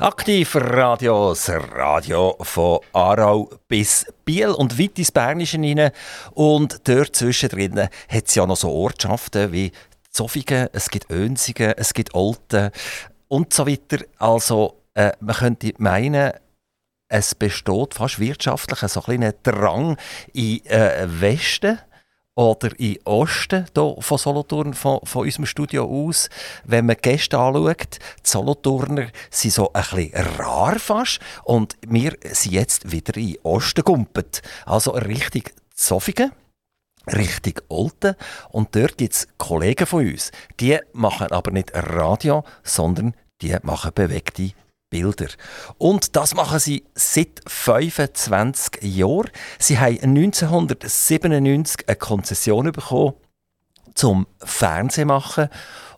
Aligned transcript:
Aktiv 0.00 0.56
Radio, 0.56 1.28
das 1.28 1.50
Radio 1.50 2.34
von 2.40 2.80
Aarau 2.94 3.50
bis 3.68 4.06
Biel 4.24 4.48
und 4.48 4.78
weit 4.78 4.98
ins 4.98 5.12
Bernische 5.12 5.58
rein. 5.58 5.90
Und 6.32 6.88
dort 6.88 7.14
zwischendrin 7.14 7.78
hat 7.80 8.26
es 8.26 8.34
ja 8.34 8.46
noch 8.46 8.56
so 8.56 8.70
Ortschaften 8.70 9.52
wie 9.52 9.72
Zofingen, 10.10 10.68
es 10.72 10.88
gibt 10.88 11.10
Önsigen, 11.10 11.74
es 11.76 11.92
gibt 11.92 12.14
Olten 12.14 12.70
und 13.28 13.52
so 13.52 13.66
weiter. 13.66 14.02
Also 14.16 14.80
äh, 14.94 15.12
man 15.20 15.36
könnte 15.36 15.74
meinen, 15.76 16.32
es 17.08 17.34
besteht 17.34 17.92
fast 17.92 18.18
wirtschaftlich 18.18 18.78
so 18.90 19.02
ein, 19.04 19.22
ein 19.22 19.34
Drang 19.42 19.98
in 20.32 20.64
äh, 20.64 21.06
Westen 21.08 21.78
oder 22.34 22.70
in 22.78 22.98
Osten 23.04 23.66
hier 23.74 23.96
von 23.98 24.18
Solothurn, 24.18 24.74
von, 24.74 25.00
von 25.04 25.24
unserem 25.24 25.46
Studio 25.46 25.84
aus. 25.84 26.30
Wenn 26.64 26.86
man 26.86 26.96
Gäste 27.00 27.38
anschaut, 27.38 27.98
die 28.24 28.28
Solothurner 28.28 29.08
sind 29.30 29.52
so 29.52 29.72
ein 29.72 29.82
bisschen 29.82 30.12
rar 30.38 30.78
fast 30.78 31.20
und 31.44 31.76
wir 31.86 32.16
sind 32.30 32.52
jetzt 32.52 32.90
wieder 32.90 33.16
in 33.16 33.36
Osten 33.42 33.84
gumpet. 33.84 34.42
Also 34.64 34.92
richtig 34.92 35.52
Zofingen. 35.74 36.32
Richtig 37.06 37.62
Olten. 37.68 38.14
Und 38.50 38.76
dort 38.76 38.98
gibt 38.98 39.14
es 39.14 39.28
Kollegen 39.38 39.86
von 39.86 40.06
uns. 40.06 40.30
Die 40.60 40.78
machen 40.92 41.32
aber 41.32 41.50
nicht 41.50 41.72
Radio, 41.74 42.44
sondern 42.62 43.14
die 43.40 43.56
machen 43.62 43.92
bewegte 43.94 44.52
Bilder. 44.90 45.28
Und 45.78 46.16
das 46.16 46.34
machen 46.34 46.58
sie 46.58 46.84
seit 46.94 47.40
25 47.46 48.82
Jahren. 48.82 49.30
Sie 49.58 49.78
haben 49.78 49.98
1997 50.02 51.88
eine 51.88 51.96
Konzession 51.96 52.70
bekommen 52.72 53.14
zum 53.94 54.26
Fernsehen 54.42 55.08
machen. 55.08 55.48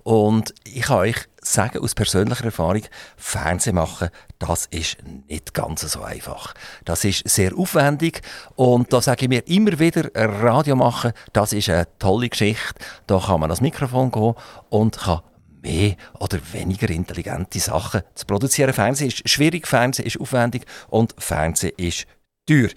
Und 0.02 0.55
ich 0.64 0.83
kann 0.83 0.98
euch 0.98 1.16
sagen, 1.41 1.78
aus 1.78 1.95
persönlicher 1.95 2.45
Erfahrung, 2.45 2.83
Fernsehen 3.16 3.77
machen, 3.77 4.09
das 4.38 4.66
ist 4.66 4.97
nicht 5.28 5.55
ganz 5.55 5.83
so 5.83 6.02
einfach. 6.02 6.55
Das 6.84 7.05
ist 7.05 7.28
sehr 7.28 7.56
aufwendig 7.56 8.22
und 8.56 8.92
da 8.92 9.00
sage 9.00 9.24
ich 9.24 9.28
mir 9.28 9.47
immer 9.47 9.78
wieder, 9.78 10.11
Radio 10.14 10.74
machen, 10.74 11.12
das 11.33 11.52
ist 11.52 11.69
eine 11.69 11.86
tolle 11.98 12.28
Geschichte. 12.28 12.74
Da 13.06 13.19
kann 13.19 13.41
man 13.41 13.50
ans 13.50 13.61
Mikrofon 13.61 14.11
gehen 14.11 14.34
und 14.70 14.98
kann 14.98 15.20
mehr 15.62 15.96
oder 16.18 16.38
weniger 16.52 16.91
intelligente 16.91 17.60
Sachen 17.60 18.02
zu 18.14 18.27
produzieren. 18.27 18.72
Fernsehen 18.72 19.08
ist 19.08 19.28
schwierig, 19.28 19.66
Fernsehen 19.66 20.06
ist 20.06 20.20
aufwendig 20.20 20.64
und 20.88 21.14
Fernsehen 21.18 21.72
ist 21.77 22.06
teuer. 22.46 22.70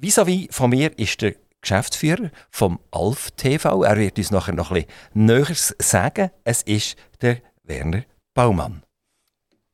Vis-à-vis 0.00 0.48
von 0.50 0.70
mir 0.70 0.96
ist 0.98 1.22
der 1.22 1.34
Geschäftsführer 1.60 2.30
vom 2.50 2.78
Alf 2.90 3.30
TV. 3.32 3.82
Er 3.82 3.96
wird 3.96 4.18
uns 4.18 4.30
nachher 4.30 4.54
noch 4.54 4.70
ein 4.70 4.84
bisschen 4.84 5.26
Näheres 5.26 5.74
sagen. 5.78 6.30
Es 6.44 6.62
ist 6.62 6.96
der 7.20 7.38
Werner 7.64 8.04
Baumann. 8.34 8.82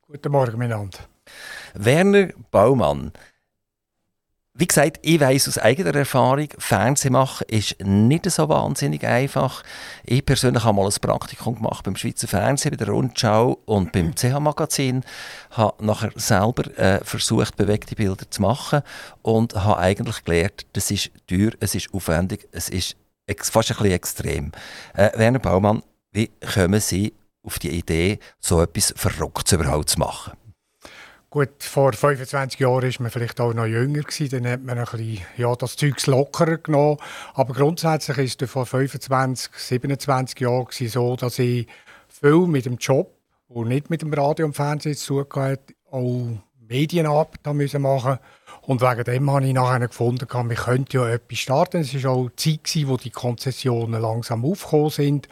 Guten 0.07 0.31
Morgen 0.31 0.57
miteinander. 0.57 0.99
Werner 1.73 2.29
Baumann, 2.51 3.11
wie 4.55 4.67
gesagt, 4.67 4.99
ich 5.01 5.19
weiß 5.19 5.47
aus 5.47 5.57
eigener 5.57 5.95
Erfahrung, 5.95 6.47
Fernsehen 6.59 7.13
machen 7.13 7.45
ist 7.49 7.75
nicht 7.83 8.29
so 8.29 8.47
wahnsinnig 8.49 9.03
einfach. 9.03 9.63
Ich 10.05 10.23
persönlich 10.23 10.63
habe 10.63 10.75
mal 10.75 10.85
ein 10.85 11.01
Praktikum 11.01 11.55
gemacht 11.55 11.83
beim 11.83 11.95
Schweizer 11.95 12.27
Fernsehen, 12.27 12.69
bei 12.69 12.77
der 12.77 12.89
Rundschau 12.89 13.57
und 13.65 13.91
beim 13.91 14.13
CH-Magazin. 14.13 15.03
Habe 15.51 15.83
nachher 15.83 16.11
selber 16.15 16.65
äh, 16.77 17.03
versucht, 17.03 17.55
bewegte 17.55 17.95
Bilder 17.95 18.29
zu 18.29 18.43
machen 18.43 18.83
und 19.23 19.55
habe 19.55 19.79
eigentlich 19.79 20.23
gelernt, 20.23 20.67
das 20.73 20.91
ist 20.91 21.09
teuer, 21.25 21.51
es 21.59 21.73
ist 21.73 21.91
aufwendig, 21.91 22.47
es 22.51 22.69
ist 22.69 22.95
fast 23.41 23.71
ein 23.71 23.77
bisschen 23.77 23.91
extrem. 23.91 24.51
Äh, 24.93 25.17
Werner 25.17 25.39
Baumann, 25.39 25.81
wie 26.11 26.29
kommen 26.53 26.79
Sie 26.79 27.13
auf 27.41 27.57
die 27.57 27.71
Idee, 27.71 28.19
so 28.39 28.61
etwas 28.61 28.93
Verrücktes 28.95 29.53
überhaupt 29.53 29.89
zu 29.89 29.99
machen? 29.99 30.42
Gut, 31.33 31.63
vor 31.63 31.93
25 31.93 32.59
Jahren 32.59 32.83
war 32.83 32.93
man 32.99 33.09
vielleicht 33.09 33.41
auch 33.41 33.55
noch 33.55 33.65
jünger 33.65 34.03
gewesen, 34.03 34.29
dann 34.29 34.51
hat 34.51 34.61
man 34.61 34.77
ein 34.77 34.85
bisschen, 34.85 35.25
ja, 35.35 35.55
das 35.55 35.75
Zeug 35.75 36.05
lockerer 36.05 36.57
genommen. 36.57 36.97
Aber 37.33 37.55
grundsätzlich 37.55 38.19
ist 38.19 38.43
es 38.43 38.51
vor 38.51 38.67
25, 38.67 39.51
27 39.51 40.39
Jahren 40.39 40.67
so, 40.69 41.15
dass 41.15 41.39
ich 41.39 41.65
viel 42.07 42.45
mit 42.45 42.67
dem 42.67 42.77
Job, 42.77 43.17
der 43.49 43.65
nicht 43.65 43.89
mit 43.89 44.03
dem 44.03 44.13
Radio 44.13 44.45
und 44.45 44.53
Fernsehen 44.55 44.95
zu 44.95 45.23
tun 45.23 45.41
hat, 45.41 45.73
auch 45.89 46.37
Medienarbeit 46.69 47.43
machen 47.47 47.57
musste. 47.57 48.19
Und 48.61 48.81
wegen 48.81 49.03
dem 49.03 49.31
habe 49.31 49.47
ich 49.47 49.53
nachher 49.53 49.87
gefunden, 49.87 50.27
wir 50.29 50.55
könnten 50.55 50.95
ja 50.95 51.09
etwas 51.09 51.39
starten. 51.39 51.81
Es 51.81 52.03
war 52.03 52.11
auch 52.11 52.29
die 52.29 52.61
Zeit, 52.61 52.87
wo 52.87 52.97
die 52.97 53.09
Konzessionen 53.09 53.99
langsam 53.99 54.45
aufgekommen 54.45 54.91
sind. 54.91 55.29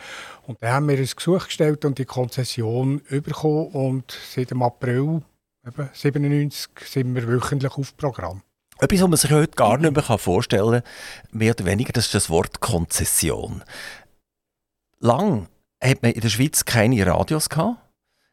Und 0.47 0.63
dann 0.63 0.73
haben 0.73 0.89
wir 0.89 0.97
ein 0.97 1.09
Gesuch 1.15 1.45
gestellt 1.45 1.85
und 1.85 1.99
die 1.99 2.05
Konzession 2.05 3.03
bekommen. 3.07 3.67
Und 3.67 4.17
seit 4.33 4.49
dem 4.49 4.63
April 4.63 5.21
Eben, 5.65 5.89
97 5.93 6.71
sind 6.85 7.13
wir 7.13 7.27
wöchentlich 7.27 7.77
auf 7.77 7.95
Programm. 7.95 8.41
Etwas, 8.79 9.01
was 9.01 9.09
man 9.09 9.17
sich 9.17 9.31
heute 9.31 9.55
gar 9.55 9.77
nicht 9.77 9.93
mehr 9.93 10.17
vorstellen 10.17 10.81
kann, 10.81 11.37
mehr 11.37 11.53
oder 11.53 11.65
weniger, 11.65 11.93
das 11.93 12.05
ist 12.05 12.15
das 12.15 12.29
Wort 12.31 12.61
Konzession. 12.61 13.63
Lang 14.99 15.49
hat 15.83 16.01
man 16.01 16.13
in 16.13 16.21
der 16.21 16.29
Schweiz 16.29 16.65
keine 16.65 17.05
Radios 17.05 17.49
gehabt. 17.49 17.77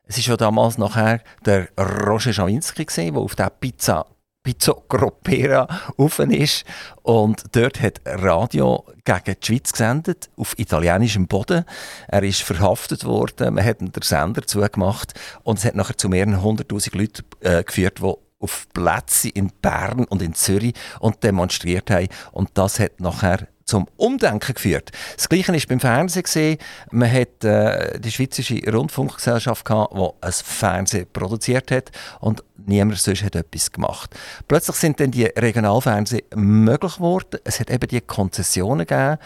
Es 0.04 0.16
war 0.16 0.24
ja 0.24 0.36
damals 0.38 0.78
nachher 0.78 1.22
der 1.44 1.68
Roger 1.78 2.32
Schawinski, 2.32 2.86
der 2.86 3.16
auf 3.16 3.34
der 3.34 3.50
Pizza 3.50 4.06
Pizzo 4.48 4.82
Gropera 4.88 5.68
offen 5.98 6.30
ist. 6.30 6.64
Und 7.02 7.44
dort 7.52 7.82
hat 7.82 8.00
Radio 8.06 8.86
gegen 9.04 9.36
die 9.38 9.46
Schweiz 9.46 9.72
gesendet, 9.72 10.30
auf 10.38 10.58
italienischem 10.58 11.26
Boden. 11.26 11.66
Er 12.06 12.22
ist 12.22 12.40
verhaftet 12.40 13.04
worden, 13.04 13.52
man 13.52 13.64
hat 13.64 13.82
den 13.82 13.92
Sender 14.00 14.46
zugemacht 14.46 15.12
und 15.42 15.58
es 15.58 15.66
hat 15.66 15.74
nachher 15.74 15.98
zu 15.98 16.08
mehreren 16.08 16.42
hunderttausend 16.42 16.94
Leuten 16.94 17.24
äh, 17.40 17.62
geführt, 17.62 17.98
die 17.98 18.14
auf 18.40 18.66
Plätze 18.72 19.28
in 19.28 19.52
Bern 19.60 20.04
und 20.04 20.22
in 20.22 20.32
Zürich 20.32 20.72
und 20.98 21.22
demonstriert 21.22 21.90
haben. 21.90 22.08
Und 22.32 22.48
das 22.54 22.80
hat 22.80 23.00
nachher 23.00 23.48
zum 23.68 23.86
Umdenken 23.96 24.54
geführt. 24.54 24.90
Das 25.16 25.28
Gleiche 25.28 25.54
ist 25.54 25.68
beim 25.68 25.78
Fernsehen 25.78 26.22
gesehen. 26.22 26.58
Man 26.90 27.12
hat 27.12 27.44
äh, 27.44 28.00
die 28.00 28.10
Schweizerische 28.10 28.60
Rundfunkgesellschaft 28.72 29.64
gehabt, 29.64 29.94
die 29.94 30.26
ein 30.26 30.32
Fernsehen 30.32 31.06
produziert 31.12 31.70
hat 31.70 31.92
und 32.20 32.42
niemand 32.56 32.98
sonst 32.98 33.22
hat 33.22 33.36
etwas 33.36 33.70
gemacht. 33.70 34.14
Plötzlich 34.48 34.76
sind 34.76 34.98
dann 35.00 35.10
die 35.10 35.24
Regionalfernsehen 35.24 36.24
möglich 36.34 36.96
geworden. 36.96 37.40
Es 37.44 37.60
hat 37.60 37.70
eben 37.70 37.86
die 37.86 38.00
Konzessionen 38.00 38.86
gegeben 38.86 39.18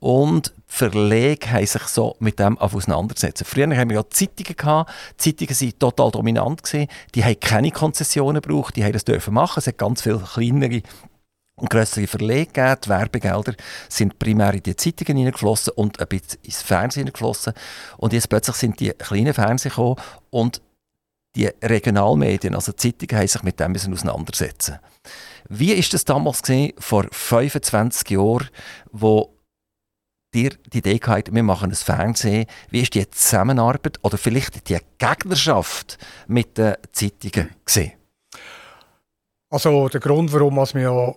und 0.00 0.52
Verlege 0.66 1.52
haben 1.52 1.66
sich 1.66 1.82
so 1.84 2.16
mit 2.18 2.40
dem 2.40 2.58
auseinandersetzen. 2.58 3.44
Früher 3.44 3.74
haben 3.76 3.90
wir 3.90 3.98
ja 3.98 4.10
Zeitungen 4.10 4.56
gehabt. 4.56 4.90
Zeitungen 5.16 5.58
waren 5.58 5.78
total 5.78 6.10
dominant 6.10 6.64
gewesen. 6.64 6.88
Die 7.14 7.24
haben 7.24 7.38
keine 7.38 7.70
Konzessionen 7.70 8.42
gebraucht. 8.42 8.74
Die 8.74 8.84
haben 8.84 8.92
das 8.92 9.04
dürfen 9.04 9.32
machen. 9.32 9.60
Es 9.60 9.68
hat 9.68 9.78
ganz 9.78 10.02
viele 10.02 10.18
kleinere 10.18 10.82
und 11.56 11.70
grössere 11.70 12.06
Verlage 12.06 12.46
gegeben. 12.46 12.76
Die 12.84 12.88
Werbegelder 12.88 13.54
sind 13.88 14.18
primär 14.18 14.54
in 14.54 14.62
die 14.62 14.76
Zeitungen 14.76 15.18
hineingeflossen 15.18 15.72
und 15.76 16.00
ein 16.00 16.08
bisschen 16.08 16.40
ins 16.42 16.62
Fernsehen 16.62 17.02
hineingeflossen. 17.02 17.52
Und 17.96 18.12
jetzt 18.12 18.28
plötzlich 18.28 18.56
sind 18.56 18.80
die 18.80 18.90
kleinen 18.90 19.34
Fernsehen 19.34 19.70
gekommen 19.70 19.96
und 20.30 20.60
die 21.36 21.46
Regionalmedien, 21.46 22.54
also 22.54 22.72
die 22.72 22.92
Zeitungen, 22.92 23.20
haben 23.20 23.28
sich 23.28 23.42
mit 23.42 23.58
dem 23.58 23.74
auseinandersetzen. 23.74 24.78
Wie 25.48 25.72
ist 25.72 25.92
das 25.92 26.04
damals 26.04 26.42
gesehen, 26.42 26.72
vor 26.78 27.06
25 27.10 28.10
Jahren, 28.10 28.48
wo 28.92 29.34
dir 30.32 30.50
die 30.72 30.78
Idee 30.78 30.98
gehabt, 30.98 31.32
wir 31.32 31.42
machen 31.42 31.70
ein 31.70 31.76
Fernsehen. 31.76 32.46
Wie 32.70 32.80
ist 32.80 32.94
die 32.94 33.08
Zusammenarbeit 33.08 33.98
oder 34.02 34.18
vielleicht 34.18 34.68
die 34.68 34.78
Gegnerschaft 34.98 35.98
mit 36.26 36.58
den 36.58 36.74
Zeitungen 36.92 37.50
gesehen? 37.64 37.92
Also 39.50 39.88
der 39.88 40.00
Grund, 40.00 40.32
warum 40.32 40.56
wir 40.56 41.14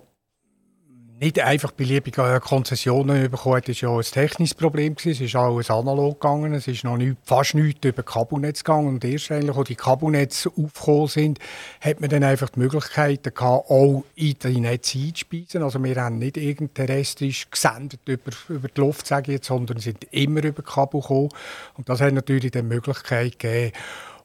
nicht 1.20 1.40
einfach 1.40 1.72
beliebige 1.72 2.40
Konzessionen 2.40 3.30
bekommen 3.32 3.58
hat, 3.58 3.70
ist 3.70 3.82
ja 3.82 3.90
ein 3.90 4.02
technisches 4.02 4.54
Problem. 4.54 4.96
Es 4.98 5.20
ist 5.20 5.36
alles 5.36 5.72
analog 5.72 6.22
gegangen. 6.22 6.54
Es 6.54 6.68
ist 6.68 6.84
noch 6.84 6.98
nicht, 6.98 7.18
fast 7.24 7.56
nichts 7.56 7.86
über 7.86 8.04
Kabelnetz 8.04 8.64
gegangen. 8.64 8.88
Und 8.90 9.06
erst 9.06 9.32
eigentlich, 9.32 9.56
als 9.56 9.68
die 9.68 9.76
Kabelnetze 9.76 10.50
aufgekommen 10.50 11.08
sind, 11.08 11.40
hat 11.82 12.02
man 12.02 12.10
dann 12.10 12.24
einfach 12.24 12.50
die 12.50 12.60
Möglichkeit 12.60 13.24
gehabt, 13.24 13.69
auch 13.69 14.04
in 14.16 14.36
die 14.44 14.60
Netze 14.60 15.00
einzuspeisen. 15.00 15.64
Also 15.64 15.84
wir 15.84 15.96
haben 15.96 16.19
nicht 16.19 16.38
irgend 16.38 16.75
terrestrisch 16.75 17.50
gesendet 17.50 18.02
über, 18.06 18.31
über 18.50 18.68
die 18.68 18.80
Luft, 18.80 19.08
sage 19.08 19.31
jetzt, 19.31 19.48
sondern 19.48 19.80
sind 19.80 20.04
immer 20.12 20.44
über 20.44 20.62
Kabel 20.62 21.02
gekommen. 21.02 21.30
Und 21.78 21.90
das 21.90 22.00
hat 22.00 22.13
natürlich 22.13 22.52
die 22.52 22.62
Möglichkeit 22.62 23.40
gegeben. 23.40 23.72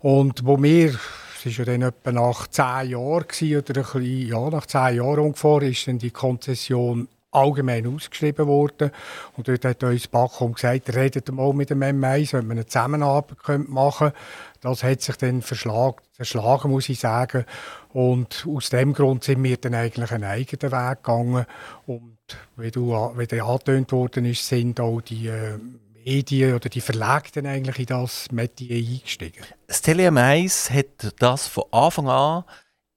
Und 0.00 0.44
wo 0.44 0.60
wir 0.62 0.98
war 1.46 1.52
ja 1.52 1.64
dann 1.64 1.82
etwa 1.82 2.12
nach 2.12 2.46
zehn 2.48 2.90
Jahren, 2.90 3.26
gewesen, 3.26 3.58
oder 3.58 3.80
ein 3.80 3.82
bisschen, 3.82 4.28
ja, 4.28 4.50
nach 4.50 4.66
zehn 4.66 4.96
Jahren 4.96 5.18
ungefähr, 5.20 5.62
ist 5.62 5.88
dann 5.88 5.98
die 5.98 6.10
Konzession 6.10 7.08
allgemein 7.32 7.86
ausgeschrieben 7.86 8.46
worden. 8.46 8.90
Und 9.36 9.48
dort 9.48 9.64
hat 9.64 9.82
uns 9.82 10.06
Backum 10.06 10.52
gesagt, 10.52 10.94
redet 10.94 11.32
mal 11.32 11.52
mit 11.52 11.70
dem 11.70 11.80
M1, 11.80 12.34
wenn 12.34 12.46
wir 12.46 12.52
eine 12.52 12.66
Zusammenarbeit 12.66 13.68
machen 13.68 14.10
können. 14.10 14.16
Das 14.60 14.84
hat 14.84 15.00
sich 15.00 15.16
dann 15.16 15.42
verschlagen, 15.42 16.70
muss 16.70 16.88
ich 16.88 17.00
sagen. 17.00 17.44
Und 17.92 18.46
aus 18.48 18.70
dem 18.70 18.92
Grund 18.92 19.24
sind 19.24 19.42
wir 19.42 19.56
dann 19.56 19.74
eigentlich 19.74 20.12
einen 20.12 20.24
eigenen 20.24 20.72
Weg 20.72 21.02
gegangen. 21.02 21.46
Und 21.86 22.18
wie, 22.56 22.70
du, 22.70 22.92
wie 23.16 23.26
der 23.26 23.44
angetönt 23.44 23.90
worden 23.92 24.24
ist, 24.26 24.46
sind 24.46 24.78
auch 24.78 25.00
die 25.00 25.28
äh, 25.28 25.58
Medien 26.04 26.54
oder 26.54 26.68
die 26.68 26.80
Verlegten 26.80 27.46
eigentlich 27.46 27.78
in 27.78 27.86
das 27.86 28.30
Metier 28.30 28.76
eingestiegen. 28.76 29.44
Das 29.66 29.82
Tele 29.82 30.08
1 30.10 30.70
hat 30.70 31.14
das 31.18 31.48
von 31.48 31.64
Anfang 31.70 32.08
an 32.08 32.44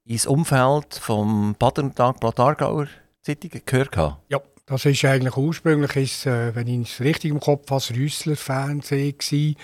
ins 0.06 0.26
Umfeld 0.26 0.96
vom 0.96 1.56
Baden-Tag 1.58 2.24
Aargauer 2.24 2.88
Zeitung 3.22 3.52
gehört. 3.66 3.96
Ja, 4.30 4.40
das 4.68 4.86
ist 4.86 5.06
eigentlich 5.06 5.36
ursprünglich, 5.36 5.96
ist, 5.96 6.26
äh, 6.26 6.56
wenn 6.56 6.68
ich 6.68 6.92
es 6.92 7.00
richtig 7.00 7.32
im 7.32 7.40
Kopf 7.40 7.70
habe, 7.70 7.82
das 7.82 7.92
Rüssler 7.92 8.36
Fernsehen 8.36 9.56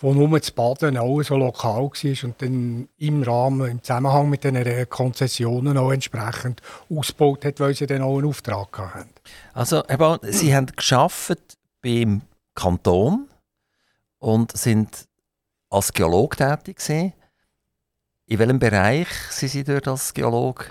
wo 0.00 0.14
nur 0.14 0.38
das 0.38 0.50
Baden 0.50 0.96
auch 0.96 1.22
so 1.22 1.36
lokal 1.36 1.82
war 1.82 2.24
und 2.24 2.42
dann 2.42 2.88
im 2.98 3.22
Rahmen, 3.22 3.70
im 3.70 3.82
Zusammenhang 3.82 4.28
mit 4.30 4.44
den 4.44 4.88
Konzessionen 4.88 5.78
auch 5.78 5.92
entsprechend 5.92 6.60
ausgebaut 6.90 7.44
hat, 7.44 7.60
weil 7.60 7.74
sie 7.74 7.86
dann 7.86 8.02
auch 8.02 8.18
einen 8.18 8.28
Auftrag 8.28 8.78
hatten. 8.78 9.10
Also, 9.52 9.82
Herr 9.86 9.98
Bauer, 9.98 10.20
Sie 10.22 10.54
haben 10.54 10.66
geschafft 10.66 11.38
beim 11.82 12.22
Kanton 12.58 13.28
und 14.18 14.56
sind 14.56 15.08
als 15.70 15.92
Geolog 15.92 16.36
tätig 16.36 16.78
gewesen. 16.78 17.12
In 18.26 18.38
welchem 18.40 18.58
Bereich 18.58 19.08
sind 19.30 19.50
Sie 19.50 19.62
dort 19.62 19.86
als 19.86 20.12
Geolog? 20.12 20.68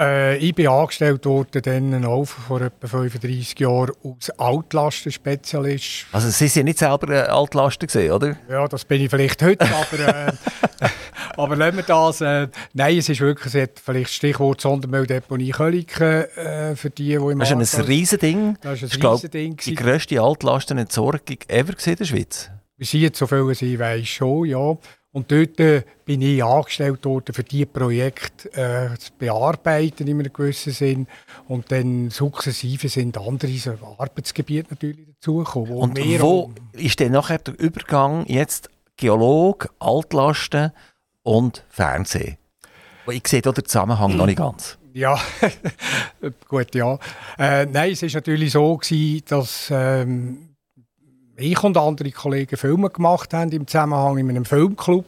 Äh, 0.00 0.38
ich 0.38 0.54
bin 0.54 0.66
angestellt 0.66 1.24
worden 1.24 1.62
dann 1.62 2.04
auch 2.04 2.24
vor 2.24 2.60
etwa 2.60 2.86
35 2.88 3.60
Jahren 3.60 3.92
als 4.02 4.30
Altlastenspezialist. 4.30 6.06
Also 6.10 6.30
Sie 6.30 6.48
sind 6.48 6.64
nicht 6.64 6.78
selber 6.78 7.08
äh, 7.10 7.20
Altlasten 7.28 7.86
gesehen, 7.86 8.10
oder? 8.10 8.36
Ja, 8.48 8.66
das 8.66 8.84
bin 8.84 9.02
ich 9.02 9.10
vielleicht 9.10 9.40
heute, 9.42 9.64
aber, 9.72 10.26
äh, 10.26 10.32
aber 11.36 11.54
lassen 11.54 11.76
wir 11.76 11.84
das. 11.84 12.20
Äh, 12.20 12.48
nein, 12.72 12.98
es 12.98 13.08
ist 13.08 13.20
wirklich, 13.20 13.54
es 13.54 13.62
hat 13.62 13.78
vielleicht 13.78 14.10
Stichwort 14.10 14.60
Sondermülldeponie 14.60 15.52
Köliken 15.52 16.24
äh, 16.24 16.74
für 16.74 16.90
die, 16.90 17.10
die 17.10 17.14
im 17.14 17.38
Das 17.38 17.52
ist 17.52 17.76
ein 17.76 17.84
Riesending. 17.84 18.58
Das 18.62 18.82
ist 18.82 19.00
ein 19.00 19.06
Riesending. 19.06 19.56
Die 19.58 19.74
grösste 19.76 20.20
Altlastenentsorgung 20.20 21.38
ever 21.46 21.74
in 21.86 21.96
der 21.96 22.04
Schweiz. 22.04 22.50
Wie 22.76 22.84
sie 22.84 23.00
jetzt 23.00 23.18
so 23.18 23.28
viel 23.28 23.46
als 23.48 23.62
ich 23.62 23.78
weiss 23.78 24.08
schon, 24.08 24.46
ja. 24.46 24.76
Und 25.14 25.30
dort 25.30 25.60
äh, 25.60 25.84
bin 26.04 26.22
ich 26.22 26.42
angestellt 26.42 27.04
worden, 27.04 27.32
für 27.32 27.44
diese 27.44 27.66
Projekte 27.66 28.52
äh, 28.52 28.98
zu 28.98 29.12
bearbeiten 29.16 30.08
in 30.08 30.18
einem 30.18 30.32
gewissen 30.32 30.72
Sinn. 30.72 31.06
Und 31.46 31.70
dann 31.70 32.10
sukzessive 32.10 32.88
sind 32.88 33.16
andere 33.16 33.52
so 33.52 33.78
Arbeitsgebiete 33.96 34.70
natürlich 34.70 35.06
dazugekommen. 35.06 35.70
Und 35.70 35.98
wo 36.20 36.50
ist 36.72 36.98
denn 36.98 37.12
nachher 37.12 37.38
der 37.38 37.56
Übergang 37.60 38.26
jetzt 38.26 38.70
Geolog, 38.96 39.72
Altlasten 39.78 40.72
und 41.22 41.64
Fernsehen? 41.68 42.36
Ich 43.06 43.28
sehe 43.28 43.40
da 43.40 43.52
den 43.52 43.66
Zusammenhang 43.66 44.16
noch 44.16 44.26
nicht 44.26 44.38
ganz. 44.38 44.78
Ja, 44.94 45.16
gut, 46.48 46.74
ja. 46.74 46.98
Äh, 47.38 47.66
nein, 47.66 47.92
es 47.92 48.02
war 48.02 48.10
natürlich 48.14 48.50
so, 48.50 48.76
gewesen, 48.78 49.22
dass 49.28 49.68
ähm, 49.70 50.43
ich 51.36 51.62
und 51.62 51.76
andere 51.76 52.10
Kollegen 52.10 52.56
Filme 52.56 52.90
gemacht 52.90 53.34
haben 53.34 53.50
im 53.52 53.66
Zusammenhang 53.66 54.18
in 54.18 54.30
einem 54.30 54.44
Filmclub. 54.44 55.06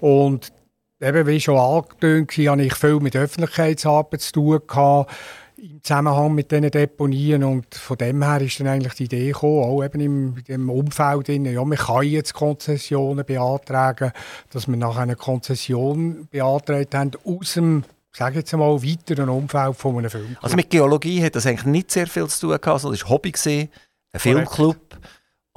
Und 0.00 0.52
eben, 1.00 1.26
wie 1.26 1.40
schon 1.40 1.58
angetönt 1.58 2.36
war, 2.36 2.52
hatte 2.52 2.62
ich 2.62 2.74
viel 2.74 3.00
mit 3.00 3.16
Öffentlichkeitsarbeit 3.16 4.20
zu 4.20 4.32
tun. 4.32 4.60
Gehabt, 4.66 5.10
im 5.56 5.82
Zusammenhang 5.82 6.34
mit 6.34 6.52
diesen 6.52 6.70
Deponien 6.70 7.42
und 7.42 7.74
von 7.74 7.98
dem 7.98 8.22
her 8.22 8.40
ist 8.40 8.60
dann 8.60 8.68
eigentlich 8.68 8.94
die 8.94 9.04
Idee 9.04 9.26
gekommen, 9.28 9.64
auch 9.64 9.82
eben 9.82 10.00
im, 10.00 10.34
im 10.46 10.70
Umfeld, 10.70 11.28
ja, 11.28 11.64
man 11.64 11.76
kann 11.78 12.02
jetzt 12.04 12.32
Konzessionen 12.32 13.24
beantragen, 13.24 14.12
dass 14.50 14.68
wir 14.68 14.76
nach 14.76 14.96
einer 14.96 15.16
Konzession 15.16 16.28
beantragt 16.30 16.94
haben, 16.94 17.10
aus 17.24 17.54
dem 17.54 17.82
sage 18.12 18.40
jetzt 18.40 18.52
mal, 18.52 18.82
weiteren 18.82 19.28
Umfeld 19.28 19.76
von 19.76 19.98
einem 19.98 20.10
Filmclub. 20.10 20.42
Also 20.42 20.56
mit 20.56 20.70
Geologie 20.70 21.22
hat 21.24 21.36
das 21.36 21.46
eigentlich 21.46 21.66
nicht 21.66 21.90
sehr 21.90 22.06
viel 22.06 22.26
zu 22.28 22.48
tun 22.48 22.60
gehabt, 22.60 22.80
sondern 22.80 22.94
es 22.94 23.04
war 23.04 23.10
Hobby, 23.10 23.32
gewesen, 23.32 23.68
ein 24.12 24.20
Filmclub. 24.20 24.76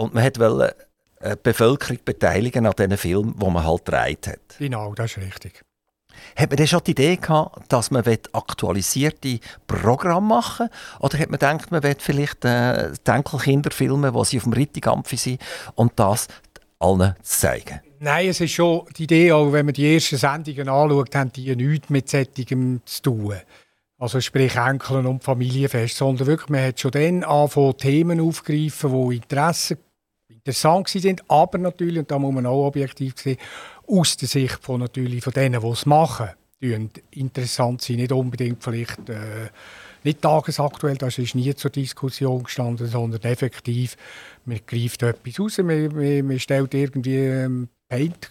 Und 0.01 0.15
man 0.15 0.23
wollte 0.23 0.75
äh, 1.19 1.35
die 1.35 1.39
Bevölkerung 1.43 1.99
beteiligen 2.03 2.65
an 2.65 2.73
diesen 2.77 2.97
Filmen, 2.97 3.35
die 3.37 3.45
man 3.45 3.63
halt 3.63 3.85
gedreht 3.85 4.27
hat. 4.27 4.57
Genau, 4.57 4.95
das 4.95 5.11
ist 5.11 5.17
richtig. 5.19 5.61
Hat 6.35 6.49
man 6.49 6.57
denn 6.57 6.67
schon 6.67 6.81
die 6.85 6.91
Idee 6.91 7.17
gehabt, 7.17 7.71
dass 7.71 7.91
man 7.91 8.03
aktualisierte 8.33 9.39
Programme 9.67 10.27
machen 10.27 10.69
will? 10.69 10.99
Oder 10.99 11.19
hat 11.19 11.29
man 11.29 11.39
gedacht, 11.39 11.71
man 11.71 11.83
will 11.83 11.95
vielleicht 11.99 12.43
äh, 12.45 12.91
die 13.05 13.11
Enkelkinder 13.11 13.69
filmen, 13.69 14.11
die 14.11 14.25
sie 14.25 14.37
auf 14.37 14.43
dem 14.43 14.53
Rittigampfi 14.53 15.17
sind 15.17 15.41
und 15.75 15.93
das 15.97 16.27
allen 16.79 17.15
zeigen? 17.21 17.81
Nein, 17.99 18.29
es 18.29 18.41
ist 18.41 18.53
schon 18.53 18.85
die 18.97 19.03
Idee, 19.03 19.31
auch 19.31 19.51
wenn 19.51 19.67
man 19.67 19.73
die 19.73 19.93
ersten 19.93 20.17
Sendungen 20.17 20.67
anschaut, 20.67 21.15
haben 21.15 21.31
die 21.31 21.55
nichts 21.55 21.89
mit 21.91 22.09
Sättigem 22.09 22.81
zu 22.85 23.01
tun. 23.03 23.35
Also 23.99 24.19
sprich 24.19 24.55
Enkeln 24.55 25.05
und 25.05 25.23
Familienfest, 25.23 25.95
sondern 25.95 26.25
wirklich, 26.25 26.49
man 26.49 26.63
hat 26.65 26.79
schon 26.79 26.89
dann 26.89 27.23
angefangen, 27.23 27.77
Themen 27.77 28.19
aufgreifen, 28.19 29.09
die 29.09 29.17
Interesse 29.17 29.77
interessant 30.43 30.87
sind, 30.89 31.23
aber 31.29 31.57
natürlich, 31.57 31.99
und 31.99 32.11
da 32.11 32.17
muss 32.17 32.33
man 32.33 32.45
auch 32.45 32.67
objektiv 32.67 33.13
sehen, 33.17 33.37
aus 33.87 34.17
der 34.17 34.27
Sicht 34.27 34.59
von, 34.61 34.79
natürlich 34.79 35.23
von 35.23 35.33
denen, 35.33 35.61
die 35.61 35.67
es 35.67 35.85
machen, 35.85 36.29
interessant 37.11 37.81
sind, 37.81 37.97
nicht 37.97 38.11
unbedingt 38.11 38.63
vielleicht 38.63 39.09
äh, 39.09 39.49
nicht 40.03 40.21
tagesaktuell, 40.21 40.97
das 40.97 41.17
ist 41.17 41.35
nie 41.35 41.53
zur 41.55 41.71
Diskussion 41.71 42.43
gestanden, 42.43 42.87
sondern 42.87 43.21
effektiv, 43.21 43.97
man 44.45 44.59
greift 44.65 45.03
etwas 45.03 45.39
raus, 45.39 45.57
man, 45.59 45.87
man, 45.93 46.27
man 46.27 46.39
stellt 46.39 46.73
irgendwie 46.73 47.17
ähm, 47.17 47.69
Paint, 47.87 48.29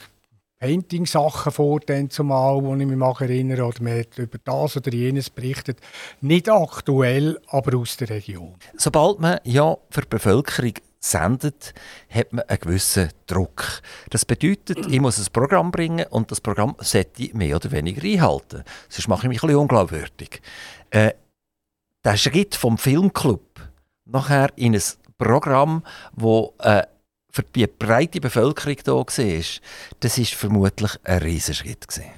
Painting-Sachen 0.59 1.53
vor, 1.53 1.81
dann 1.81 2.11
zumal, 2.11 2.62
wo 2.62 2.75
ich 2.77 2.87
mich 2.87 3.21
erinnere, 3.21 3.65
oder 3.65 3.83
man 3.83 3.99
hat 3.99 4.19
über 4.19 4.39
das 4.45 4.77
oder 4.77 4.93
jenes 4.93 5.31
berichtet. 5.31 5.79
Nicht 6.21 6.51
aktuell, 6.51 7.41
aber 7.49 7.79
aus 7.79 7.97
der 7.97 8.11
Region. 8.11 8.55
Sobald 8.77 9.21
man 9.21 9.39
ja 9.45 9.77
für 9.89 10.03
die 10.03 10.09
Bevölkerung 10.09 10.75
sendet, 11.00 11.75
hat 12.11 12.32
man 12.32 12.44
einen 12.44 12.61
gewissen 12.61 13.08
Druck. 13.26 13.81
Das 14.11 14.25
bedeutet, 14.25 14.87
ich 14.87 15.00
muss 15.00 15.19
ein 15.19 15.32
Programm 15.32 15.70
bringen 15.70 16.06
und 16.11 16.31
das 16.31 16.41
Programm 16.41 16.76
sollte 16.79 17.23
ich 17.23 17.35
mehr 17.35 17.56
oder 17.56 17.70
weniger 17.73 18.02
einhalten. 18.02 18.62
Sonst 18.88 19.08
mache 19.08 19.26
ich 19.26 19.29
mich 19.29 19.43
ein 19.43 19.56
unglaubwürdig. 19.56 20.43
Äh, 20.91 21.12
der 22.05 22.17
Schritt 22.17 22.55
vom 22.55 22.79
Filmclub 22.79 23.43
nachher 24.05 24.50
in 24.56 24.75
ein 24.75 24.82
Programm, 25.19 25.82
wo 26.12 26.55
äh, 26.58 26.82
für 27.31 27.43
die 27.43 27.67
breite 27.67 28.20
Bevölkerung 28.20 28.76
da 28.85 28.93
war, 28.93 29.05
das 30.00 30.19
ist 30.19 30.35
vermutlich 30.35 30.93
ein 31.05 31.19
Riesenschritt. 31.19 31.88
Gewesen. 31.88 32.11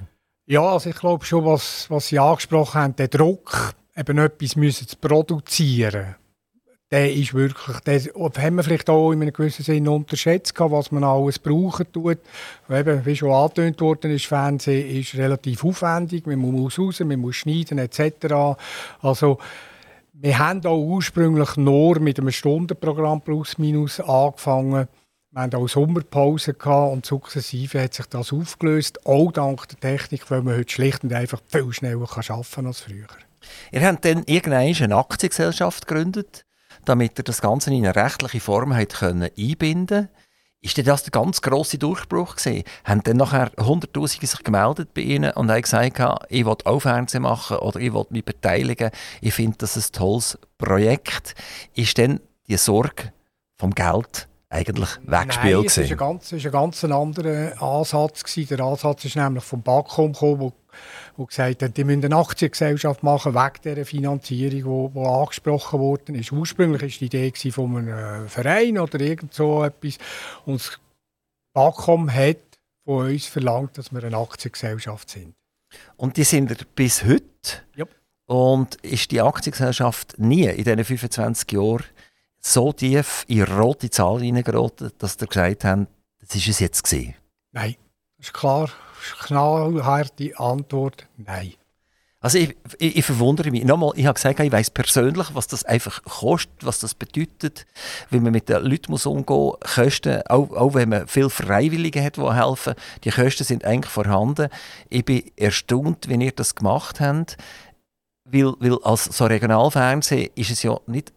Ja, 0.45 0.61
also 0.61 0.89
ich 0.89 0.95
glaube 0.95 1.23
schon, 1.23 1.45
was, 1.45 1.89
was 1.89 2.07
Sie 2.07 2.19
angesprochen 2.19 2.81
haben, 2.81 2.95
der 2.95 3.07
Druck, 3.07 3.73
eben 3.95 4.17
etwas 4.17 4.55
müssen 4.55 4.87
zu 4.87 4.97
produzieren 4.97 6.15
der 6.93 7.11
ist 7.11 7.33
wirklich, 7.33 7.79
der 7.79 7.99
haben 8.03 8.55
wir 8.55 8.63
vielleicht 8.63 8.87
auch 8.87 9.11
in 9.11 9.23
einem 9.23 9.33
gewissen 9.33 9.63
Sinne 9.63 9.89
unterschätzt, 9.89 10.53
was 10.59 10.91
man 10.91 11.03
alles 11.03 11.39
brauchen 11.39 11.91
tut. 11.91 12.19
Eben, 12.69 13.03
wie 13.03 13.15
schon 13.15 13.31
angetönt 13.31 13.81
worden 13.81 14.11
ist, 14.11 14.27
Fernsehen 14.27 14.99
ist 14.99 15.15
relativ 15.15 15.65
aufwendig, 15.65 16.27
man 16.27 16.37
muss 16.37 16.77
raus, 16.77 16.99
man 16.99 17.19
muss 17.19 17.37
schneiden 17.37 17.79
etc. 17.79 18.59
Also, 19.01 19.39
wir 20.13 20.37
haben 20.37 20.63
auch 20.67 20.77
ursprünglich 20.77 21.57
nur 21.57 21.99
mit 21.99 22.19
einem 22.19 22.29
Stundenprogramm 22.29 23.21
plus 23.21 23.57
minus 23.57 23.99
angefangen. 23.99 24.87
Wir 25.31 25.41
hatten 25.41 25.55
auch 25.55 25.67
Sommerpause 25.67 26.53
und 26.53 27.07
sukzessive 27.07 27.81
hat 27.81 27.95
sich 27.95 28.05
das 28.05 28.31
aufgelöst, 28.31 29.03
auch 29.07 29.31
dank 29.31 29.67
der 29.69 29.79
Technik, 29.79 30.29
weil 30.29 30.43
man 30.43 30.57
heute 30.57 30.71
schlicht 30.71 31.03
und 31.03 31.11
einfach 31.11 31.41
viel 31.47 31.73
schneller 31.73 32.03
arbeiten 32.03 32.45
kann 32.53 32.67
als 32.67 32.81
früher. 32.81 33.07
Ihr 33.71 33.81
habt 33.81 34.05
dann 34.05 34.21
irgendwann 34.27 34.75
eine 34.79 34.95
Aktiengesellschaft 34.95 35.87
gegründet 35.87 36.45
damit 36.85 37.17
er 37.19 37.23
das 37.23 37.41
Ganze 37.41 37.73
in 37.73 37.85
eine 37.85 37.95
rechtliche 37.95 38.39
Form 38.39 38.75
hat 38.75 38.93
können 38.93 39.29
einbinden 39.37 40.09
ist 40.63 40.77
denn 40.77 40.85
das 40.85 41.03
der 41.03 41.11
ganz 41.11 41.41
grosse 41.41 41.77
Durchbruch 41.77 42.37
gewesen? 42.37 42.63
Haben 42.85 43.03
dann 43.03 43.17
nachher 43.17 43.51
Hunderttausende 43.59 44.25
sich 44.25 44.43
gemeldet 44.43 44.93
bei 44.93 45.01
Ihnen 45.01 45.33
und 45.33 45.51
haben 45.51 45.61
gesagt, 45.61 46.01
ich 46.29 46.45
will 46.45 46.55
auch 46.63 46.79
Fernsehen 46.79 47.23
machen 47.23 47.57
oder 47.57 47.81
ich 47.81 47.93
will 47.93 48.05
mich 48.11 48.23
beteiligen, 48.23 48.91
ich 49.19 49.33
finde 49.33 49.57
das 49.57 49.75
ein 49.75 49.91
tolles 49.91 50.39
Projekt. 50.57 51.35
Ist 51.75 51.97
denn 51.97 52.21
die 52.47 52.55
Sorge 52.55 53.11
vom 53.57 53.75
Geld 53.75 54.29
eigentlich 54.53 54.89
weggespielt 55.05 55.55
Nein, 55.55 55.65
es 55.65 55.77
war 55.77 55.83
ein 55.83 55.97
ganz, 55.97 56.31
ein 56.33 56.51
ganz 56.51 56.83
anderer 56.83 57.61
Ansatz. 57.61 58.23
Gewesen. 58.23 58.55
Der 58.55 58.65
Ansatz 58.65 59.05
ist 59.05 59.15
nämlich 59.15 59.43
vom 59.43 59.63
BAKOM 59.63 60.13
gekommen, 60.13 60.53
die 61.17 61.25
gesagt 61.25 61.63
haben, 61.63 61.73
die 61.73 61.83
müssen 61.83 62.05
eine 62.05 62.15
Aktiengesellschaft 62.15 63.03
machen 63.03 63.33
wegen 63.33 63.61
dieser 63.63 63.85
Finanzierung, 63.85 64.93
die, 64.93 64.99
angesprochen 64.99 65.79
worden 65.79 66.15
ist. 66.15 66.31
Ursprünglich 66.31 66.81
war 66.81 66.89
die 66.89 67.05
Idee 67.05 67.51
von 67.51 67.77
einem 67.77 68.29
Verein 68.29 68.77
oder 68.77 68.99
irgend 68.99 69.33
so 69.33 69.63
etwas. 69.63 69.97
Und 70.45 70.61
das 70.61 70.79
BAKOM 71.53 72.13
hat 72.13 72.37
von 72.85 73.07
uns 73.07 73.25
verlangt, 73.25 73.77
dass 73.77 73.91
wir 73.91 74.03
eine 74.03 74.17
Aktiengesellschaft 74.17 75.09
sind. 75.09 75.33
Und 75.97 76.17
die 76.17 76.23
sind 76.23 76.75
bis 76.75 77.03
heute? 77.03 77.23
Ja. 77.75 77.85
Und 78.25 78.75
ist 78.75 79.11
die 79.11 79.21
Aktiengesellschaft 79.21 80.19
nie 80.19 80.45
in 80.45 80.63
diesen 80.63 80.83
25 80.83 81.51
Jahren 81.51 81.83
so 82.45 82.73
tief 82.73 83.25
in 83.27 83.43
rote 83.43 83.89
Zahlen 83.89 84.23
hineingeraten, 84.23 84.91
dass 84.97 85.17
ihr 85.19 85.27
gesagt 85.27 85.63
habt, 85.63 85.87
das 86.19 86.35
ist 86.35 86.47
es 86.47 86.59
jetzt 86.59 86.83
gesehen? 86.83 87.15
Nein, 87.51 87.75
das 88.17 88.27
ist 88.27 88.33
klar 88.33 88.69
knallharte 89.19 90.37
Antwort: 90.37 91.07
Nein. 91.17 91.53
Also 92.19 92.37
ich, 92.37 92.55
ich, 92.77 92.95
ich, 92.95 93.05
verwundere 93.05 93.51
mich. 93.51 93.65
Nochmal, 93.65 93.91
ich 93.95 94.05
habe 94.05 94.13
gesagt, 94.13 94.39
ich 94.39 94.51
weiß 94.51 94.69
persönlich, 94.69 95.35
was 95.35 95.47
das 95.47 95.65
einfach 95.65 96.01
kostet, 96.03 96.65
was 96.65 96.79
das 96.79 96.95
bedeutet, 96.95 97.65
wie 98.11 98.21
man 98.21 98.31
mit 98.31 98.47
den 98.47 98.63
Leuten 98.63 98.93
muss 98.93 99.05
umgehen 99.05 99.35
muss. 99.35 99.57
Kosten, 99.75 100.21
auch, 100.27 100.51
auch 100.51 100.73
wenn 100.73 100.87
man 100.87 101.07
viele 101.09 101.29
Freiwillige 101.29 102.01
hat, 102.01 102.15
die 102.15 102.33
helfen, 102.33 102.75
die 103.03 103.09
Kosten 103.09 103.43
sind 103.43 103.65
eigentlich 103.65 103.91
vorhanden. 103.91 104.47
Ich 104.89 105.03
bin 105.03 105.29
erstaunt, 105.35 106.07
wie 106.07 106.23
ihr 106.23 106.31
das 106.31 106.55
gemacht 106.55 107.01
habt, 107.01 107.35
weil, 108.23 108.53
weil 108.59 108.77
als 108.83 109.03
so 109.03 109.25
Regionalfernsehen 109.25 110.29
ist 110.35 110.51
es 110.51 110.63
ja 110.63 110.79
nicht 110.87 111.11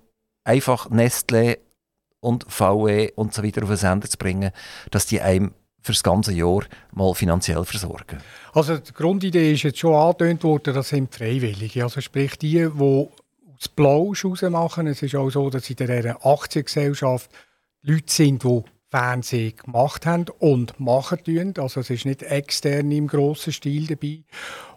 einfach 0.46 0.90
Nestle 0.90 1.58
und 2.20 2.44
VW 2.48 3.12
und 3.14 3.34
so 3.34 3.42
weiter 3.42 3.62
auf 3.62 3.68
den 3.68 3.76
Sender 3.76 4.08
zu 4.08 4.16
bringen, 4.16 4.52
dass 4.90 5.06
die 5.06 5.20
einem 5.20 5.52
für 5.80 5.92
das 5.92 6.02
ganze 6.02 6.32
Jahr 6.32 6.64
mal 6.92 7.14
finanziell 7.14 7.64
versorgen. 7.64 8.18
Also 8.52 8.76
die 8.76 8.92
Grundidee 8.92 9.52
ist 9.52 9.62
jetzt 9.62 9.78
schon 9.78 9.94
angetönt 9.94 10.42
worden, 10.42 10.74
das 10.74 10.88
sind 10.88 11.14
Freiwillige. 11.14 11.84
Also 11.84 12.00
sprich 12.00 12.36
die, 12.38 12.68
die 12.68 13.08
aus 13.56 13.68
Blausch 13.68 14.24
machen. 14.24 14.88
Es 14.88 15.02
ist 15.02 15.14
auch 15.14 15.30
so, 15.30 15.48
dass 15.48 15.70
in 15.70 15.76
dieser 15.76 16.26
Aktiengesellschaft 16.26 17.30
Leute 17.82 18.12
sind, 18.12 18.42
die 18.42 18.62
Fernsehen 18.90 19.56
gemacht 19.56 20.06
haben 20.06 20.26
und 20.38 20.78
machen 20.78 21.18
tun. 21.24 21.54
Also 21.58 21.80
es 21.80 21.90
ist 21.90 22.06
nicht 22.06 22.22
extern 22.22 22.90
im 22.92 23.08
grossen 23.08 23.52
Stil 23.52 23.86
dabei. 23.88 24.22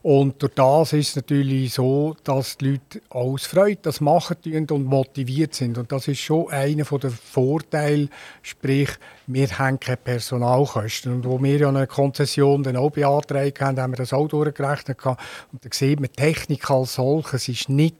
Und 0.01 0.41
durch 0.41 0.53
das 0.55 0.93
ist 0.93 1.09
es 1.09 1.15
natürlich 1.17 1.73
so, 1.73 2.15
dass 2.23 2.57
die 2.57 2.71
Leute 2.71 3.01
aus 3.09 3.45
Freude 3.45 3.79
das 3.83 4.01
machen 4.01 4.37
tun 4.41 4.67
und 4.71 4.85
motiviert 4.85 5.53
sind. 5.53 5.77
Und 5.77 5.91
das 5.91 6.07
ist 6.07 6.19
schon 6.19 6.49
einer 6.49 6.83
der 6.83 7.11
Vorteile, 7.11 8.09
sprich, 8.41 8.89
wir 9.27 9.47
haben 9.59 9.79
keine 9.79 9.97
Personalkosten. 9.97 11.13
Und 11.13 11.25
wo 11.25 11.41
wir 11.41 11.57
ja 11.57 11.69
eine 11.69 11.85
Konzession 11.85 12.63
dann 12.63 12.77
auch 12.77 12.91
beantragt 12.91 13.61
haben, 13.61 13.79
haben 13.79 13.93
wir 13.93 13.97
das 13.97 14.13
auch 14.13 14.27
durchgerechnet. 14.27 15.05
Und 15.05 15.17
da 15.65 15.69
sieht 15.71 15.99
man, 15.99 16.11
Technik 16.11 16.69
als 16.71 16.95
solches 16.95 17.47
ist 17.47 17.69
nicht 17.69 17.95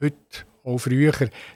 heute 0.00 0.16
auch 0.64 0.78
früher 0.78 1.12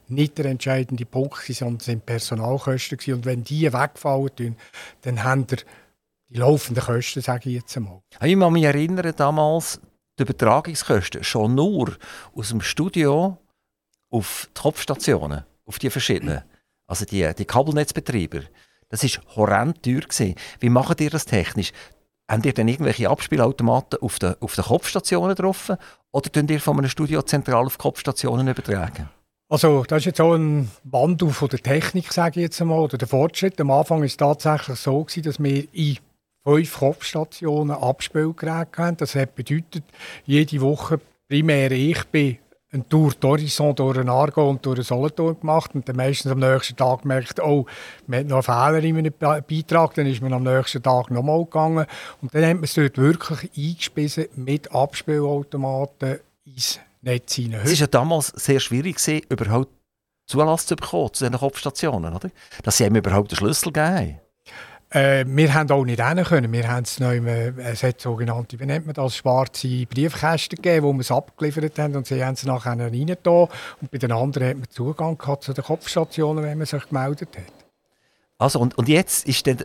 nicht 0.09 0.39
der 0.39 0.47
entscheidende 0.47 1.07
Punkt, 1.07 1.39
sondern 1.47 1.81
sind 1.81 2.07
Personalkosten. 2.07 3.15
Und 3.15 3.25
wenn 3.25 3.43
die 3.43 3.73
wegfallen, 3.73 4.57
dann 5.03 5.25
haben 5.25 5.51
wir 5.51 5.59
die 6.29 6.39
laufenden 6.39 6.85
Kosten, 6.85 7.23
sage 7.23 7.49
ich 7.49 7.57
jetzt 7.57 7.77
einmal. 7.77 8.03
Ich 8.21 8.39
kann 8.39 8.53
mich 8.53 8.65
erinnern, 8.65 9.13
damals 9.17 9.81
die 10.19 10.23
Übertragungskosten 10.23 11.25
schon 11.25 11.55
nur 11.55 11.97
aus 12.35 12.51
dem 12.51 12.61
Studio 12.61 13.39
auf 14.11 14.49
die 14.55 14.61
Kopfstationen, 14.61 15.45
auf 15.65 15.79
die 15.79 15.91
verschiedenen, 15.91 16.43
also 16.87 17.05
die, 17.05 17.31
die 17.35 17.45
Kabelnetzbetreiber. 17.45 18.43
Das 18.91 19.03
war 19.03 19.37
horrend 19.37 19.83
teuer. 19.83 20.01
Gewesen. 20.01 20.35
Wie 20.61 20.71
macht 20.71 21.01
ihr 21.01 21.11
das 21.11 21.27
technisch? 21.27 21.73
Habt 22.29 22.45
ihr 22.45 22.53
dann 22.53 22.69
irgendwelche 22.69 23.09
Abspielautomaten 23.09 24.01
auf 24.03 24.19
den, 24.19 24.35
auf 24.41 24.55
den 24.55 24.65
Kopfstationen 24.65 25.35
drauf? 25.35 25.73
Oder 26.13 26.31
könnt 26.31 26.51
ihr 26.51 26.61
von 26.61 26.79
einem 26.79 26.91
Studio 26.91 27.23
zentral 27.23 27.65
auf 27.65 27.79
Kopfstationen 27.79 28.49
übertragen? 28.49 29.09
Also, 29.51 29.83
das 29.85 30.01
ist 30.01 30.05
jetzt 30.05 30.21
auch 30.21 30.35
ein 30.35 30.71
Wandel 30.85 31.31
von 31.31 31.49
der 31.49 31.61
Technik, 31.61 32.13
sage 32.13 32.41
ich 32.41 32.45
jetzt 32.45 32.61
einmal, 32.61 32.81
oder 32.81 32.99
der 32.99 33.09
Fortschritt. 33.09 33.59
Am 33.61 33.71
Anfang 33.71 34.01
war 34.01 34.05
es 34.05 34.19
tatsächlich 34.19 34.79
so, 34.79 35.03
gewesen, 35.05 35.23
dass 35.23 35.43
wir 35.43 35.65
in 35.73 35.99
fünf 36.45 36.79
Kopfstationen 36.79 37.75
Abspielgeräte 37.75 38.83
hatten. 38.83 38.99
Das 38.99 39.15
hat 39.15 39.35
bedeutet, 39.35 39.85
jede 40.27 40.61
Woche 40.61 41.01
primär 41.29 41.71
ich 41.71 42.05
bin 42.09 42.37
eine 42.71 42.89
Tour 42.89 43.13
d'Horizon 43.13 43.75
durch 43.75 43.97
den 43.97 44.09
Argo 44.09 44.49
und 44.49 44.65
durch 44.65 44.77
den 44.77 44.85
Solothurn 44.85 45.41
gemacht 45.41 45.75
und 45.75 45.89
dann 45.89 45.97
meistens 45.97 46.31
am 46.31 46.39
nächsten 46.39 46.77
Tag 46.77 47.03
gemerkt, 47.03 47.41
oh, 47.41 47.67
man 48.07 48.21
hat 48.21 48.27
noch 48.27 48.49
einen 48.49 48.83
Fehler 48.83 48.85
in 48.85 48.95
meinem 48.97 49.13
Beitrag, 49.19 49.95
dann 49.95 50.07
ist 50.07 50.21
man 50.21 50.35
am 50.35 50.43
nächsten 50.43 50.83
Tag 50.83 51.11
nochmal 51.11 51.45
gegangen 51.45 51.87
und 52.21 52.35
dann 52.35 52.45
hat 52.45 52.55
man 52.55 52.65
es 52.65 52.75
dort 52.75 52.99
wirklich 52.99 53.51
eingespissen 53.57 54.27
mit 54.37 54.71
Abspielautomaten 54.73 56.21
ins 56.45 56.79
Netz 57.01 57.35
hinein. 57.35 57.63
Es 57.65 57.81
war 57.81 57.89
damals 57.89 58.29
sehr 58.29 58.61
schwierig, 58.61 58.97
gewesen, 58.97 59.23
überhaupt 59.31 59.71
Zulass 60.27 60.67
zu 60.67 60.77
bekommen 60.77 61.11
zu 61.15 61.25
diesen 61.25 61.39
Kopfstationen, 61.39 62.15
oder? 62.15 62.31
Dass 62.63 62.77
sie 62.77 62.87
überhaupt 62.87 63.31
den 63.31 63.37
Schlüssel 63.37 63.73
geben. 63.73 64.21
Äh, 64.91 65.27
wir 65.27 65.53
haben 65.53 65.71
auch 65.71 65.85
nicht 65.85 66.03
hin 66.03 66.25
können. 66.25 66.53
Wir 66.53 66.69
haben 66.69 66.85
es 66.85 66.99
neu, 66.99 67.19
es 67.59 67.83
hat 67.83 68.01
sogenannte, 68.01 68.59
wie 68.59 68.65
nennt 68.65 68.87
man 68.87 68.95
das, 68.95 69.17
schwarze 69.17 69.85
Briefkästen 69.87 70.57
gegeben, 70.57 70.87
wo 70.87 70.93
wir 70.95 71.01
es 71.01 71.11
abgeliefert 71.11 71.79
haben 71.79 71.95
und 71.95 72.07
sie 72.07 72.25
haben 72.25 72.35
es 72.35 72.45
nachher 72.45 72.79
rein 72.79 72.93
und 72.93 73.91
bei 73.91 73.99
den 73.99 74.13
anderen 74.13 74.49
hat 74.49 74.57
man 74.57 74.71
Zugang 74.71 75.19
gehabt 75.19 75.45
zu 75.45 75.53
den 75.53 75.65
Kopfstationen, 75.65 76.43
wenn 76.43 76.57
man 76.57 76.67
sich 76.67 76.89
gemeldet 76.89 77.29
hat. 77.37 77.53
Also 78.39 78.61
und, 78.61 78.79
und 78.79 78.89
jetzt 78.89 79.29
ist 79.29 79.45
der, 79.45 79.57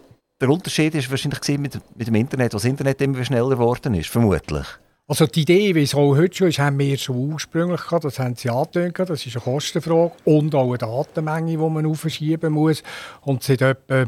der 0.41 0.49
Unterschied 0.49 0.93
ist 0.95 1.09
wahrscheinlich 1.09 1.57
mit, 1.57 1.79
mit 1.95 2.07
dem 2.07 2.15
Internet, 2.15 2.53
was 2.53 2.63
das 2.63 2.69
Internet 2.69 3.01
immer 3.01 3.23
schneller 3.23 3.51
geworden 3.51 3.93
ist, 3.93 4.09
vermutlich. 4.09 4.65
Also 5.07 5.25
die 5.25 5.41
Idee, 5.41 5.75
wie 5.75 5.83
es 5.83 5.95
auch 5.95 6.15
heute 6.15 6.35
schon 6.35 6.47
ist, 6.47 6.59
haben 6.59 6.79
wir 6.79 6.97
schon 6.97 7.33
ursprünglich 7.33 7.81
gehabt, 7.81 8.03
das 8.03 8.19
haben 8.19 8.35
sie 8.35 8.49
angetönt, 8.49 9.09
das 9.09 9.25
ist 9.25 9.35
eine 9.35 9.43
Kostenfrage 9.43 10.13
und 10.25 10.53
auch 10.55 10.69
eine 10.69 10.77
Datenmenge, 10.77 11.51
die 11.51 11.57
man 11.57 11.85
aufschieben 11.85 12.53
muss 12.53 12.83
und 13.21 13.43
seit 13.43 13.61
etwa 13.61 14.07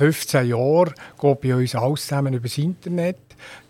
15 0.00 0.48
Jahren 0.48 0.94
geht 1.20 1.40
bei 1.42 1.54
uns 1.54 1.74
alles 1.74 2.06
zusammen 2.06 2.32
über 2.32 2.48
das 2.48 2.56
Internet. 2.56 3.18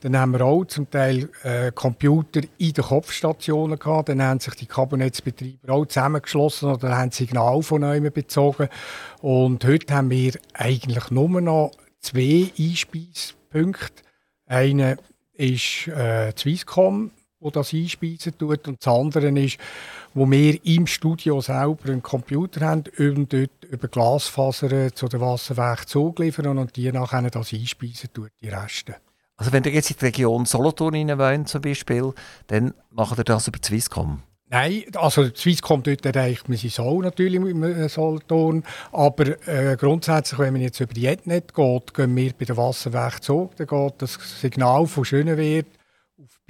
Dann 0.01 0.17
haben 0.17 0.31
wir 0.31 0.43
auch 0.43 0.65
zum 0.65 0.89
Teil 0.89 1.29
äh, 1.43 1.73
Computer 1.73 2.43
in 2.57 2.73
den 2.73 2.85
Kopfstationen 2.85 3.77
gehabt. 3.77 4.11
Dann 4.11 4.23
haben 4.23 4.39
sich 4.39 4.55
die 4.55 4.67
Kabelnetzbetreiber 4.67 5.73
auch 5.73 5.87
zusammengeschlossen 5.87 6.71
oder 6.71 6.97
haben 6.97 7.11
Signal 7.11 7.61
von 7.65 7.81
neuem 7.81 8.13
bezogen. 8.13 8.69
Und 9.21 9.65
heute 9.65 9.93
haben 9.93 10.11
wir 10.11 10.35
eigentlich 10.55 11.11
nur 11.11 11.41
noch 11.41 11.73
zwei 11.99 12.53
Einspeispunkte. 12.57 14.05
Einer 14.47 14.99
ist 15.33 15.89
äh, 15.89 16.33
Swisscom, 16.37 17.11
wo 17.41 17.51
das 17.51 17.73
einspeisen 17.73 18.37
tut, 18.39 18.69
und 18.69 18.85
das 18.85 18.95
andere 18.95 19.29
ist 19.41 19.59
wo 20.15 20.31
wir 20.31 20.59
im 20.65 20.87
Studio 20.87 21.41
selber 21.41 21.87
einen 21.87 22.03
Computer 22.03 22.67
haben 22.67 22.85
und 22.99 23.33
dort 23.33 23.65
über 23.71 23.89
Glasfasern 23.89 24.95
zu 24.95 25.09
den 25.09 25.21
Wasserwerken 25.21 25.87
zuliefern 25.87 26.59
und 26.59 26.77
die 26.77 26.91
nachher 26.91 27.31
das 27.31 27.53
einspeisen 27.53 28.11
tut, 28.13 28.31
die 28.43 28.49
Reste. 28.49 28.97
Also 29.37 29.53
wenn 29.53 29.65
ihr 29.65 29.73
jetzt 29.73 29.91
in 29.91 29.97
die 29.99 30.07
Region 30.07 30.45
Solothurn 30.45 31.09
wohnt 31.19 31.49
zum 31.49 31.63
Beispiel, 31.63 32.13
dann 32.49 32.75
macht 32.91 33.19
ihr 33.19 33.25
das 33.25 33.49
über 33.49 33.59
Swisscom? 33.63 34.23
Nein, 34.53 34.83
also 34.97 35.33
Swisscom 35.33 35.85
dort 35.85 36.05
erreicht 36.05 36.49
man 36.49 36.59
sich 36.59 36.75
so 36.75 37.01
natürlich 37.01 37.39
mit 37.39 37.89
Solothurn, 37.89 38.65
aber 38.91 39.47
äh, 39.47 39.77
grundsätzlich, 39.79 40.41
wenn 40.41 40.55
man 40.55 40.63
jetzt 40.63 40.81
über 40.81 40.93
die 40.93 41.07
Etnet 41.07 41.55
geht, 41.55 41.95
gehen 41.95 42.17
wir 42.17 42.33
bei 42.37 42.45
den 42.47 42.57
Wasserwerken 42.57 43.23
zurück, 43.23 43.53
dann 43.57 43.69
geht 43.69 43.95
das 43.99 44.19
Signal 44.41 44.89
von 44.89 45.05
Schönewert 45.05 45.67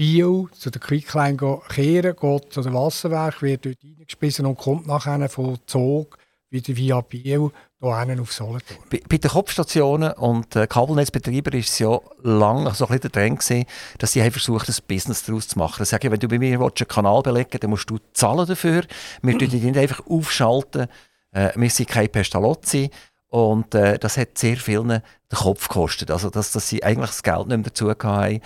Bio 0.01 0.49
zu 0.59 0.71
der 0.71 0.81
Quickline 0.81 1.37
kehren, 1.69 2.17
geht 2.19 2.53
zu 2.55 2.63
den 2.63 2.73
Wasserwerk, 2.73 3.43
wird 3.43 3.67
dort 3.67 3.85
reingespissen 3.85 4.47
und 4.47 4.57
kommt 4.57 4.87
nachher 4.87 5.29
von 5.29 5.59
Zug 5.67 6.17
wieder 6.49 6.75
via 6.75 7.03
Bio 7.03 7.53
hier 7.79 8.19
auf 8.19 8.33
Solothurn. 8.33 8.79
Bei, 8.91 9.03
bei 9.07 9.19
den 9.19 9.31
Kopfstationen 9.31 10.13
und 10.15 10.57
äh, 10.57 10.67
Kabelnetzbetreibern 10.67 11.53
war 11.53 11.61
es 11.61 11.79
ja 11.79 12.01
lange 12.23 12.73
so 12.73 12.87
ein 12.87 12.89
bisschen 12.89 13.01
der 13.03 13.13
Trend, 13.13 13.41
gewesen, 13.41 13.67
dass 13.99 14.13
sie 14.13 14.31
versucht, 14.31 14.71
ein 14.71 14.75
Business 14.89 15.23
daraus 15.25 15.49
zu 15.49 15.59
machen. 15.59 15.81
Das 15.81 15.91
sage 15.91 16.11
wenn 16.11 16.19
du 16.19 16.29
bei 16.29 16.39
mir 16.39 16.59
einen 16.59 16.75
Kanal 16.89 17.21
belegen 17.21 17.49
willst, 17.51 17.63
dann 17.63 17.69
musst 17.71 17.91
du 17.91 17.99
zahlen 18.15 18.47
dafür. 18.47 18.85
Wir 19.21 19.39
tun 19.39 19.51
dich 19.51 19.63
nicht 19.63 19.77
einfach 19.77 20.01
aufschalten. 20.09 20.87
Äh, 21.33 21.51
wir 21.57 21.69
sind 21.69 21.91
keine 21.91 22.09
Pestalozzi. 22.09 22.89
Und 23.29 23.75
äh, 23.75 23.99
das 23.99 24.17
hat 24.17 24.39
sehr 24.39 24.57
vielen 24.57 24.89
den 24.89 25.03
Kopf 25.31 25.69
gekostet. 25.69 26.11
Also, 26.11 26.31
dass, 26.31 26.53
dass 26.53 26.69
sie 26.69 26.83
eigentlich 26.83 27.11
das 27.11 27.23
Geld 27.23 27.49
nicht 27.49 27.59
mehr 27.59 27.65
dazu 27.65 27.91
haben, 27.91 28.41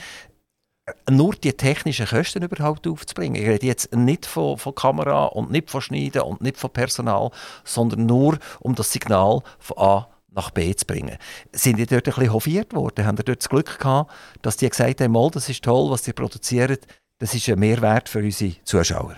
nur 1.10 1.34
die 1.34 1.52
technischen 1.52 2.06
Kosten 2.06 2.42
überhaupt 2.42 2.86
aufzubringen. 2.86 3.40
Ich 3.40 3.48
rede 3.48 3.66
jetzt 3.66 3.94
nicht 3.94 4.26
von, 4.26 4.58
von 4.58 4.74
Kamera 4.74 5.26
und 5.26 5.50
nicht 5.50 5.70
von 5.70 5.80
Schneiden 5.80 6.22
und 6.22 6.40
nicht 6.40 6.58
von 6.58 6.70
Personal, 6.70 7.30
sondern 7.64 8.06
nur 8.06 8.38
um 8.60 8.74
das 8.74 8.92
Signal 8.92 9.40
von 9.58 9.78
A 9.78 10.08
nach 10.30 10.50
B 10.50 10.74
zu 10.74 10.84
bringen. 10.84 11.16
Sind 11.52 11.78
die 11.78 11.86
dort 11.86 12.06
ein 12.06 12.14
bisschen 12.14 12.32
hofiert 12.32 12.74
worden? 12.74 13.06
Haben 13.06 13.16
die 13.16 13.24
dort 13.24 13.40
das 13.40 13.48
Glück 13.48 13.78
gehabt, 13.78 14.12
dass 14.42 14.56
die 14.56 14.68
gesagt 14.68 15.00
haben, 15.00 15.12
mal, 15.12 15.30
das 15.30 15.48
ist 15.48 15.64
toll, 15.64 15.90
was 15.90 16.02
die 16.02 16.12
produzieren, 16.12 16.78
das 17.18 17.34
ist 17.34 17.48
ein 17.48 17.58
Mehrwert 17.58 18.08
für 18.08 18.18
unsere 18.18 18.52
Zuschauer? 18.64 19.16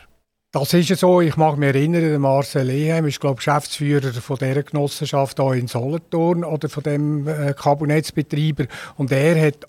Das 0.52 0.72
ist 0.72 0.88
ja 0.88 0.96
so. 0.96 1.20
Ich 1.20 1.36
mag 1.36 1.58
mich 1.58 1.74
erinnern, 1.74 2.20
Marcel 2.20 2.70
Eheim 2.70 3.06
ist 3.06 3.20
glaube 3.20 3.36
Geschäftsführer 3.36 4.12
von 4.12 4.36
dieser 4.36 4.62
Genossenschaft 4.62 5.38
hier 5.40 5.52
in 5.54 5.66
Solothurn 5.66 6.44
oder 6.44 6.68
von 6.68 6.82
dem 6.82 7.26
äh, 7.26 7.52
Kabinettsbetreiber 7.54 8.66
und 8.96 9.10
er 9.10 9.48
hat 9.48 9.66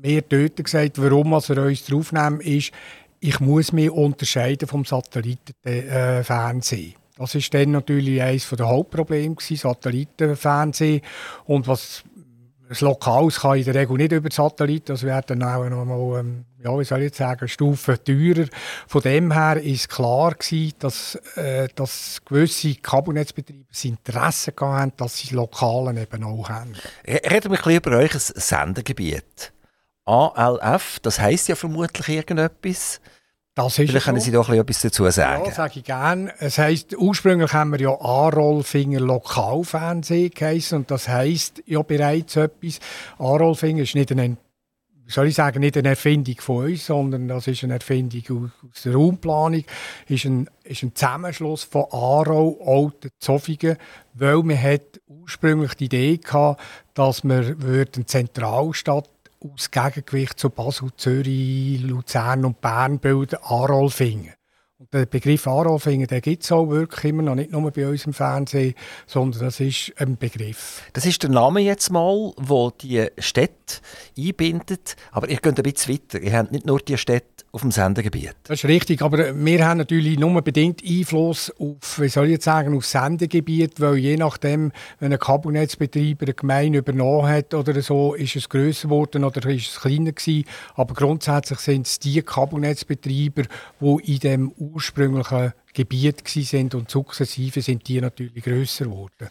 mir 0.00 0.22
dort 0.22 0.56
gesagt, 0.56 1.00
warum 1.00 1.32
er 1.32 1.64
uns 1.64 1.84
draufnehmen, 1.84 2.40
ist, 2.40 2.72
ich 3.20 3.38
muss 3.40 3.72
mich 3.72 3.90
unterscheiden 3.90 4.66
vom 4.66 4.84
Satellitenfernsehen. 4.84 6.94
Das 7.16 7.34
ist 7.34 7.52
dann 7.52 7.72
natürlich 7.72 8.22
eines 8.22 8.48
der 8.48 8.66
Hauptprobleme 8.66 9.36
Satellitenfernsehen. 9.38 11.02
Und 11.44 11.68
was 11.68 12.02
das 12.70 12.80
Lokales 12.82 13.40
kann 13.40 13.58
in 13.58 13.64
der 13.64 13.74
Regel 13.74 13.96
nicht 13.96 14.12
über 14.12 14.30
Satellit, 14.30 14.88
das 14.88 15.02
wäre 15.02 15.22
dann 15.26 15.42
auch 15.42 15.68
noch 15.68 15.84
mal, 15.84 16.20
ähm, 16.20 16.44
ja, 16.62 16.78
wie 16.78 16.84
soll 16.84 17.02
ich 17.02 17.14
sagen, 17.14 17.48
Stufe 17.48 18.02
teurer. 18.02 18.46
Von 18.86 19.02
dem 19.02 19.32
her 19.32 19.60
ist 19.60 19.88
klar 19.88 20.34
gewesen, 20.34 20.74
dass, 20.78 21.16
äh, 21.34 21.68
dass 21.74 22.20
gewisse 22.24 22.76
Kabelnetzbetreiber 22.76 23.64
das 23.68 23.84
Interesse 23.84 24.52
hatten, 24.58 24.92
dass 24.96 25.18
sie 25.18 25.34
Lokalen 25.34 25.96
eben 25.96 26.22
auch 26.22 26.48
haben. 26.48 26.74
Reden 27.04 27.26
wir 27.26 27.34
ein 27.34 27.50
bisschen 27.50 27.76
über 27.76 27.98
euch 27.98 28.14
ein 28.14 28.20
Sendegebiet. 28.20 29.52
ALF, 30.10 30.98
das 31.00 31.20
heißt 31.20 31.48
ja 31.48 31.54
vermutlich 31.54 32.08
irgendetwas. 32.08 33.00
Das 33.54 33.78
ist 33.78 33.90
Vielleicht 33.90 34.06
können 34.06 34.20
Sie 34.20 34.30
doch 34.30 34.48
etwas 34.48 34.80
dazu 34.80 35.08
sagen. 35.10 35.44
Ja, 35.44 35.52
sage 35.52 35.80
ich 35.80 35.84
gerne. 35.84 36.32
Es 36.38 36.58
heisst, 36.58 36.96
ursprünglich 36.96 37.52
haben 37.52 37.72
wir 37.72 37.80
ja 37.80 38.00
Arolfinger 38.00 39.00
Lokalfernsehen 39.00 40.30
geheißen 40.30 40.78
und 40.78 40.90
das 40.90 41.08
heisst 41.08 41.62
ja 41.66 41.82
bereits 41.82 42.36
etwas. 42.36 42.80
Arolfinger 43.18 43.82
ist 43.82 43.94
nicht 43.94 44.12
eine 44.12 44.36
soll 45.10 45.26
ich 45.26 45.34
sagen, 45.34 45.60
nicht 45.60 45.76
eine 45.76 45.88
Erfindung 45.88 46.36
von 46.38 46.66
uns, 46.66 46.86
sondern 46.86 47.26
das 47.26 47.48
ist 47.48 47.64
eine 47.64 47.74
Erfindung 47.74 48.52
aus 48.70 48.82
der 48.82 48.94
Raumplanung, 48.94 49.64
ist 50.06 50.24
ein, 50.24 50.48
ist 50.62 50.84
ein 50.84 50.94
Zusammenschluss 50.94 51.64
von 51.64 51.86
Aarau, 51.90 52.56
Alten, 52.64 53.10
Zofingen, 53.18 53.76
weil 54.14 54.36
man 54.44 54.62
hat 54.62 55.00
ursprünglich 55.08 55.74
die 55.74 55.86
Idee 55.86 56.18
gehabt, 56.18 56.62
dass 56.94 57.24
man 57.24 57.56
eine 57.60 58.06
Zentralstadt 58.06 59.10
aus 59.40 59.70
Gegengewicht 59.70 60.38
zu 60.38 60.50
Basel, 60.50 60.90
Zürich, 60.96 61.80
Luzern 61.82 62.44
und 62.44 62.60
Bern 62.60 62.98
bilden, 62.98 63.38
Arolfingen. 63.42 64.34
Und 64.80 64.94
der 64.94 65.04
Begriff 65.04 65.46
Arolfingen, 65.46 66.06
den 66.06 66.22
gibt 66.22 66.42
es 66.42 66.50
auch 66.50 66.70
wirklich 66.70 67.10
immer 67.10 67.22
noch, 67.22 67.34
nicht 67.34 67.52
nur 67.52 67.70
bei 67.70 67.86
uns 67.86 68.06
im 68.06 68.14
Fernsehen, 68.14 68.72
sondern 69.06 69.42
das 69.42 69.60
ist 69.60 69.92
ein 69.98 70.16
Begriff. 70.16 70.84
Das 70.94 71.04
ist 71.04 71.22
der 71.22 71.28
Name 71.28 71.60
jetzt 71.60 71.90
mal, 71.90 72.32
wo 72.38 72.70
die 72.70 73.06
Städte 73.18 73.76
einbindet, 74.16 74.96
aber 75.12 75.28
ihr 75.28 75.36
geht 75.36 75.58
ein 75.58 75.62
bisschen 75.62 75.92
weiter. 75.92 76.18
Ihr 76.22 76.32
habt 76.32 76.50
nicht 76.50 76.64
nur 76.64 76.78
die 76.78 76.96
Städte 76.96 77.44
auf 77.52 77.62
dem 77.62 77.72
Sendegebiet. 77.72 78.36
Das 78.44 78.62
ist 78.62 78.68
richtig, 78.68 79.02
aber 79.02 79.34
wir 79.34 79.66
haben 79.66 79.78
natürlich 79.78 80.18
nur 80.18 80.40
bedingt 80.40 80.82
Einfluss 80.82 81.52
auf, 81.58 82.00
wie 82.00 82.08
soll 82.08 82.26
ich 82.26 82.32
jetzt 82.32 82.44
sagen, 82.44 82.76
auf 82.76 82.86
Sendegebiet, 82.86 83.80
weil 83.80 83.96
je 83.96 84.16
nachdem, 84.16 84.72
wenn 85.00 85.12
ein 85.12 85.18
Kabelnetzbetreiber 85.18 86.26
eine 86.26 86.34
Gemeinde 86.34 86.78
übernommen 86.78 87.28
hat 87.28 87.52
oder 87.52 87.82
so, 87.82 88.14
ist 88.14 88.36
es 88.36 88.48
grösser 88.48 88.88
geworden 88.88 89.24
oder 89.24 89.44
ist 89.50 89.68
es 89.68 89.80
kleiner 89.80 90.12
gewesen. 90.12 90.44
Aber 90.74 90.94
grundsätzlich 90.94 91.58
sind 91.58 91.86
es 91.86 91.98
die 91.98 92.22
Kabelnetzbetreiber, 92.22 93.42
die 93.80 94.12
in 94.12 94.18
dem 94.20 94.52
ursprünglichen 94.72 95.52
Gebiet 95.72 96.26
sind 96.26 96.74
und 96.74 96.90
sukzessive 96.90 97.62
sind 97.62 97.86
die 97.88 98.00
natürlich 98.00 98.42
grösser 98.42 98.84
geworden. 98.84 99.28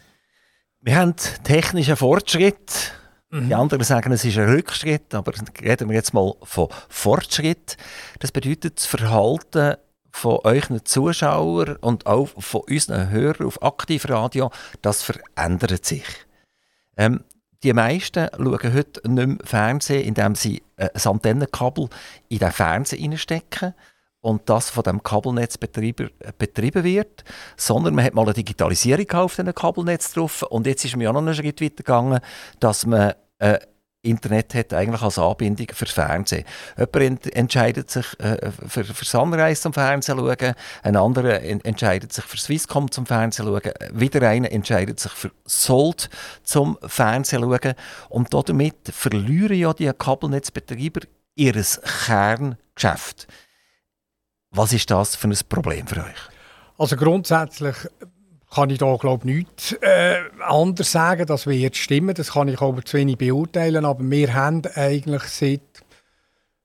Wir 0.80 0.96
haben 0.96 1.14
technischen 1.44 1.96
Fortschritt 1.96 2.92
Mhm. 3.30 3.48
Die 3.48 3.54
anderen 3.54 3.84
sagen, 3.84 4.12
es 4.12 4.24
ist 4.24 4.38
ein 4.38 4.48
Rückschritt, 4.48 5.14
aber 5.14 5.32
reden 5.62 5.88
wir 5.88 5.96
jetzt 5.96 6.12
mal 6.12 6.34
von 6.42 6.68
Fortschritt. 6.88 7.76
Das 8.18 8.32
bedeutet, 8.32 8.78
das 8.78 8.86
Verhalten 8.86 9.76
von 10.10 10.40
euren 10.42 10.84
Zuschauern 10.84 11.76
und 11.76 12.06
auch 12.06 12.28
von 12.42 12.62
unseren 12.68 13.10
Hörern 13.10 13.46
auf 13.46 13.62
Aktivradio, 13.62 14.50
das 14.82 15.02
verändert 15.04 15.86
sich. 15.86 16.04
Ähm, 16.96 17.22
die 17.62 17.72
meisten 17.72 18.28
schauen 18.36 18.74
heute 18.74 19.08
nicht 19.08 19.26
mehr 19.26 19.38
Fernsehen, 19.44 20.04
indem 20.04 20.34
sie 20.34 20.62
ein 20.76 20.88
Antennenkabel 20.94 21.88
in 22.28 22.38
den 22.38 22.50
Fernseher 22.50 23.00
reinstecken 23.00 23.74
und 24.20 24.48
das 24.48 24.70
von 24.70 24.82
dem 24.82 25.02
Kabelnetzbetreiber 25.02 26.04
äh, 26.04 26.32
betrieben 26.36 26.84
wird, 26.84 27.24
sondern 27.56 27.94
man 27.94 28.04
hat 28.04 28.14
mal 28.14 28.22
eine 28.22 28.34
Digitalisierung 28.34 29.10
auf 29.12 29.36
diesem 29.36 29.54
Kabelnetz 29.54 30.12
drauf 30.12 30.42
und 30.42 30.66
jetzt 30.66 30.84
ist 30.84 30.96
man 30.96 31.02
ja 31.02 31.12
noch 31.12 31.20
einen 31.20 31.34
Schritt 31.34 31.60
weiter 31.60 31.76
gegangen, 31.76 32.20
dass 32.58 32.86
man 32.86 33.14
äh, 33.38 33.58
Internet 34.02 34.54
hat 34.54 34.72
eigentlich 34.72 35.02
als 35.02 35.18
Anbindung 35.18 35.66
fürs 35.72 35.90
Fernsehen. 35.90 36.44
Jemand 36.78 37.34
entscheidet 37.34 37.90
sich 37.90 38.18
äh, 38.18 38.50
für, 38.66 38.84
für 38.84 39.04
Sunrise 39.04 39.60
zum 39.60 39.74
Fernsehen 39.74 40.18
schauen, 40.18 40.54
ein 40.82 40.96
anderer 40.96 41.42
en 41.42 41.62
entscheidet 41.64 42.12
sich 42.12 42.24
für 42.24 42.38
Swisscom 42.38 42.90
zum 42.90 43.04
Fernsehen 43.04 43.46
schauen, 43.46 43.72
wieder 43.92 44.26
einer 44.26 44.50
entscheidet 44.50 45.00
sich 45.00 45.12
für 45.12 45.30
Sold 45.44 46.08
zum 46.42 46.78
Fernsehen 46.82 47.42
schauen 47.42 47.74
und 48.08 48.32
damit 48.32 48.88
verlieren 48.90 49.58
ja 49.58 49.74
die 49.74 49.90
Kabelnetzbetreiber 49.92 51.00
ihr 51.34 51.62
Kerngeschäft. 52.06 53.26
Was 54.52 54.72
ist 54.72 54.90
das 54.90 55.16
für 55.16 55.28
ein 55.28 55.38
Problem 55.48 55.86
für 55.86 56.00
euch? 56.00 56.28
Also 56.76 56.96
grundsätzlich 56.96 57.76
kann 58.52 58.70
ich 58.70 58.78
da 58.78 58.96
glaube 58.96 59.28
ich 59.28 59.36
nichts 59.36 59.72
äh, 59.74 60.16
anders 60.40 60.90
sagen, 60.90 61.26
das 61.26 61.46
wird 61.46 61.76
stimmen. 61.76 62.14
Das 62.14 62.32
kann 62.32 62.48
ich 62.48 62.60
aber 62.60 62.84
zu 62.84 62.96
wenig 62.96 63.18
beurteilen. 63.18 63.84
Aber 63.84 64.02
wir 64.02 64.34
haben 64.34 64.62
eigentlich 64.74 65.22
seit, 65.24 65.60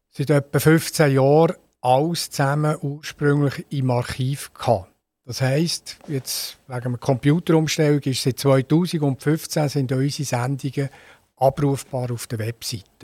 seit 0.10 0.30
etwa 0.32 0.60
15 0.60 1.13
Jahren 1.13 1.56
alles 1.82 2.32
zusammen 2.32 2.77
ursprünglich 2.82 3.65
im 3.70 3.92
Archiv 3.92 4.51
gehabt. 4.54 4.91
Das 5.26 5.41
heisst, 5.41 5.98
jetzt 6.08 6.58
wegen 6.67 6.91
der 6.91 7.00
Computerumstellung 7.00 8.00
ist 8.02 8.24
seit 8.24 8.39
2015 8.39 9.69
sind 9.69 9.91
unsere 9.91 10.26
Sendungen 10.26 10.89
abrufbar 11.38 12.12
auf 12.12 12.28
der 12.28 12.39
Webseite. 12.39 12.94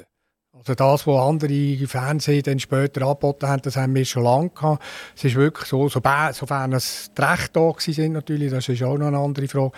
Also 0.62 0.76
das, 0.76 1.08
was 1.08 1.28
andere 1.28 1.88
Fernsehen 1.88 2.44
dann 2.44 2.60
später 2.60 3.02
angeboten 3.02 3.48
haben, 3.48 3.64
das 3.64 3.78
haben 3.78 3.96
wir 3.96 4.06
schon 4.06 4.24
lange 4.24 4.52
gehabt. 4.52 4.84
Es 5.16 5.24
ist 5.24 5.36
wirklich 5.36 5.68
so, 5.68 5.90
sofern 5.90 6.74
es 6.74 7.12
die 7.18 7.22
Rechte 7.22 7.54
da 7.54 7.74
sind 7.80 8.14
natürlich, 8.14 8.52
das 8.52 8.70
ist 8.70 8.84
auch 8.84 8.98
noch 8.98 9.08
eine 9.08 9.18
andere 9.18 9.48
Frage, 9.48 9.72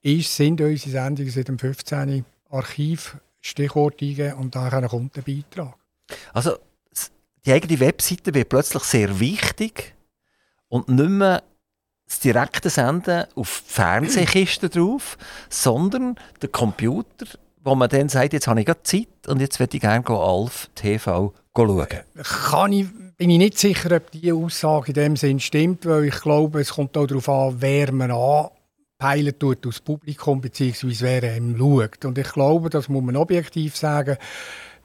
ist, 0.00 0.34
sind 0.34 0.60
unsere 0.60 0.90
Sendungen 0.90 1.30
seit 1.32 1.48
dem 1.48 1.58
15. 1.58 2.24
Archiv 2.50 3.16
Stichwort 3.40 4.00
und 4.00 4.54
dann 4.54 4.88
kommt 4.88 5.16
der 5.16 5.22
Beitrag. 5.22 5.74
Also 6.32 6.56
die 7.44 7.52
eigene 7.52 7.80
Webseite 7.80 8.32
wird 8.32 8.48
plötzlich 8.48 8.82
sehr 8.84 9.18
wichtig 9.18 9.94
und 10.68 10.88
nicht 10.88 11.08
mehr 11.08 11.42
das 12.06 12.20
direkte 12.20 12.70
Senden 12.70 13.24
auf 13.34 13.48
Fernsehkisten 13.48 14.70
drauf, 14.70 15.18
sondern 15.50 16.16
der 16.40 16.48
Computer 16.48 17.26
wo 17.68 17.74
man 17.74 17.88
dann 17.88 18.08
sagt, 18.08 18.32
jetzt 18.32 18.48
habe 18.48 18.60
ich 18.60 18.66
gerade 18.66 18.82
Zeit 18.82 19.08
und 19.26 19.40
jetzt 19.40 19.60
würde 19.60 19.76
ich 19.76 19.82
gerne 19.82 20.04
Alf 20.08 20.70
TV 20.74 21.34
schauen? 21.54 21.86
Kann 22.22 22.72
ich, 22.72 22.86
bin 23.16 23.30
ich 23.30 23.38
nicht 23.38 23.58
sicher, 23.58 23.94
ob 23.94 24.10
diese 24.10 24.34
Aussage 24.34 24.88
in 24.88 24.94
dem 24.94 25.16
Sinn 25.16 25.38
stimmt, 25.38 25.84
weil 25.84 26.04
ich 26.04 26.20
glaube, 26.20 26.60
es 26.60 26.72
kommt 26.72 26.96
auch 26.96 27.06
darauf 27.06 27.28
an, 27.28 27.56
wer 27.58 27.92
man 27.92 28.10
anpeilen 28.10 29.38
tut 29.38 29.66
aus 29.66 29.80
Publikum, 29.80 30.40
beziehungsweise 30.40 31.04
wer 31.04 31.34
einem 31.34 31.58
schaut. 31.58 32.04
Und 32.04 32.16
ich 32.16 32.32
glaube, 32.32 32.70
das 32.70 32.88
muss 32.88 33.02
man 33.02 33.16
objektiv 33.16 33.76
sagen, 33.76 34.16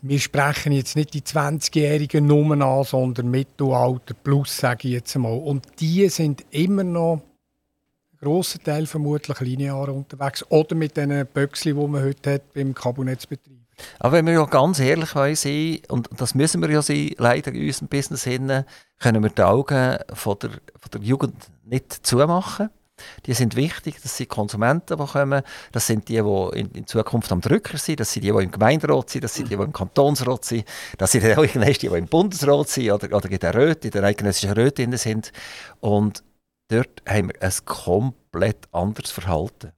wir 0.02 0.19
sprechen 0.19 0.74
jetzt 0.74 0.98
nicht 0.98 1.13
die 1.13 1.22
20-jährigen 1.22 2.28
Nummern 2.28 2.62
an, 2.62 2.84
sondern 2.84 3.32
Mittelalter 3.32 4.13
plus, 4.13 4.58
sage 4.58 4.89
ich 4.89 4.96
jetzt 4.96 5.15
mal. 5.15 5.32
Und 5.32 5.65
die 5.80 6.10
sind 6.10 6.43
immer 6.52 6.84
noch 6.84 7.22
grosser 8.24 8.60
Teil 8.60 8.86
vermutlich 8.86 9.40
linear 9.42 9.90
unterwegs 9.90 10.46
oder 10.50 10.76
mit 10.76 10.98
den 10.98 11.26
Böckchen, 11.28 11.78
die 11.78 11.88
man 11.88 12.04
heute 12.04 12.34
hat 12.34 12.54
beim 12.54 12.74
Kabelnetzbetrieb. 12.74 13.60
Aber 14.00 14.14
wenn 14.14 14.26
wir 14.26 14.34
ja 14.34 14.46
ganz 14.46 14.80
ehrlich 14.80 15.10
sein 15.10 15.80
und 15.90 16.10
das 16.18 16.36
müssen 16.36 16.62
wir 16.62 16.70
ja 16.70 16.82
sein, 16.82 17.12
leider 17.18 17.52
in 17.52 17.66
unserem 17.66 17.88
Business 17.88 18.24
hin, 18.24 18.64
können 19.00 19.24
wir 19.24 19.30
die 19.30 19.42
Augen 19.42 19.98
von 20.14 20.38
der, 20.40 20.52
von 20.52 20.92
der 20.94 21.02
Jugend 21.02 21.36
nicht 21.66 22.06
zumachen. 22.06 22.70
Die 23.26 23.34
sind 23.34 23.56
wichtig, 23.56 23.96
das 24.02 24.16
sind 24.16 24.30
Konsumenten, 24.30 24.98
die 24.98 25.06
kommen, 25.06 25.42
das 25.72 25.88
sind 25.88 26.08
die, 26.08 26.22
die 26.22 26.60
in, 26.60 26.70
in 26.72 26.88
Zukunft 26.88 27.32
am 27.32 27.42
Drücker 27.42 27.78
sind, 27.78 28.00
das 28.00 28.14
sind 28.14 28.24
die, 28.24 28.32
die 28.32 28.44
im 28.44 28.52
Gemeinderat 28.52 29.10
sind, 29.10 29.24
das 29.24 29.34
sind 29.34 29.50
die, 29.50 29.58
die 29.58 29.64
im 29.64 29.74
Kantonsrat 29.74 30.46
sind, 30.46 30.66
das 31.00 31.12
sind 31.12 31.26
auch 31.38 31.44
die, 31.44 31.74
die 31.74 31.88
im 31.88 32.06
Bundesrat 32.06 32.70
sind 32.70 32.92
oder, 32.92 33.18
oder 33.18 33.30
in 33.30 33.40
der 33.40 33.56
Röte, 33.56 33.88
in 33.88 33.92
der 33.92 34.04
eidgenössischen 34.04 34.52
Röte 34.52 34.98
sind. 34.98 35.34
Und 35.82 36.24
dort 36.67 37.02
haben 37.08 37.30
wir 37.30 37.41
ein 37.41 37.54
komplett 37.65 38.67
anderes 38.71 39.12
Verhalten. 39.12 39.71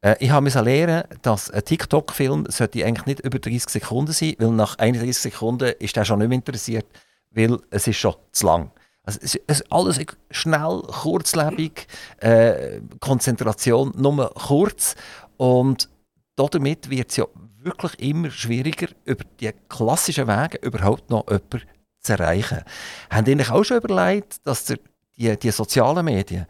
Äh, 0.00 0.16
ich 0.20 0.30
habe 0.30 0.48
lernen, 0.48 1.04
dass 1.22 1.50
ein 1.50 1.64
TikTok-Film 1.64 2.46
eigentlich 2.60 3.06
nicht 3.06 3.20
über 3.20 3.38
30 3.38 3.68
Sekunden 3.68 4.12
sein 4.12 4.34
weil 4.38 4.50
nach 4.50 4.78
31 4.78 5.16
Sekunden 5.16 5.72
ist 5.78 5.96
er 5.96 6.04
schon 6.04 6.20
nicht 6.20 6.28
mehr 6.28 6.36
interessiert, 6.36 6.86
weil 7.30 7.58
es 7.70 7.86
ist 7.86 7.98
schon 7.98 8.14
zu 8.32 8.46
lang. 8.46 8.70
Also 9.02 9.20
es 9.22 9.34
ist 9.34 9.72
alles 9.72 9.98
schnell, 10.30 10.82
kurzlebig, 10.82 11.86
äh, 12.18 12.80
Konzentration 13.00 13.92
nur 13.96 14.30
kurz 14.34 14.96
und 15.38 15.88
damit 16.36 16.90
wird 16.90 17.10
es 17.10 17.16
ja 17.16 17.24
wirklich 17.62 17.98
immer 18.00 18.30
schwieriger, 18.30 18.88
über 19.04 19.24
die 19.40 19.50
klassischen 19.68 20.28
Wege 20.28 20.58
überhaupt 20.62 21.10
noch 21.10 21.26
jemanden 21.26 21.62
zu 22.00 22.12
erreichen. 22.12 22.62
Haben 23.10 23.26
Sie 23.26 23.50
auch 23.50 23.64
schon 23.64 23.78
überlegt, 23.78 24.46
dass 24.46 24.66
der 24.66 24.78
die, 25.18 25.36
die 25.36 25.50
sozialen 25.50 26.04
Medien 26.04 26.46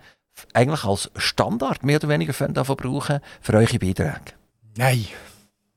eigentlich 0.52 0.85
als 0.85 1.11
Standard 1.16 1.83
mehr 1.83 1.96
oder 1.96 2.09
weniger 2.09 2.48
davon 2.48 2.76
brauchen 2.76 3.20
für 3.40 3.54
eure 3.54 3.78
Beiträge? 3.78 4.35
Nein. 4.76 5.07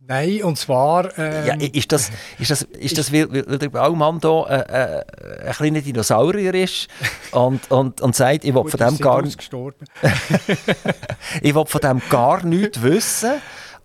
Nein, 0.04 0.44
und 0.44 0.58
zwar... 0.58 1.16
Ähm, 1.18 1.46
ja, 1.46 1.54
ist 1.56 1.92
das, 1.92 2.12
ist 2.38 2.52
das, 2.52 2.64
ist 2.64 2.98
das 2.98 3.14
weil, 3.14 3.32
weil 3.32 3.58
der 3.58 3.70
Baumann 3.70 4.20
hier 4.20 4.46
äh, 4.50 4.60
äh, 4.60 5.04
ein 5.48 5.54
kleiner 5.54 5.82
Dinosaurier 5.82 6.54
ist 6.54 6.90
und, 7.32 7.72
und, 7.72 8.02
und 8.02 8.16
sagt, 8.16 8.44
ich 8.44 8.54
will 8.54 8.68
von 8.68 8.80
dem 8.80 8.98
gar 8.98 9.24
ich 9.24 9.52
will 11.56 11.66
von 11.66 11.82
dem 11.82 12.02
gar 12.10 12.44
nichts 12.44 12.82
wissen 12.82 13.34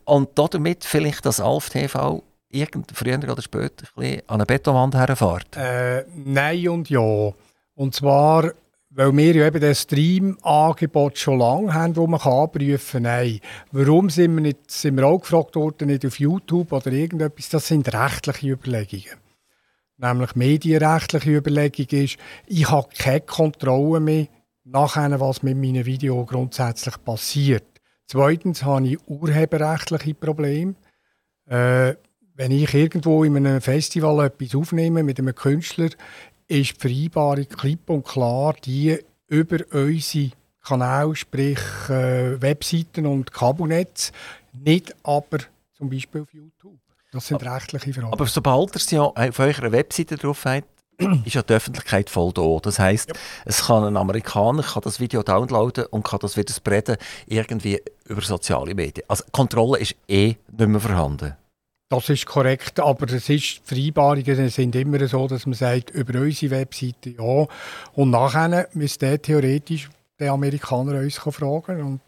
und 0.05 0.31
damit 0.39 0.85
vielleicht 0.85 1.27
das 1.27 1.39
Alf 1.39 1.69
TV 1.69 2.23
irgend, 2.49 2.93
früher 2.95 3.19
oder 3.19 3.43
später 3.43 3.85
ein 3.85 3.91
bisschen 3.95 4.23
an 4.27 4.37
eine 4.37 4.47
Betonwand 4.47 4.95
herfährt? 4.95 5.55
Äh, 5.57 6.07
nein 6.15 6.69
und 6.69 6.91
ja. 6.91 7.33
Und 7.75 7.95
zwar 7.95 8.53
weil 8.97 9.15
wir 9.15 9.35
ja 9.35 9.47
eben 9.47 9.61
das 9.61 9.83
Stream-Angebot 9.83 11.19
schon 11.19 11.39
lange 11.39 11.75
haben, 11.75 11.93
das 11.93 12.07
man 12.07 12.19
abprüfen 12.19 13.03
kann. 13.03 13.13
Nein. 13.13 13.41
Warum 13.71 14.09
sind 14.09 14.35
wir, 14.35 14.41
nicht, 14.41 14.71
sind 14.71 14.97
wir 14.97 15.07
auch 15.07 15.21
gefragt 15.21 15.55
worden, 15.55 15.89
nicht 15.89 16.07
auf 16.07 16.19
YouTube 16.19 16.73
oder 16.73 16.91
irgendetwas? 16.91 17.51
Das 17.51 17.69
sind 17.69 17.93
rechtliche 17.93 18.49
Überlegungen. 18.53 19.19
nämlich 19.99 20.35
medienrechtliche 20.35 21.37
Überlegung 21.37 21.87
ist, 21.91 22.17
ich 22.47 22.71
habe 22.71 22.89
keine 22.99 23.21
Kontrolle 23.21 24.01
mehr 24.01 24.29
nachher, 24.65 25.21
was 25.21 25.43
mit 25.43 25.59
meinem 25.59 25.85
Video 25.85 26.25
grundsätzlich 26.25 26.95
passiert. 27.05 27.65
Zweitens 28.07 28.65
habe 28.65 28.89
ich 28.89 28.99
urheberrechtliche 29.07 30.15
Probleme. 30.15 30.75
Äh, 31.47 31.97
wenn 32.35 32.51
ich 32.51 32.73
irgendwo 32.73 33.25
in 33.25 33.37
einem 33.37 33.61
Festival 33.61 34.25
etwas 34.25 34.55
aufnehme 34.55 35.03
mit 35.03 35.19
einem 35.19 35.35
Künstler, 35.35 35.91
ist 36.49 36.75
die 36.75 36.81
Vereinbarung 36.81 37.49
klipp 37.49 37.91
und 37.91 38.05
klar 38.05 38.55
die 38.65 38.99
über 39.29 39.59
unsere 39.73 40.31
Kanäle, 40.63 41.15
sprich 41.15 41.59
äh, 41.89 42.41
Webseiten 42.41 43.07
und 43.07 43.33
Kabelnetz, 43.33 44.13
nicht 44.53 44.95
aber 45.05 45.39
zum 45.77 45.91
Beispiel 45.91 46.23
auf 46.23 46.33
YouTube. 46.33 46.79
Das 47.13 47.29
sind 47.29 47.43
rechtliche 47.43 47.95
Fragen. 47.95 48.13
Aber 48.13 48.27
sobald 48.27 48.75
ihr 48.75 48.77
es 48.77 48.91
ja 48.91 49.03
auf 49.03 49.39
eurer 49.39 49.73
Webseite 49.73 50.17
drauf 50.17 50.45
habt, 50.45 50.67
ist 51.25 51.35
ja 51.35 51.43
die 51.43 51.53
Öffentlichkeit 51.53 52.11
voll 52.11 52.33
da. 52.33 52.59
Das 52.63 52.79
heisst, 52.79 53.11
ja. 53.11 53.15
es 53.45 53.67
kann 53.67 53.85
ein 53.85 53.97
Amerikaner 53.97 54.63
kann 54.63 54.83
das 54.83 54.99
Video 54.99 55.23
downloaden 55.23 55.87
und 55.87 56.05
kann 56.05 56.19
das 56.21 56.37
wieder 56.37 56.53
spreaden, 56.53 56.97
irgendwie 57.27 57.81
über 58.07 58.23
soziale 58.23 58.75
Medien. 58.75 59.05
Also 59.09 59.25
Kontrolle 59.31 59.79
ist 59.79 59.95
eh 60.09 60.37
nicht 60.51 60.69
mehr 60.69 60.81
vorhanden. 60.81 61.37
Das 61.89 62.09
ist 62.09 62.27
korrekt, 62.27 62.81
aber 62.81 63.07
es 63.13 63.29
ist, 63.29 63.31
die 63.31 63.61
Vereinbarungen 63.65 64.49
sind 64.49 64.75
immer 64.75 65.07
so, 65.07 65.29
dass 65.29 65.47
man 65.47 65.55
sagt, 65.55 65.91
über 65.91 66.21
unsere 66.21 66.51
Webseite 66.51 67.11
ja. 67.11 67.47
Und 67.95 68.11
nachher 68.11 68.69
müsste 68.73 69.19
theoretisch 69.21 69.89
der 70.19 70.33
Amerikaner 70.33 70.99
uns 70.99 71.17
fragen 71.17 71.83
und 71.83 72.01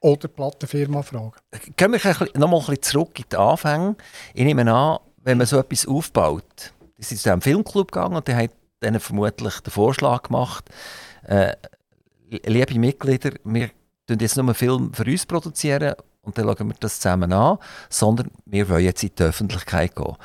oder 0.00 0.28
die 0.28 0.28
Plattenfirma 0.28 1.02
fragen. 1.02 1.32
Gehen 1.76 1.92
wir 1.92 2.28
noch 2.38 2.48
mal 2.48 2.62
ein 2.68 2.82
zurück 2.82 3.18
in 3.18 3.24
die 3.30 3.36
Anfänge. 3.36 3.96
Ich 4.34 4.44
nehme 4.44 4.72
an, 4.72 4.98
wenn 5.22 5.38
man 5.38 5.46
so 5.46 5.58
etwas 5.58 5.86
aufbaut, 5.86 6.72
die 6.98 7.02
sind 7.02 7.20
zu 7.20 7.30
einem 7.30 7.42
Filmclub 7.42 7.92
gegangen 7.92 8.16
und 8.16 8.28
der 8.28 8.36
hat 8.36 8.50
denen 8.82 9.00
vermutlich 9.00 9.60
den 9.60 9.70
Vorschlag 9.70 10.24
gemacht, 10.24 10.64
äh, 11.26 11.54
liebe 12.28 12.78
Mitglieder, 12.78 13.32
wir 13.44 13.70
produzieren 14.06 14.20
jetzt 14.20 14.36
nur 14.36 14.46
einen 14.46 14.54
Film 14.54 14.92
für 14.92 15.04
uns 15.04 15.26
produzieren 15.26 15.94
und 16.26 16.36
dann 16.36 16.44
schauen 16.44 16.68
wir 16.68 16.76
das 16.80 17.00
zusammen 17.00 17.32
an, 17.32 17.58
sondern 17.88 18.30
wir 18.44 18.68
wollen 18.68 18.84
jetzt 18.84 19.02
in 19.02 19.12
die 19.16 19.22
Öffentlichkeit 19.22 19.94
gehen. 19.94 20.16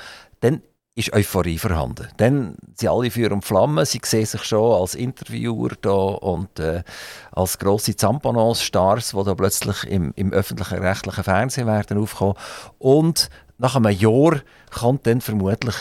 Dann 0.42 0.62
ist 0.96 1.14
Euphorie 1.14 1.58
vorhanden. 1.58 2.10
Dann 2.18 2.56
sind 2.76 2.90
alle 2.90 3.12
Feuer 3.12 3.32
und 3.32 3.46
Flammen, 3.46 3.86
sie 3.86 4.02
sehen 4.04 4.26
sich 4.26 4.44
schon 4.44 4.82
als 4.82 4.96
Interviewer 4.96 5.70
da 5.82 5.92
und 5.92 6.60
äh, 6.60 6.84
als 7.32 7.58
grosse 7.60 7.96
Zampanos-Stars, 7.96 9.12
die 9.12 9.24
da 9.24 9.36
plötzlich 9.36 9.86
im, 9.86 10.12
im 10.16 10.34
öffentlichen 10.34 10.80
rechtlichen 10.80 11.24
Fernsehen 11.24 11.68
werden 11.68 11.98
aufkommen. 11.98 12.36
Und 12.78 13.30
nach 13.58 13.76
einem 13.76 13.92
Jahr 13.92 14.42
kommt 14.70 15.08
dann 15.08 15.22
vermutlich 15.22 15.76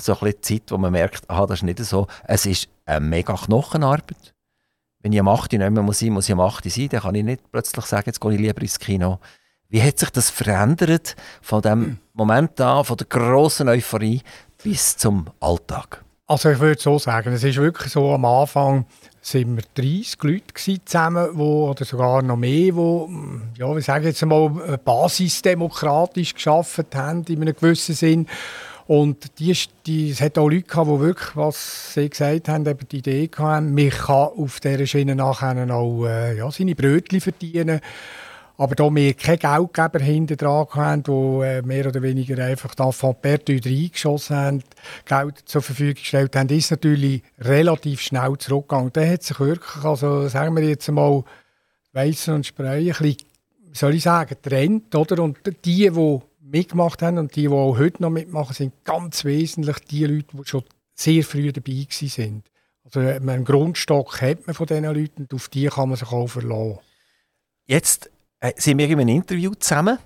so 0.00 0.12
ein 0.12 0.18
bisschen 0.18 0.42
Zeit, 0.42 0.70
wo 0.70 0.78
man 0.78 0.92
merkt, 0.92 1.30
aha, 1.30 1.46
das 1.46 1.60
ist 1.60 1.62
nicht 1.62 1.78
so. 1.78 2.06
Es 2.24 2.46
ist 2.46 2.68
eine 2.84 3.00
mega 3.00 3.34
Knochenarbeit. 3.34 4.33
Wenn 5.04 5.12
ich 5.12 5.20
am 5.20 5.28
8. 5.28 5.52
nicht 5.52 5.70
mehr 5.70 5.82
muss 5.82 5.98
sein 5.98 6.14
muss 6.14 6.30
ich 6.30 6.32
am 6.32 6.40
8. 6.40 6.64
sein, 6.70 6.88
dann 6.88 7.02
kann 7.02 7.14
ich 7.14 7.22
nicht 7.22 7.42
plötzlich 7.52 7.84
sagen, 7.84 8.04
jetzt 8.06 8.22
gehe 8.22 8.32
ich 8.32 8.40
lieber 8.40 8.62
ins 8.62 8.78
Kino. 8.78 9.18
Wie 9.68 9.82
hat 9.82 9.98
sich 9.98 10.08
das 10.08 10.30
verändert 10.30 11.14
von 11.42 11.60
dem 11.60 11.98
Moment 12.14 12.58
an, 12.62 12.86
von 12.86 12.96
der 12.96 13.06
grossen 13.06 13.68
Euphorie 13.68 14.22
bis 14.62 14.96
zum 14.96 15.26
Alltag? 15.40 16.02
Also 16.26 16.48
ich 16.48 16.58
würde 16.58 16.80
so 16.80 16.98
sagen, 16.98 17.34
es 17.34 17.44
ist 17.44 17.58
wirklich 17.58 17.92
so, 17.92 18.14
am 18.14 18.24
Anfang 18.24 18.86
sind 19.20 19.54
wir 19.56 19.64
30 19.74 20.22
Leute 20.22 20.82
zusammen, 20.86 21.28
wo, 21.34 21.68
oder 21.68 21.84
sogar 21.84 22.22
noch 22.22 22.38
mehr, 22.38 22.72
die, 22.72 23.58
ja, 23.58 23.74
wir 23.74 23.82
sagen 23.82 24.06
jetzt 24.06 24.24
mal, 24.24 24.78
basisdemokratisch 24.82 26.32
geschafft 26.32 26.94
haben, 26.94 27.24
in 27.24 27.42
einem 27.42 27.54
gewissen 27.54 27.94
Sinn. 27.94 28.26
Und 28.86 29.38
die, 29.38 29.56
die, 29.86 30.10
es 30.10 30.20
hat 30.20 30.36
auch 30.36 30.48
Leute 30.48 30.68
gehabt, 30.68 30.90
die 30.90 31.00
wirklich, 31.00 31.36
was 31.36 31.94
sie 31.94 32.10
gesagt 32.10 32.48
haben, 32.48 32.66
eben 32.66 32.88
die 32.90 32.98
Idee 32.98 33.30
hatten, 33.36 33.74
man 33.74 33.90
kann 33.90 34.28
auf 34.36 34.60
dieser 34.60 34.86
Schiene 34.86 35.14
nachher 35.14 35.74
auch 35.74 36.04
äh, 36.06 36.36
ja, 36.36 36.50
seine 36.50 36.74
Brötchen 36.74 37.20
verdienen. 37.20 37.80
Aber 38.56 38.76
da 38.76 38.94
wir 38.94 39.14
keine 39.14 39.38
Geldgeber 39.38 39.98
hinter 39.98 40.36
dran 40.36 40.66
haben, 40.70 41.02
die 41.02 41.44
äh, 41.44 41.62
mehr 41.62 41.86
oder 41.86 42.02
weniger 42.02 42.44
einfach 42.44 42.74
da 42.74 42.92
von 42.92 43.16
Pertü 43.20 43.58
reingeschossen 43.64 44.36
haben, 44.36 44.62
Geld 45.06 45.42
zur 45.46 45.62
Verfügung 45.62 45.94
gestellt 45.94 46.36
haben, 46.36 46.48
ist 46.50 46.70
natürlich 46.70 47.22
relativ 47.40 48.00
schnell 48.00 48.36
zurückgegangen. 48.38 48.92
Da 48.92 49.04
hat 49.04 49.24
sich 49.24 49.40
wirklich, 49.40 49.84
also 49.84 50.28
sagen 50.28 50.54
wir 50.54 50.62
jetzt 50.62 50.88
mal, 50.90 51.24
Weissen 51.92 52.34
und 52.34 52.46
Spreu, 52.46 52.76
ein 52.76 52.86
bisschen, 52.86 53.16
soll 53.72 53.94
ich 53.94 54.02
sagen, 54.02 54.36
trennt, 54.40 54.94
oder? 54.94 55.22
Und 55.22 55.38
die, 55.64 55.90
die 55.90 56.20
mitgemacht 56.54 57.02
haben 57.02 57.18
und 57.18 57.34
die, 57.34 57.42
die 57.42 57.48
auch 57.48 57.78
heute 57.78 58.02
noch 58.02 58.10
mitmachen, 58.10 58.54
sind 58.54 58.84
ganz 58.84 59.24
wesentlich 59.24 59.78
die 59.90 60.06
Leute, 60.06 60.36
die 60.36 60.44
schon 60.46 60.64
sehr 60.94 61.24
früh 61.24 61.52
dabei 61.52 61.86
sind. 61.90 62.44
Also 62.84 63.00
einen 63.00 63.44
Grundstock 63.44 64.20
hat 64.20 64.46
man 64.46 64.54
von 64.54 64.66
diesen 64.66 64.84
Leuten 64.84 65.22
und 65.22 65.34
auf 65.34 65.48
die 65.48 65.66
kann 65.66 65.88
man 65.88 65.98
sich 65.98 66.10
auch 66.12 66.28
verlassen. 66.28 66.78
Jetzt 67.66 68.10
äh, 68.40 68.52
sind 68.56 68.78
wir 68.78 68.88
in 68.88 69.00
einem 69.00 69.08
Interview 69.08 69.54
zusammen. 69.54 69.98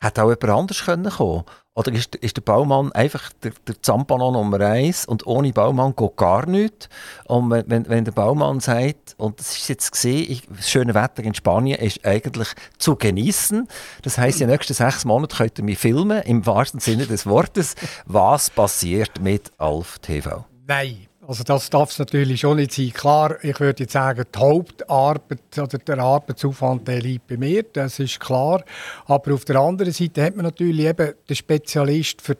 Hätte 0.00 0.24
auch 0.24 0.30
jemand 0.30 0.44
anders 0.44 0.84
kommen 0.84 1.10
können 1.10 1.44
Oder 1.76 1.92
ist, 1.92 2.14
ist 2.14 2.36
der 2.36 2.42
Baumann 2.42 2.92
einfach 2.92 3.32
der, 3.42 3.52
der 3.66 3.82
Zampano 3.82 4.30
Nummer 4.30 4.60
eins 4.60 5.06
und 5.06 5.26
ohne 5.26 5.52
Baumann 5.52 5.96
geht 5.96 6.16
gar 6.16 6.46
nichts? 6.46 6.88
Und 7.24 7.50
wenn, 7.50 7.64
wenn, 7.68 7.88
wenn 7.88 8.04
der 8.04 8.12
Baumann 8.12 8.60
sagt, 8.60 9.16
und 9.18 9.40
das 9.40 9.56
ist 9.56 9.68
jetzt 9.68 9.90
gesehen, 9.90 10.40
das 10.50 10.70
schöne 10.70 10.94
Wetter 10.94 11.24
in 11.24 11.34
Spanien 11.34 11.80
ist 11.80 12.04
eigentlich 12.04 12.48
zu 12.78 12.94
genießen. 12.94 13.66
Das 14.02 14.18
in 14.18 14.32
den 14.38 14.50
nächsten 14.50 14.74
sechs 14.74 15.04
Monaten 15.04 15.36
könnt 15.36 15.58
ihr 15.58 15.64
mich 15.64 15.78
filmen, 15.78 16.22
im 16.22 16.46
wahrsten 16.46 16.78
Sinne 16.78 17.06
des 17.06 17.26
Wortes. 17.26 17.74
Was 18.06 18.50
passiert 18.50 19.20
mit 19.20 19.50
Alf 19.58 19.98
TV? 19.98 20.44
Nein. 20.66 21.08
Also 21.26 21.42
das 21.42 21.70
darf 21.70 21.90
es 21.90 21.98
natürlich 21.98 22.40
schon 22.40 22.58
nicht 22.58 22.72
sein. 22.72 22.92
Klar, 22.92 23.42
ich 23.42 23.58
würde 23.58 23.84
jetzt 23.84 23.92
sagen, 23.92 24.24
die 24.34 24.38
Hauptarbeit 24.38 25.58
oder 25.58 25.78
der 25.78 25.98
Arbeitsaufwand 25.98 26.86
der 26.86 27.00
liegt 27.00 27.26
bei 27.28 27.38
mir, 27.38 27.62
das 27.62 27.98
ist 27.98 28.20
klar. 28.20 28.62
Aber 29.06 29.32
auf 29.32 29.44
der 29.46 29.56
anderen 29.56 29.92
Seite 29.92 30.22
hat 30.22 30.36
man 30.36 30.44
natürlich 30.44 30.84
eben 30.84 31.14
den 31.28 31.36
Spezialist 31.36 32.20
für 32.20 32.36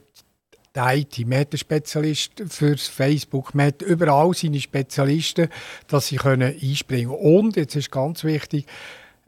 die 0.77 0.81
IT, 0.81 1.27
man 1.27 1.39
hat 1.39 1.53
den 1.53 1.59
Spezialist 1.59 2.33
für 2.49 2.77
Facebook, 2.77 3.55
man 3.55 3.69
hat 3.69 3.81
überall 3.83 4.35
seine 4.35 4.61
Spezialisten, 4.61 5.49
dass 5.87 6.09
sie 6.09 6.17
können 6.17 6.55
einspringen 6.61 7.11
können. 7.11 7.37
Und, 7.37 7.57
jetzt 7.57 7.77
ist 7.77 7.91
ganz 7.91 8.25
wichtig, 8.25 8.67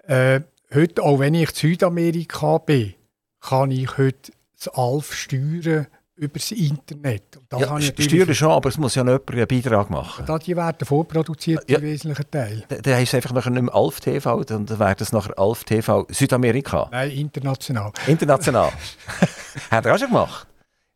äh, 0.06 0.40
heute, 0.74 1.02
auch 1.02 1.18
wenn 1.18 1.34
ich 1.34 1.50
in 1.50 1.54
Südamerika 1.54 2.58
bin, 2.58 2.94
kann 3.40 3.70
ich 3.70 3.96
heute 3.96 4.32
das 4.58 4.68
ALF 4.74 5.14
steuern 5.14 5.86
über 6.16 6.38
das 6.38 6.50
Internet. 6.50 7.38
Da 7.48 7.58
ja, 7.58 7.80
Steuern 7.80 8.34
schon, 8.34 8.50
aber 8.50 8.68
es 8.68 8.78
muss 8.78 8.94
ja 8.94 9.02
jemand 9.04 9.30
einen 9.30 9.46
Beitrag 9.46 9.90
machen. 9.90 10.24
Da 10.26 10.38
die 10.38 10.56
werden 10.56 10.86
vorproduziert, 10.86 11.68
ja. 11.68 11.78
im 11.78 11.84
wesentlichen 11.84 12.30
Teil. 12.30 12.64
Dann 12.68 12.82
da 12.82 12.94
heißt 12.94 13.08
es 13.08 13.14
einfach 13.14 13.32
nachher 13.32 13.50
nicht 13.50 13.62
mehr 13.62 13.74
Alf 13.74 14.00
TV, 14.00 14.44
dann 14.44 14.68
wäre 14.68 14.96
es 14.98 15.12
nachher 15.12 15.38
Alf 15.38 15.64
TV 15.64 16.06
Südamerika. 16.08 16.88
Nein, 16.90 17.10
international. 17.10 17.92
International. 18.06 18.72
Hat 19.70 19.86
er 19.86 19.94
auch 19.94 19.98
schon 19.98 20.08
gemacht? 20.08 20.46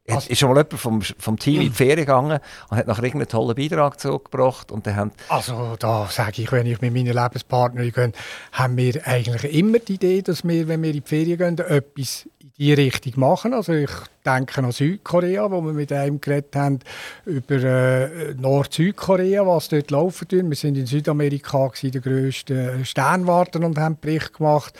Also, 0.08 0.30
ist 0.30 0.38
schon 0.38 0.48
mal 0.48 0.56
jemand 0.56 0.80
vom, 0.80 1.02
vom 1.02 1.38
Team 1.38 1.60
in 1.60 1.68
die 1.68 1.74
Ferien 1.74 1.98
gegangen 1.98 2.40
und 2.70 2.76
hat 2.76 2.86
nachher 2.86 3.04
irgendeinen 3.04 3.28
tollen 3.28 3.54
Beitrag 3.54 4.00
zurückgebracht 4.00 4.72
und 4.72 4.86
dann 4.86 4.96
haben 4.96 5.12
Also 5.28 5.76
da 5.78 6.06
sage 6.10 6.42
ich, 6.42 6.52
wenn 6.52 6.66
ich 6.66 6.80
mit 6.80 6.92
meinen 6.92 7.14
Lebenspartnern 7.14 7.90
gehe, 7.90 8.12
haben 8.52 8.76
wir 8.76 9.06
eigentlich 9.06 9.54
immer 9.54 9.78
die 9.78 9.94
Idee, 9.94 10.22
dass 10.22 10.42
wir, 10.42 10.68
wenn 10.68 10.82
wir 10.82 10.90
in 10.90 11.02
die 11.02 11.08
Ferien 11.08 11.38
gehen, 11.38 11.58
etwas 11.58 12.26
in 12.42 12.50
die 12.58 12.72
Richtung 12.72 13.12
machen. 13.16 13.54
Also 13.54 13.72
ich 13.72 13.90
denke 14.24 14.62
an 14.62 14.72
Südkorea, 14.72 15.50
wo 15.50 15.60
wir 15.62 15.72
mit 15.72 15.92
einem 15.92 16.20
geredet 16.20 16.54
haben 16.56 16.80
über 17.24 17.56
äh, 17.56 18.34
Nord-Südkorea, 18.34 19.46
was 19.46 19.68
dort 19.68 19.90
laufen 19.90 20.28
tut. 20.28 20.48
Wir 20.48 20.56
sind 20.56 20.76
in 20.76 20.86
Südamerika 20.86 21.68
gewesen, 21.68 21.92
der 21.92 22.00
grösste 22.00 22.84
Sternwarten 22.84 23.64
und 23.64 23.78
haben 23.78 23.98
Bericht 24.00 24.34
gemacht. 24.34 24.74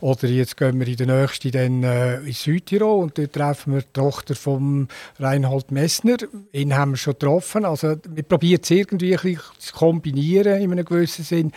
Oder 0.00 0.28
jetzt 0.28 0.56
gehen 0.56 0.78
wir 0.80 0.88
in 0.88 0.96
der 0.96 1.06
nächsten 1.06 1.50
dann 1.50 1.82
äh, 1.82 2.18
in 2.20 2.32
Südtirol 2.32 3.02
und 3.02 3.18
dort 3.18 3.32
treffen 3.32 3.74
wir 3.74 3.82
die 3.82 3.92
Tochter 3.92 4.34
von 4.66 4.88
Reinhold 5.18 5.70
Messner. 5.70 6.16
Ihn 6.52 6.76
haben 6.76 6.92
wir 6.92 6.96
schon 6.96 7.14
getroffen. 7.14 7.64
Also 7.64 7.96
wir 8.08 8.22
probieren 8.22 8.60
es 8.62 8.70
irgendwie 8.70 9.38
zu 9.58 9.74
kombinieren 9.74 10.60
in 10.60 10.72
einem 10.72 10.84
gewissen 10.84 11.24
Sinn, 11.24 11.52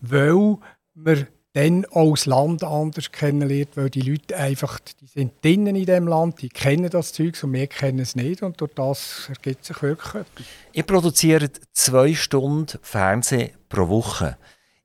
weil 0.00 0.58
wir 0.94 1.26
dann 1.52 1.84
auch 1.86 2.12
das 2.12 2.26
Land 2.26 2.62
anders 2.62 3.10
kennenlernt, 3.10 3.76
weil 3.76 3.90
die 3.90 4.02
Leute 4.02 4.36
einfach, 4.36 4.78
die 4.78 5.06
sind 5.06 5.44
drinnen 5.44 5.74
in 5.74 5.84
dem 5.84 6.06
Land, 6.06 6.40
die 6.42 6.48
kennen 6.48 6.88
das 6.88 7.12
Zeug 7.12 7.42
und 7.42 7.52
wir 7.52 7.66
kennen 7.66 7.98
es 7.98 8.14
nicht 8.14 8.42
und 8.44 8.60
durch 8.60 8.72
das 8.74 9.28
ergibt 9.28 9.64
sich 9.64 9.82
wirklich 9.82 10.14
etwas. 10.14 10.46
Ihr 10.72 10.82
produziert 10.84 11.60
zwei 11.72 12.14
Stunden 12.14 12.78
Fernsehen 12.82 13.50
pro 13.68 13.88
Woche. 13.88 14.36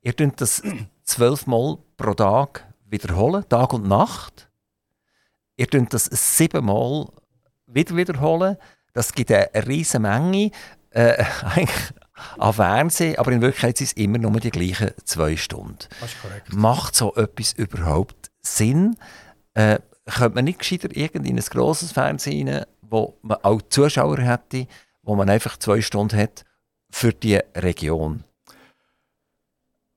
Ihr 0.02 0.14
könnt 0.14 0.42
das 0.42 0.64
zwölfmal 1.04 1.78
pro 1.98 2.16
Tag 2.16 2.66
wiederholen, 2.90 3.46
Tag 3.48 3.74
und 3.74 3.88
Nacht. 3.88 4.50
Ihr 5.58 5.68
könnt 5.68 5.94
das 5.94 6.06
siebenmal 6.06 7.10
wieder 7.76 7.96
wiederholen. 7.96 8.58
Das 8.94 9.14
gibt 9.14 9.32
eine 9.32 9.50
riesige 9.68 10.00
Menge. 10.00 10.52
Äh, 10.90 11.24
eigentlich 11.44 11.94
an 12.38 12.54
Fernsehen, 12.54 13.18
aber 13.18 13.32
in 13.34 13.42
Wirklichkeit 13.42 13.78
sind 13.78 13.88
es 13.88 13.94
immer 13.94 14.18
nur 14.18 14.40
die 14.40 14.52
gleichen 14.52 14.92
zwei 15.04 15.36
Stunden. 15.36 15.78
Das 16.00 16.14
ist 16.14 16.22
korrekt. 16.22 16.54
Macht 16.54 16.96
so 16.96 17.14
etwas 17.16 17.54
überhaupt 17.54 18.32
Sinn? 18.42 18.96
Äh, 19.54 19.80
könnte 20.06 20.36
man 20.36 20.46
nicht 20.46 20.60
gescheiter 20.60 20.90
in 20.96 21.26
ein 21.26 21.38
grosses 21.38 21.92
Fernsehen 21.92 22.48
rein, 22.48 22.66
wo 22.82 23.18
man 23.22 23.38
auch 23.44 23.62
Zuschauer 23.70 24.20
hätte, 24.20 24.68
wo 25.02 25.16
man 25.16 25.30
einfach 25.30 25.58
zwei 25.58 25.82
Stunden 25.82 26.18
hat 26.18 26.46
für 26.90 27.12
die 27.12 27.40
Region? 27.56 28.24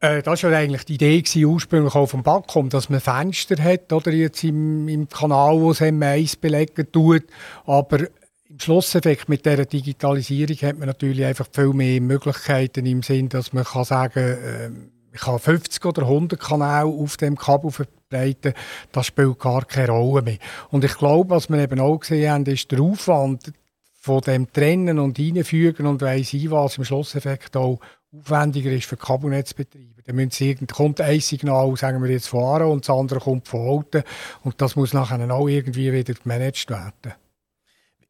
Äh, 0.01 0.23
das 0.23 0.43
war 0.43 0.51
ja 0.51 0.59
eigentlich 0.59 0.85
die 0.85 0.95
Idee 0.95 1.21
gewesen, 1.21 1.45
ursprünglich 1.45 1.95
auch 1.95 2.07
vom 2.07 2.23
Backcom, 2.23 2.69
dass 2.69 2.89
man 2.89 3.01
Fenster 3.01 3.63
hat, 3.63 3.93
oder 3.93 4.13
jetzt 4.13 4.45
im, 4.45 4.89
im 4.89 5.09
Kanal, 5.09 5.61
wo 5.61 5.73
es 5.73 5.81
M1 5.81 6.41
belegen 6.41 6.91
tut. 6.93 7.25
Aber 7.67 8.01
im 8.49 8.61
Schlusseffekt 8.61 9.29
mit 9.29 9.45
dieser 9.45 9.67
Digitalisierung 9.67 10.57
hat 10.57 10.79
man 10.79 10.89
natürlich 10.89 11.25
einfach 11.25 11.49
viel 11.53 11.73
mehr 11.73 12.01
Möglichkeiten 12.01 12.87
im 12.87 13.03
Sinn, 13.03 13.29
dass 13.29 13.53
man 13.53 13.65
kann 13.65 13.85
sagen 13.85 14.21
äh, 14.21 14.71
ich 15.13 15.21
kann 15.21 15.39
50 15.39 15.85
oder 15.85 16.03
100 16.03 16.39
Kanäle 16.39 16.85
auf 16.85 17.17
dem 17.17 17.37
Kabel 17.37 17.71
verbreiten, 17.71 18.53
das 18.93 19.07
spielt 19.07 19.39
gar 19.39 19.65
keine 19.65 19.91
Rolle 19.91 20.23
mehr. 20.23 20.39
Und 20.71 20.85
ich 20.85 20.97
glaube, 20.97 21.31
was 21.31 21.49
wir 21.49 21.59
eben 21.59 21.81
auch 21.81 21.99
gesehen 21.99 22.31
haben, 22.31 22.47
ist 22.47 22.71
der 22.71 22.81
Aufwand 22.81 23.53
von 24.01 24.21
dem 24.21 24.53
Trennen 24.53 24.99
und 24.99 25.19
Einfügen 25.19 25.87
und 25.87 26.01
weiss 26.01 26.33
ich 26.35 26.51
was 26.51 26.79
im 26.79 26.85
Schlusseffekt 26.85 27.57
auch 27.57 27.81
aufwendiger 28.17 28.71
ist 28.71 28.87
für 28.87 28.97
Kabelnetzbetreiber. 28.97 30.03
Dann 30.05 30.17
müssen 30.17 30.31
sie, 30.31 30.55
kommt 30.55 31.01
ein 31.01 31.21
Signal, 31.21 31.77
sagen 31.77 32.03
wir 32.03 32.11
jetzt 32.11 32.33
Aarau, 32.33 32.73
und 32.73 32.89
das 32.89 32.97
andere 32.97 33.21
kommt 33.21 33.49
von 33.49 33.79
Alten. 33.79 34.05
Und 34.43 34.61
das 34.61 34.77
muss 34.77 34.93
nachher 34.93 35.31
auch 35.31 35.49
irgendwie 35.49 35.93
wieder 35.93 36.15
gemanagt 36.15 36.71
werden. 36.71 37.15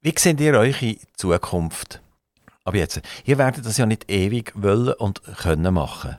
Wie 0.00 0.14
seht 0.16 0.40
ihr 0.40 0.54
eure 0.54 0.96
Zukunft? 1.16 2.00
Aber 2.64 2.76
jetzt, 2.76 3.00
ihr 3.24 3.38
werdet 3.38 3.66
das 3.66 3.78
ja 3.78 3.86
nicht 3.86 4.10
ewig 4.10 4.52
wollen 4.54 4.94
und 4.94 5.22
können 5.38 5.74
machen. 5.74 6.18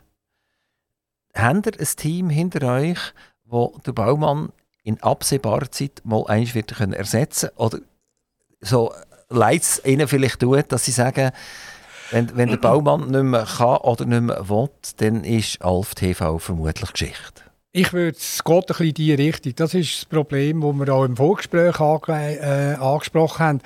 Habt 1.33 1.67
ihr 1.67 1.79
ein 1.79 1.87
Team 1.95 2.29
hinter 2.29 2.73
euch, 2.73 2.99
wo 3.45 3.77
der 3.85 3.93
Baumann 3.93 4.51
in 4.83 5.01
absehbarer 5.01 5.71
Zeit 5.71 6.01
mal 6.03 6.25
eins 6.27 6.55
wird 6.55 6.75
können 6.75 6.95
Oder 7.55 7.79
so 8.59 8.93
leid 9.29 9.61
es 9.61 9.85
ihnen 9.85 10.07
vielleicht 10.07 10.39
tut, 10.39 10.71
dass 10.71 10.85
sie 10.85 10.91
sagen, 10.91 11.31
wenn, 12.11 12.35
wenn 12.35 12.49
der 12.49 12.57
Baumann 12.57 13.09
nicht 13.09 13.23
mehr 13.23 13.45
kann 13.45 13.77
oder 13.77 14.05
nicht 14.05 14.21
mehr 14.21 14.49
will, 14.49 14.69
dann 14.97 15.23
ist 15.23 15.61
Alf 15.61 15.95
TV 15.95 16.39
vermutlich 16.39 16.91
Geschichte. 16.91 17.43
Ich 17.71 17.93
würde 17.93 18.17
es 18.17 18.43
geht 18.43 18.55
ein 18.55 18.65
bisschen 18.65 18.87
in 18.87 18.93
diese 18.93 19.17
Richtung. 19.17 19.53
Das 19.55 19.73
ist 19.75 19.95
das 19.95 20.05
Problem, 20.05 20.61
das 20.61 20.73
wir 20.73 20.93
auch 20.93 21.05
im 21.05 21.15
Vorgespräch 21.15 21.79
äh, 21.79 22.73
angesprochen 22.73 23.39
haben. 23.39 23.61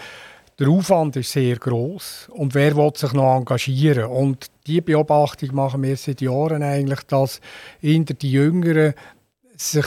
Der 0.59 0.67
Aufwand 0.67 1.15
ist 1.15 1.31
sehr 1.31 1.55
groß 1.55 2.29
und 2.31 2.53
wer 2.53 2.75
will 2.75 2.91
sich 2.95 3.13
noch 3.13 3.37
engagieren? 3.37 4.05
Und 4.05 4.47
die 4.67 4.81
Beobachtung 4.81 5.55
machen 5.55 5.81
wir 5.81 5.97
seit 5.97 6.21
Jahren 6.21 6.61
eigentlich, 6.61 7.01
dass 7.07 7.41
hinter 7.79 8.13
die 8.13 8.31
Jüngeren 8.31 8.93
sich 9.55 9.85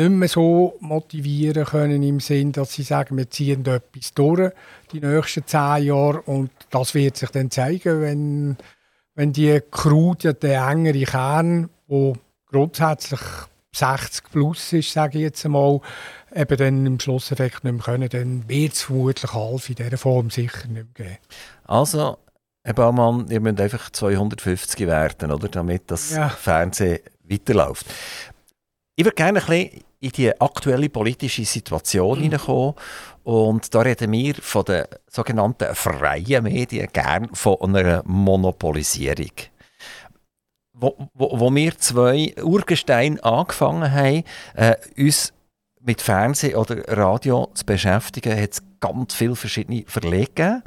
nicht 0.00 0.10
mehr 0.10 0.28
so 0.28 0.76
motivieren 0.80 1.64
können 1.64 2.02
im 2.02 2.20
Sinn, 2.20 2.52
dass 2.52 2.72
sie 2.72 2.82
sagen, 2.82 3.16
wir 3.16 3.28
ziehen 3.28 3.64
etwas 3.66 4.14
durch 4.14 4.52
die 4.92 5.00
nächsten 5.00 5.46
zehn 5.46 5.84
Jahre 5.84 6.22
und 6.22 6.50
das 6.70 6.94
wird 6.94 7.16
sich 7.16 7.30
dann 7.30 7.50
zeigen, 7.50 8.00
wenn, 8.00 8.56
wenn 9.14 9.32
die 9.32 9.60
Crew, 9.70 10.14
der 10.14 10.68
engere 10.68 11.04
Kern, 11.04 11.68
wo 11.86 12.16
grundsätzlich 12.46 13.20
60 13.72 14.24
plus 14.32 14.72
ist, 14.72 14.92
sage 14.92 15.18
ich 15.18 15.24
jetzt 15.24 15.44
einmal, 15.44 15.80
eben 16.34 16.56
dann 16.56 16.86
im 16.86 16.98
Schlusseffekt 16.98 17.64
nicht 17.64 17.72
mehr 17.72 17.82
können, 17.82 18.08
dann 18.08 18.48
wird 18.48 18.72
es 18.72 18.82
vermutlich 18.82 19.32
halb 19.32 19.68
in 19.68 19.74
dieser 19.74 19.98
Form 19.98 20.30
sicher 20.30 20.66
nicht 20.68 20.74
mehr 20.74 20.84
geben. 21.08 21.18
Also, 21.64 22.18
Herr 22.64 22.74
Baumann, 22.74 23.28
ihr 23.30 23.40
müsst 23.40 23.60
einfach 23.60 23.90
250 23.90 24.86
werden, 24.86 25.30
oder, 25.30 25.48
damit 25.48 25.90
das 25.90 26.12
ja. 26.12 26.28
Fernsehen 26.28 27.00
weiterläuft. 27.28 27.86
Ich 28.96 29.04
würde 29.04 29.14
gerne 29.14 29.40
ein 29.40 29.46
bisschen 29.46 29.84
in 30.00 30.10
die 30.10 30.40
aktuelle 30.40 30.88
politische 30.88 31.44
Situation 31.44 32.18
mhm. 32.18 32.22
hineinkommen. 32.22 32.74
Und 33.22 33.74
da 33.74 33.80
reden 33.80 34.12
wir 34.12 34.34
von 34.34 34.64
den 34.64 34.84
sogenannten 35.06 35.74
freien 35.74 36.44
Medien 36.44 36.88
gern 36.92 37.28
von 37.34 37.76
einer 37.76 38.02
Monopolisierung. 38.06 39.32
Wo, 40.72 40.96
wo, 41.12 41.38
wo 41.38 41.54
wir 41.54 41.76
zwei 41.76 42.34
Urgesteine 42.42 43.22
angefangen 43.22 43.92
haben, 43.92 44.24
äh, 44.54 44.76
uns 44.96 45.34
mit 45.82 46.02
Fernsehen 46.02 46.56
oder 46.56 46.76
Radio 46.88 47.50
zu 47.54 47.64
beschäftigen, 47.64 48.38
hat 48.38 48.52
es 48.52 48.62
ganz 48.80 49.14
viele 49.14 49.36
verschiedene 49.36 49.84
Verlage 49.86 50.26
gegeben. 50.26 50.62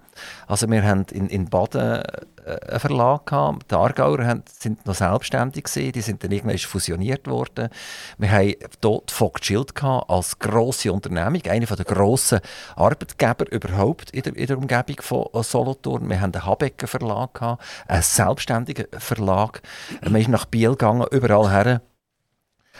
Also 0.48 0.70
wir 0.70 0.84
haben 0.84 1.06
in, 1.12 1.28
in 1.28 1.50
Baden 1.50 2.04
äh, 2.46 2.70
einen 2.70 2.80
Verlag 2.80 3.28
gehabt, 3.28 3.72
die 3.72 3.76
Aargauer 3.76 4.42
sind 4.48 4.86
noch 4.86 4.96
selbstständig 4.96 5.66
gewesen, 5.66 5.92
die 5.92 6.02
sind 6.02 6.24
dann 6.24 6.32
irgendwann 6.32 6.58
fusioniert 6.58 7.28
worden. 7.28 7.70
Wir 8.18 8.32
haben 8.32 8.56
dort 8.82 9.12
Vogt 9.12 9.46
Schild 9.46 9.76
gehabt, 9.76 10.10
als 10.10 10.40
grosse 10.40 10.92
Unternehmung, 10.92 11.42
eine 11.48 11.66
der 11.66 11.86
grossen 11.86 12.40
Arbeitgeber 12.76 13.52
überhaupt 13.52 14.10
in 14.12 14.24
der, 14.24 14.36
in 14.36 14.48
der 14.48 14.58
Umgebung 14.58 14.98
von 15.02 15.44
Solothurn. 15.44 16.10
Wir 16.10 16.22
haben 16.22 16.32
den 16.32 16.46
Habecker 16.46 16.88
Verlag 16.88 17.36
gehabt, 17.36 17.64
einen 17.88 18.02
selbstständigen 18.02 18.88
Verlag. 18.98 19.62
Man 20.02 20.22
ist 20.22 20.28
nach 20.28 20.46
Biel 20.46 20.72
gegangen, 20.72 21.06
überall 21.12 21.52
her. 21.52 21.82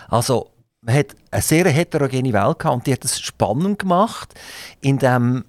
Also 0.10 0.53
man 0.84 0.96
hat 0.96 1.16
eine 1.32 1.42
sehr 1.42 1.70
heterogene 1.70 2.34
Welt 2.34 2.60
gehabt 2.60 2.76
und 2.76 2.88
die 2.88 2.94
hat 2.94 3.06
es 3.06 3.20
spannend 3.20 3.80
gemacht, 3.80 4.34
indem 4.82 5.46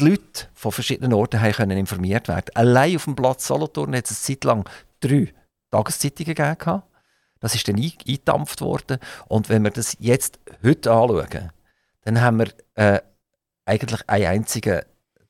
die 0.00 0.08
Leute 0.08 0.48
von 0.54 0.72
verschiedenen 0.72 1.12
Orten 1.12 1.38
können 1.52 1.76
informiert 1.76 2.28
werden 2.28 2.50
Allein 2.54 2.96
auf 2.96 3.04
dem 3.04 3.14
Platz 3.14 3.46
Solothurn 3.46 3.94
hat 3.94 4.10
es 4.10 4.10
eine 4.10 4.36
Zeit 4.36 4.44
lang 4.44 4.68
drei 5.00 5.32
Tageszeitungen 5.70 6.34
gegeben. 6.34 6.82
Das 7.40 7.54
ist 7.54 7.68
dann 7.68 7.76
eingedampft 7.76 8.60
worden. 8.60 8.98
Und 9.26 9.48
wenn 9.48 9.64
wir 9.64 9.70
das 9.70 9.96
jetzt 9.98 10.38
heute 10.62 10.92
anschauen, 10.92 11.50
dann 12.02 12.20
haben 12.20 12.38
wir 12.38 12.48
äh, 12.74 13.00
eigentlich 13.66 14.08
einen 14.08 14.26
einzigen 14.26 14.82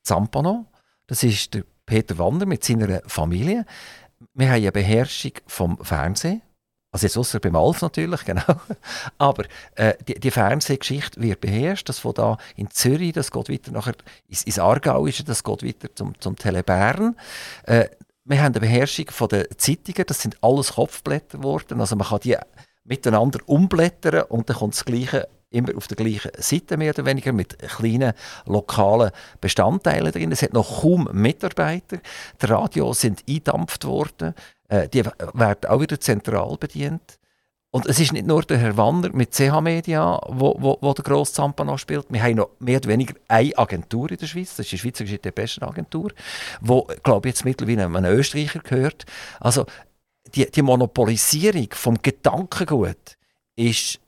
Zampano. 0.02 0.66
Das 1.06 1.22
ist 1.22 1.54
der 1.54 1.64
Peter 1.86 2.18
Wander 2.18 2.46
mit 2.46 2.62
seiner 2.64 3.00
Familie. 3.06 3.64
Wir 4.34 4.48
haben 4.48 4.56
eine 4.56 4.72
Beherrschung 4.72 5.32
vom 5.46 5.82
Fernsehen. 5.82 6.42
Also 6.92 7.06
jetzt 7.06 7.16
außer 7.16 7.40
beim 7.40 7.56
Alf 7.56 7.80
natürlich, 7.80 8.24
genau. 8.24 8.60
Aber 9.18 9.44
äh, 9.74 9.94
die, 10.06 10.20
die, 10.20 10.30
Fernsehgeschichte 10.30 11.20
wird 11.20 11.40
beherrscht. 11.40 11.88
Das 11.88 11.98
von 11.98 12.14
da 12.14 12.36
in 12.54 12.70
Zürich, 12.70 13.12
das 13.14 13.30
geht 13.30 13.48
weiter 13.48 13.72
nachher 13.72 13.94
ins, 14.28 14.42
ins 14.42 14.58
Aargauische, 14.58 15.24
das 15.24 15.42
geht 15.42 15.64
weiter 15.64 15.88
zum, 15.94 16.20
zum 16.20 16.36
Telebern. 16.36 17.16
Äh, 17.64 17.86
wir 18.24 18.38
haben 18.38 18.52
eine 18.52 18.60
Beherrschung 18.60 19.06
von 19.10 19.28
den 19.28 19.46
Zeitungen, 19.56 20.04
das 20.06 20.20
sind 20.20 20.36
alles 20.42 20.74
Kopfblätter 20.74 21.38
geworden. 21.38 21.80
Also 21.80 21.96
man 21.96 22.06
kann 22.06 22.20
die 22.20 22.36
miteinander 22.84 23.40
umblättern 23.46 24.24
und 24.28 24.48
dann 24.48 24.56
kommt 24.56 24.74
das 24.74 24.84
Gleiche 24.84 25.28
immer 25.50 25.76
auf 25.76 25.86
der 25.86 25.96
gleichen 25.96 26.30
Seite 26.38 26.76
mehr 26.76 26.94
oder 26.94 27.04
weniger 27.04 27.32
mit 27.32 27.58
kleinen 27.58 28.12
lokalen 28.46 29.10
Bestandteilen 29.40 30.12
drin. 30.12 30.32
Es 30.32 30.42
hat 30.42 30.52
noch 30.52 30.82
kaum 30.82 31.08
Mitarbeiter. 31.12 31.98
Die 32.40 32.46
Radios 32.46 33.00
sind 33.00 33.22
eingedampft 33.28 33.84
worden. 33.84 34.34
Äh, 34.72 34.88
die 34.88 35.04
werden 35.04 35.68
auch 35.68 35.80
wieder 35.80 36.00
zentral 36.00 36.56
bedient. 36.56 37.18
Und 37.70 37.86
es 37.86 38.00
ist 38.00 38.12
nicht 38.12 38.26
nur 38.26 38.42
der 38.42 38.58
Herr 38.58 38.76
Wanner 38.76 39.10
mit 39.12 39.32
CH 39.32 39.60
Media, 39.60 40.18
wo, 40.28 40.56
wo, 40.58 40.78
wo 40.80 40.92
der 40.94 41.04
grosse 41.04 41.34
Zampano 41.34 41.76
spielt. 41.76 42.06
Wir 42.10 42.22
haben 42.22 42.36
noch 42.36 42.50
mehr 42.58 42.78
oder 42.78 42.88
weniger 42.88 43.14
eine 43.28 43.56
Agentur 43.56 44.10
in 44.10 44.18
der 44.18 44.26
Schweiz, 44.26 44.56
das 44.56 44.66
ist 44.66 44.72
die 44.72 44.78
Schweizerische 44.78 45.18
Depeschenagentur, 45.18 46.12
wo, 46.60 46.86
glaube 47.02 47.28
ich, 47.28 47.34
jetzt 47.34 47.44
mittlerweile 47.44 47.84
einem 47.84 48.04
Österreicher 48.04 48.60
gehört. 48.60 49.04
Also 49.40 49.66
die, 50.34 50.50
die 50.50 50.62
Monopolisierung 50.62 51.68
vom 51.72 52.00
Gedankengut 52.00 53.16
ist 53.56 54.00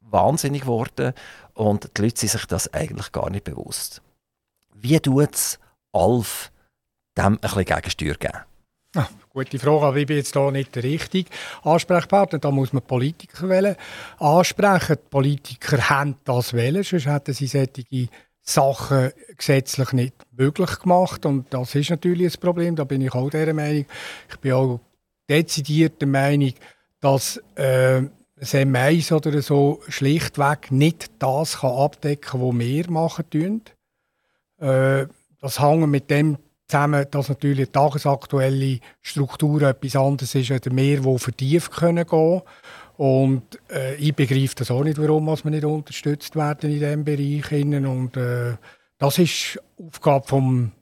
wahnsinnig 0.00 0.62
geworden 0.62 1.12
und 1.54 1.90
die 1.96 2.02
Leute 2.02 2.20
sind 2.20 2.30
sich 2.30 2.46
das 2.46 2.72
eigentlich 2.72 3.12
gar 3.12 3.30
nicht 3.30 3.44
bewusst. 3.44 4.02
Wie 4.74 4.98
tut 5.00 5.34
es 5.34 5.58
Alf 5.92 6.52
dem 7.16 7.24
ein 7.24 7.38
bisschen 7.38 7.64
Gegensteuer 7.64 8.14
geben? 8.14 8.38
Ah, 8.94 9.08
gute 9.44 9.58
Frage, 9.58 9.86
aber 9.86 9.96
ich 9.96 10.06
bin 10.06 10.16
jetzt 10.16 10.32
hier 10.32 10.50
nicht 10.50 10.74
der 10.74 10.82
richtige 10.82 11.30
Ansprechpartner. 11.62 12.38
Da 12.38 12.50
muss 12.50 12.72
man 12.72 12.82
Politiker 12.82 13.48
wählen. 13.48 13.76
ansprechen. 14.18 14.96
Die 14.96 15.08
Politiker 15.10 15.90
haben 15.90 16.16
das 16.24 16.52
wählen, 16.52 16.82
sonst 16.82 17.06
hätten 17.06 17.34
sie 17.34 17.46
solche 17.46 18.08
Sachen 18.42 19.12
gesetzlich 19.36 19.92
nicht 19.92 20.14
möglich 20.32 20.80
gemacht. 20.80 21.26
Und 21.26 21.46
das 21.50 21.74
ist 21.74 21.90
natürlich 21.90 22.34
ein 22.34 22.40
Problem, 22.40 22.76
da 22.76 22.84
bin 22.84 23.02
ich 23.02 23.14
auch 23.14 23.30
der 23.30 23.52
Meinung. 23.54 23.84
Ich 24.28 24.36
bin 24.38 24.52
auch 24.52 24.80
dezidiert 25.28 26.00
der 26.00 26.08
Meinung, 26.08 26.52
dass 27.00 27.36
äh, 27.54 28.02
das 28.36 28.54
M1 28.54 29.12
oder 29.12 29.42
so 29.42 29.80
schlichtweg 29.88 30.70
nicht 30.70 31.10
das 31.18 31.58
kann 31.58 31.72
abdecken 31.72 32.40
kann, 32.40 32.40
was 32.40 32.58
wir 32.58 32.90
machen. 32.90 33.62
Äh, 34.58 35.06
das 35.40 35.60
hängt 35.60 35.88
mit 35.88 36.10
dem 36.10 36.38
zusammen, 36.68 37.06
dass 37.10 37.28
natürlich 37.28 37.70
tagesaktuelle 37.70 38.78
Struktur 39.00 39.62
etwas 39.62 39.96
anderes 39.96 40.34
ist, 40.34 40.50
oder 40.50 40.72
mehr, 40.72 41.00
die 41.00 41.18
vertieft 41.18 41.72
können 41.72 42.06
gehen 42.06 42.42
Und 42.96 43.42
äh, 43.70 43.94
ich 43.96 44.14
begreife 44.14 44.56
das 44.56 44.70
auch 44.70 44.84
nicht, 44.84 44.98
warum 44.98 45.26
wir 45.26 45.50
nicht 45.50 45.64
unterstützt 45.64 46.36
werden 46.36 46.70
in 46.70 46.80
diesem 46.80 47.04
Bereich. 47.04 47.50
Und 47.52 48.16
äh, 48.16 48.56
das 48.98 49.18
ist 49.18 49.58
Aufgabe 49.78 50.26
vom 50.26 50.72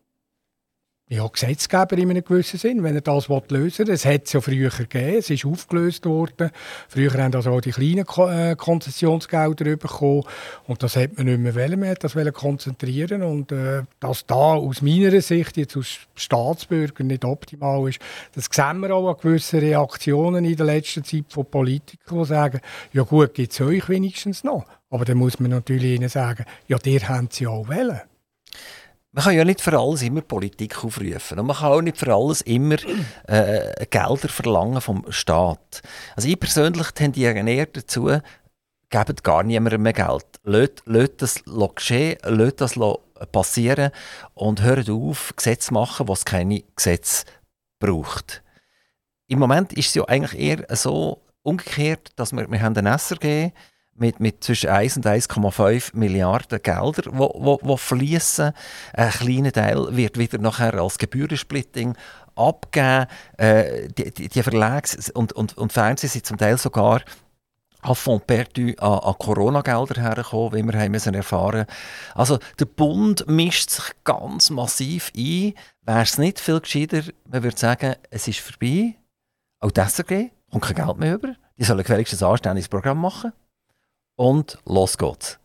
ja, 1.08 1.24
Gesetzgeber 1.28 1.96
in 1.98 2.10
einem 2.10 2.24
gewissen 2.24 2.58
Sinn, 2.58 2.82
wenn 2.82 2.96
er 2.96 3.00
das 3.00 3.28
lösen 3.28 3.86
will. 3.86 3.94
Es 3.94 4.04
hat 4.04 4.24
es 4.24 4.32
ja 4.32 4.40
früher 4.40 4.70
gegeben, 4.70 5.18
es 5.18 5.30
ist 5.30 5.44
aufgelöst 5.44 6.04
worden. 6.04 6.50
Früher 6.88 7.12
haben 7.12 7.32
also 7.32 7.52
auch 7.52 7.60
die 7.60 7.70
kleinen 7.70 8.04
äh, 8.28 8.56
Konzessionsgelder 8.56 9.76
bekommen 9.76 10.24
und 10.66 10.82
das 10.82 10.96
hat 10.96 11.16
man 11.16 11.26
nicht 11.26 11.38
mehr 11.38 11.54
wollen, 11.54 11.78
man 11.78 11.90
hat 11.90 12.02
das 12.02 12.16
konzentrieren 12.32 13.22
und 13.22 13.52
äh, 13.52 13.84
dass 14.00 14.26
da 14.26 14.34
aus 14.34 14.82
meiner 14.82 15.20
Sicht 15.20 15.56
jetzt 15.56 15.76
als 15.76 15.98
Staatsbürger 16.16 17.04
nicht 17.04 17.24
optimal 17.24 17.88
ist, 17.88 18.00
das 18.34 18.48
sehen 18.50 18.80
wir 18.80 18.92
auch 18.92 19.08
an 19.08 19.20
gewissen 19.20 19.60
Reaktionen 19.60 20.44
in 20.44 20.56
der 20.56 20.66
letzten 20.66 21.04
Zeit 21.04 21.26
von 21.28 21.46
Politikern, 21.46 22.18
die 22.18 22.24
sagen, 22.24 22.60
ja 22.92 23.04
gut, 23.04 23.32
gibt 23.32 23.52
es 23.52 23.60
euch 23.60 23.88
wenigstens 23.88 24.42
noch. 24.42 24.64
Aber 24.90 25.04
dann 25.04 25.18
muss 25.18 25.38
man 25.38 25.52
natürlich 25.52 25.96
ihnen 25.96 26.08
sagen, 26.08 26.46
ja, 26.66 26.78
dir 26.78 27.08
haben 27.08 27.28
sie 27.30 27.46
auch 27.46 27.68
wollen. 27.68 28.00
Man 29.16 29.24
kann 29.24 29.34
ja 29.34 29.44
nicht 29.46 29.62
für 29.62 29.78
alles 29.78 30.02
immer 30.02 30.20
Politik 30.20 30.84
aufrufen. 30.84 31.38
Und 31.38 31.46
man 31.46 31.56
kann 31.56 31.72
auch 31.72 31.80
nicht 31.80 31.96
für 31.96 32.14
alles 32.14 32.42
immer 32.42 32.76
äh, 33.26 33.86
Gelder 33.86 34.28
verlangen 34.28 34.82
vom 34.82 35.06
Staat. 35.08 35.80
Also 36.14 36.28
ich 36.28 36.38
persönlich 36.38 36.90
tendiere 36.90 37.38
eher 37.38 37.64
dazu, 37.64 38.10
gebt 38.90 39.24
gar 39.24 39.42
niemandem 39.42 39.80
mehr 39.80 39.94
Geld. 39.94 40.26
Lasst 40.44 41.22
das 41.22 41.42
geschehen, 41.74 42.18
lasst 42.24 42.60
das 42.60 42.78
passieren 43.32 43.90
und 44.34 44.60
hört 44.60 44.90
auf, 44.90 45.32
Gesetze 45.34 45.72
machen, 45.72 46.08
was 46.08 46.26
keine 46.26 46.62
Gesetze 46.76 47.24
braucht. 47.78 48.42
Im 49.28 49.38
Moment 49.38 49.72
ist 49.72 49.88
es 49.88 49.94
ja 49.94 50.04
eigentlich 50.04 50.38
eher 50.38 50.76
so 50.76 51.22
umgekehrt, 51.40 52.10
dass 52.16 52.32
wir, 52.32 52.50
wir 52.50 52.60
haben 52.60 52.74
den 52.74 52.84
SRG 52.84 53.50
mit, 53.98 54.20
mit 54.20 54.44
zwischen 54.44 54.70
1 54.70 54.96
und 54.96 55.06
1,5 55.06 55.96
Milliarden 55.96 56.60
Gelder, 56.62 57.02
die 57.02 57.76
fließen. 57.76 58.52
Ein 58.92 59.10
kleiner 59.10 59.52
Teil 59.52 59.96
wird 59.96 60.18
wieder 60.18 60.38
nachher 60.38 60.74
als 60.74 60.98
Gebührensplitting 60.98 61.96
abgegeben. 62.34 63.06
Äh, 63.38 63.88
die, 63.88 64.12
die, 64.12 64.28
die 64.28 64.42
Verlags- 64.42 65.10
und, 65.10 65.32
und, 65.32 65.56
und 65.56 65.72
Fernsehen 65.72 66.10
sind 66.10 66.26
zum 66.26 66.36
Teil 66.36 66.58
sogar 66.58 67.02
à 67.82 67.94
fond 67.94 68.26
perdu 68.26 68.74
an, 68.78 68.98
an 68.98 69.14
Corona-Gelder 69.18 70.00
hergekommen, 70.00 70.54
wie 70.54 70.72
wir 70.72 70.80
haben 70.80 70.90
müssen 70.90 71.14
erfahren 71.14 71.66
Also 72.14 72.38
der 72.58 72.64
Bund 72.64 73.28
mischt 73.28 73.70
sich 73.70 73.92
ganz 74.04 74.50
massiv 74.50 75.12
ein. 75.16 75.54
Wäre 75.82 76.02
es 76.02 76.18
nicht 76.18 76.40
viel 76.40 76.60
gescheiter, 76.60 77.02
man 77.30 77.42
würde 77.42 77.58
sagen, 77.58 77.94
es 78.10 78.26
ist 78.26 78.40
vorbei. 78.40 78.96
Auch 79.60 79.70
das 79.70 79.94
SRG 79.94 80.30
kommt 80.50 80.64
kein 80.64 80.76
Geld 80.84 80.98
mehr 80.98 81.14
über. 81.14 81.34
Die 81.56 81.64
sollen 81.64 81.88
wenigstens 81.88 82.22
ein 82.22 82.30
anständiges 82.30 82.68
Programm 82.68 83.00
machen 83.00 83.32
und 84.16 84.58
los 84.64 84.98
geht's. 84.98 85.38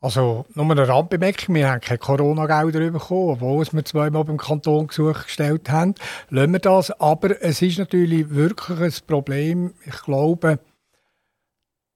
Also, 0.00 0.46
nur 0.54 0.68
eine 0.68 0.88
Randbemerkung, 0.88 1.54
wir 1.54 1.70
haben 1.70 1.80
keine 1.80 1.98
Corona-Gelder 1.98 2.90
bekommen, 2.90 3.34
obwohl 3.34 3.64
wir 3.70 3.84
zweimal 3.84 4.24
beim 4.24 4.36
Kanton 4.36 4.88
Gesuch 4.88 5.24
gestellt 5.24 5.70
haben. 5.70 5.94
Lassen 6.28 6.52
wir 6.52 6.58
das, 6.58 6.90
aber 7.00 7.40
es 7.40 7.62
ist 7.62 7.78
natürlich 7.78 8.30
wirklich 8.30 8.80
ein 8.80 9.06
Problem. 9.06 9.74
Ich 9.84 10.02
glaube, 10.02 10.58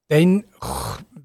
dann 0.07 0.45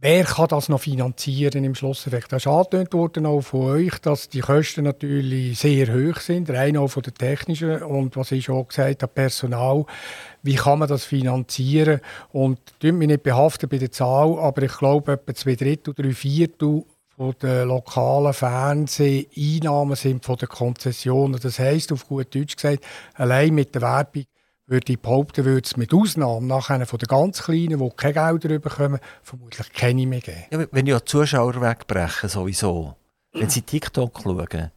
wer 0.03 0.25
kann 0.25 0.49
das 0.49 0.69
noch 0.69 0.81
finanzieren 0.81 1.65
im 1.65 1.75
Schlusseffekt? 1.75 2.33
Das 2.33 2.43
ist 2.43 2.47
worden 2.47 3.25
auch 3.25 3.41
von 3.41 3.63
euch, 3.63 3.99
dass 4.01 4.29
die 4.29 4.41
Kosten 4.41 4.85
natürlich 4.85 5.59
sehr 5.59 5.87
hoch 5.95 6.19
sind, 6.19 6.51
rein 6.51 6.77
auch 6.77 6.89
von 6.89 7.05
der 7.05 7.15
technischen 7.15 7.83
und 7.83 8.17
was 8.17 8.33
ich 8.33 8.45
schon 8.45 8.67
gesagt 8.67 9.03
habe, 9.03 9.13
Personal. 9.13 9.87
Wie 10.43 10.57
kann 10.57 10.81
man 10.81 10.89
das 10.89 11.05
finanzieren? 11.05 12.01
Und 12.33 12.59
tut 12.81 12.95
mich 12.95 13.09
nicht 13.09 13.23
behaften 13.23 13.69
bei 13.69 13.79
der 13.79 13.93
Zahl, 13.93 14.39
aber 14.41 14.63
ich 14.63 14.77
glaube, 14.77 15.13
etwa 15.13 15.35
zwei 15.35 15.55
Drittel, 15.55 15.95
drei 15.95 16.13
Viertel 16.13 16.83
von 17.17 17.35
den 17.41 17.69
lokalen 17.69 18.33
Fernseheinnahmen 18.33 19.95
sind 19.95 20.25
von 20.25 20.37
den 20.37 20.49
Konzessionen. 20.49 21.39
Das 21.41 21.61
heisst, 21.61 21.93
auf 21.93 22.09
gut 22.09 22.35
Deutsch 22.35 22.57
gesagt, 22.57 22.85
allein 23.15 23.55
mit 23.55 23.75
der 23.75 23.83
Werbung 23.83 24.25
würde 24.73 24.93
ich 24.93 24.99
behaupten, 24.99 25.45
würde 25.45 25.65
es 25.65 25.77
mit 25.77 25.95
Ausnahme 25.95 26.47
nachher 26.47 26.85
von 26.87 26.99
den 26.99 27.07
ganz 27.07 27.45
Kleinen, 27.45 27.79
die 27.79 27.91
keine 27.97 28.39
Gelder 28.39 28.59
bekommen, 28.59 28.99
vermutlich 29.23 29.73
keine 29.73 30.07
mehr 30.07 30.21
geben. 30.21 30.45
Ja, 30.51 30.67
wenn 30.73 30.87
ja 30.87 31.05
Zuschauer 31.05 31.61
wegbrechen, 31.61 32.29
sowieso. 32.29 32.97
Wenn 33.33 33.49
sie 33.49 33.63
TikTok 33.63 34.21
schauen, 34.23 34.71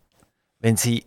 wenn 0.60 0.78
sie 0.78 1.06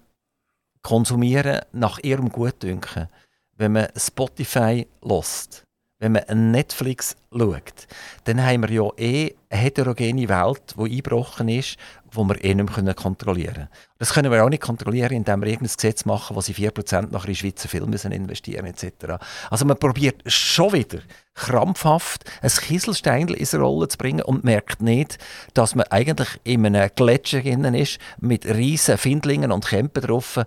konsumieren 0.82 1.60
nach 1.72 1.98
ihrem 2.00 2.30
Gutdünken, 2.30 3.08
wenn 3.56 3.72
man 3.72 3.88
Spotify 3.96 4.86
lost, 5.02 5.64
wenn 5.98 6.12
man 6.12 6.50
Netflix 6.50 7.16
schaut, 7.32 7.86
dann 8.24 8.44
haben 8.44 8.62
wir 8.62 8.70
ja 8.70 8.88
eh 8.96 9.34
eine 9.50 9.60
heterogene 9.60 10.28
Welt, 10.28 10.74
die 10.78 10.96
eingebrochen 10.96 11.48
ist, 11.48 11.76
die 12.14 12.18
wir 12.18 12.44
eh 12.44 12.54
nicht 12.54 12.82
mehr 12.82 12.94
kontrollieren 12.94 13.54
können. 13.54 13.68
Das 13.98 14.12
können 14.12 14.30
wir 14.30 14.44
auch 14.44 14.48
nicht 14.48 14.62
kontrollieren, 14.62 15.12
indem 15.12 15.40
wir 15.40 15.48
irgendein 15.48 15.74
Gesetz 15.74 16.04
machen, 16.04 16.36
wo 16.36 16.40
sie 16.40 16.54
4% 16.54 17.10
nach 17.10 17.26
in 17.26 17.34
Schweizer 17.34 17.68
Filme 17.68 17.96
investieren 17.96 18.66
etc. 18.66 19.20
Also 19.50 19.64
man 19.64 19.78
probiert 19.78 20.22
schon 20.26 20.72
wieder 20.72 21.00
krampfhaft 21.34 22.24
ein 22.42 22.50
Kieselstein 22.50 23.28
in 23.28 23.46
eine 23.52 23.62
Rolle 23.62 23.88
zu 23.88 23.98
bringen 23.98 24.22
und 24.22 24.44
merkt 24.44 24.82
nicht, 24.82 25.18
dass 25.54 25.74
man 25.74 25.86
eigentlich 25.90 26.28
in 26.44 26.64
einem 26.64 26.90
Gletscher 26.94 27.44
ist, 27.44 27.98
mit 28.20 28.46
riesen 28.46 28.98
Findlingen 28.98 29.52
und 29.52 29.66
Kämpfen 29.66 30.02
drauf. 30.02 30.40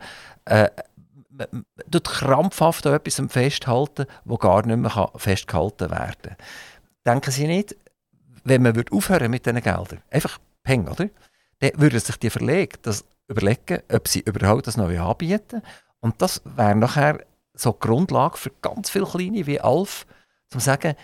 Äh, 0.45 0.69
tut 1.89 2.06
krampfhaft 2.06 2.86
an 2.88 2.93
etwas 2.93 3.21
festhalten, 3.30 4.06
wo 4.25 4.38
gar 4.38 4.65
nicht 4.65 4.77
mehr 4.77 5.12
festgehalten 5.15 5.91
werden 5.91 6.15
kann. 6.21 6.36
Denken 7.06 7.32
Sie 7.32 7.47
nicht, 7.47 7.75
wenn 8.43 8.62
man 8.62 8.84
aufhören 8.91 9.32
mit 9.32 9.45
diesen 9.45 9.62
Geldern, 9.62 10.01
einfach 10.10 10.39
peng, 10.63 10.88
oder? 10.88 11.10
Dann 11.60 11.71
würden 11.75 11.99
sich 11.99 12.17
die 12.17 12.30
Verleger 12.30 12.77
das 12.82 13.06
überlegen, 13.27 13.82
ob 13.91 14.08
sie 14.08 14.21
überhaupt 14.21 14.67
das 14.67 14.77
noch 14.77 14.89
anbieten 14.89 15.62
Und 15.99 16.21
das 16.21 16.41
wäre 16.43 16.75
nachher 16.75 17.25
so 17.54 17.71
die 17.71 17.80
Grundlage 17.80 18.38
für 18.38 18.51
ganz 18.62 18.89
viele 18.89 19.06
Kleine 19.06 19.45
wie 19.45 19.60
Alf, 19.60 20.06
um 20.54 20.60
zu 20.60 20.65
sagen, 20.65 20.95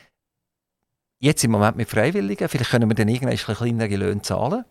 jetzt 1.20 1.44
im 1.44 1.52
Moment 1.52 1.78
mit 1.78 1.90
Freiwilligen, 1.90 2.50
vielleicht 2.50 2.72
können 2.72 2.90
wir 2.90 2.96
dann 2.96 3.08
irgendwann 3.08 3.56
kleinere 3.56 3.96
Löhne 3.96 4.22
zahlen. 4.22 4.66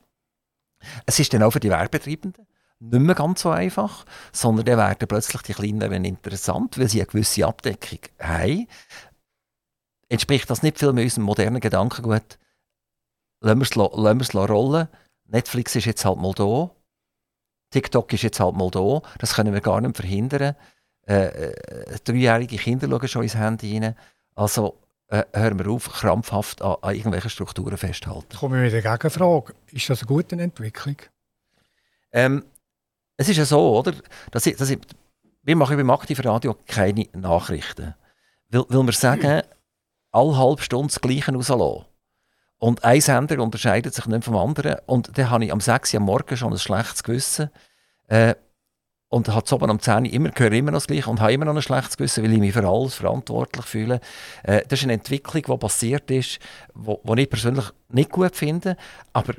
Es 1.07 1.19
ist 1.19 1.33
dann 1.33 1.43
auch 1.43 1.53
für 1.53 1.61
die 1.61 1.71
Werbetreibenden 1.71 2.47
nicht 2.79 3.01
mehr 3.01 3.15
ganz 3.15 3.41
so 3.41 3.51
einfach, 3.51 4.05
sondern 4.33 4.67
dann 4.67 4.79
werden 4.79 5.09
plötzlich 5.09 5.43
die 5.43 5.55
Kleineren 5.55 6.05
interessant, 6.05 6.79
weil 6.79 6.89
sie 6.89 7.01
eine 7.01 7.07
gewisse 7.07 7.47
Abdeckung 7.47 8.01
haben. 8.21 8.67
Entspricht 10.09 10.49
das 10.51 10.63
nicht 10.63 10.79
viel 10.79 10.93
mehr 10.93 11.05
unserem 11.05 11.25
modernen 11.25 11.61
Gedankengut? 11.61 12.39
Lassen 13.41 13.61
wir 13.61 14.21
es 14.21 14.35
rollen. 14.35 14.89
Netflix 15.27 15.75
ist 15.75 15.87
jetzt 15.87 16.05
halt 16.05 16.19
mal 16.19 16.33
da. 16.33 16.71
TikTok 17.71 18.13
ist 18.13 18.23
jetzt 18.23 18.41
halt 18.41 18.57
mal 18.57 18.71
da. 18.71 19.03
Das 19.19 19.35
können 19.35 19.53
wir 19.53 19.61
gar 19.61 19.81
nicht 19.81 19.97
verhindern. 19.97 20.55
Äh, 21.07 21.27
äh, 21.27 21.99
dreijährige 22.05 22.57
Kinder 22.57 22.89
schauen 22.89 23.09
schon 23.09 23.23
ins 23.23 23.37
Handy 23.37 23.79
rein. 23.79 23.97
Also 24.35 24.79
äh, 25.09 25.25
hören 25.33 25.59
wir 25.59 25.69
auf, 25.69 25.89
krampfhaft 25.89 26.63
an, 26.63 26.77
an 26.83 26.95
irgendwelchen 26.95 27.31
Strukturen 27.31 27.77
festhalten. 27.77 28.37
Kommen 28.37 28.55
wir 28.55 28.63
mit 28.63 28.73
der 28.73 28.83
Gegenfrage. 28.83 29.55
Ist 29.73 29.89
das 29.89 30.01
eine 30.01 30.09
gute 30.09 30.37
Entwicklung? 30.37 30.97
Ähm, 32.13 32.45
es 33.17 33.29
ist 33.29 33.37
ja 33.37 33.45
so, 33.45 33.79
oder? 33.79 33.95
Dass 34.31 34.47
ich, 34.47 34.57
dass 34.57 34.71
ich, 34.71 34.79
wir 35.43 35.57
machen 35.57 35.77
beim 35.77 35.91
Radio 35.91 36.57
keine 36.67 37.07
Nachrichten. 37.15 37.95
Weil, 38.51 38.65
weil 38.69 38.87
wir 38.87 38.93
sagen, 38.93 39.43
alle 40.13 40.39
halbe 40.39 40.63
Stunde 40.63 40.89
das 40.89 41.01
Gleiche 41.01 41.33
rauslassen. 41.33 41.87
Und 42.59 42.85
ein 42.85 43.01
Sender 43.01 43.43
unterscheidet 43.43 43.95
sich 43.95 44.07
nicht 44.07 44.25
vom 44.25 44.37
anderen. 44.37 44.77
Und 44.87 45.17
dann 45.17 45.31
habe 45.31 45.45
ich 45.45 45.53
am 45.53 45.61
6 45.61 45.93
Uhr 45.93 46.01
am 46.01 46.07
Morgen 46.07 46.37
schon 46.37 46.53
ein 46.53 46.59
schlechtes 46.59 47.03
Gewissen. 47.03 47.51
Äh, 48.09 48.35
und 49.09 49.29
hat 49.29 49.53
oben 49.53 49.71
am 49.71 49.79
10 49.79 50.05
Uhr 50.07 50.13
immer, 50.13 50.31
höre 50.35 50.53
immer 50.53 50.71
noch 50.73 50.79
das 50.79 50.89
Gleiche 50.89 51.09
und 51.09 51.21
habe 51.21 51.33
immer 51.33 51.45
noch 51.45 51.55
ein 51.55 51.63
schlechtes 51.63 51.97
Gewissen, 51.97 52.25
weil 52.25 52.33
ich 52.33 52.41
mich 52.41 52.53
für 52.53 52.67
alles 52.67 52.95
verantwortlich 52.95 53.65
fühle. 53.65 54.01
Äh, 54.43 54.63
das 54.69 54.81
ist 54.81 54.85
eine 54.85 54.95
Entwicklung, 54.95 55.43
die 55.43 55.57
passiert 55.59 56.11
ist, 56.11 56.39
die 56.75 57.21
ich 57.21 57.31
persönlich 57.31 57.67
nicht 57.89 58.11
gut 58.11 58.35
finde. 58.35 58.77
Aber 59.13 59.35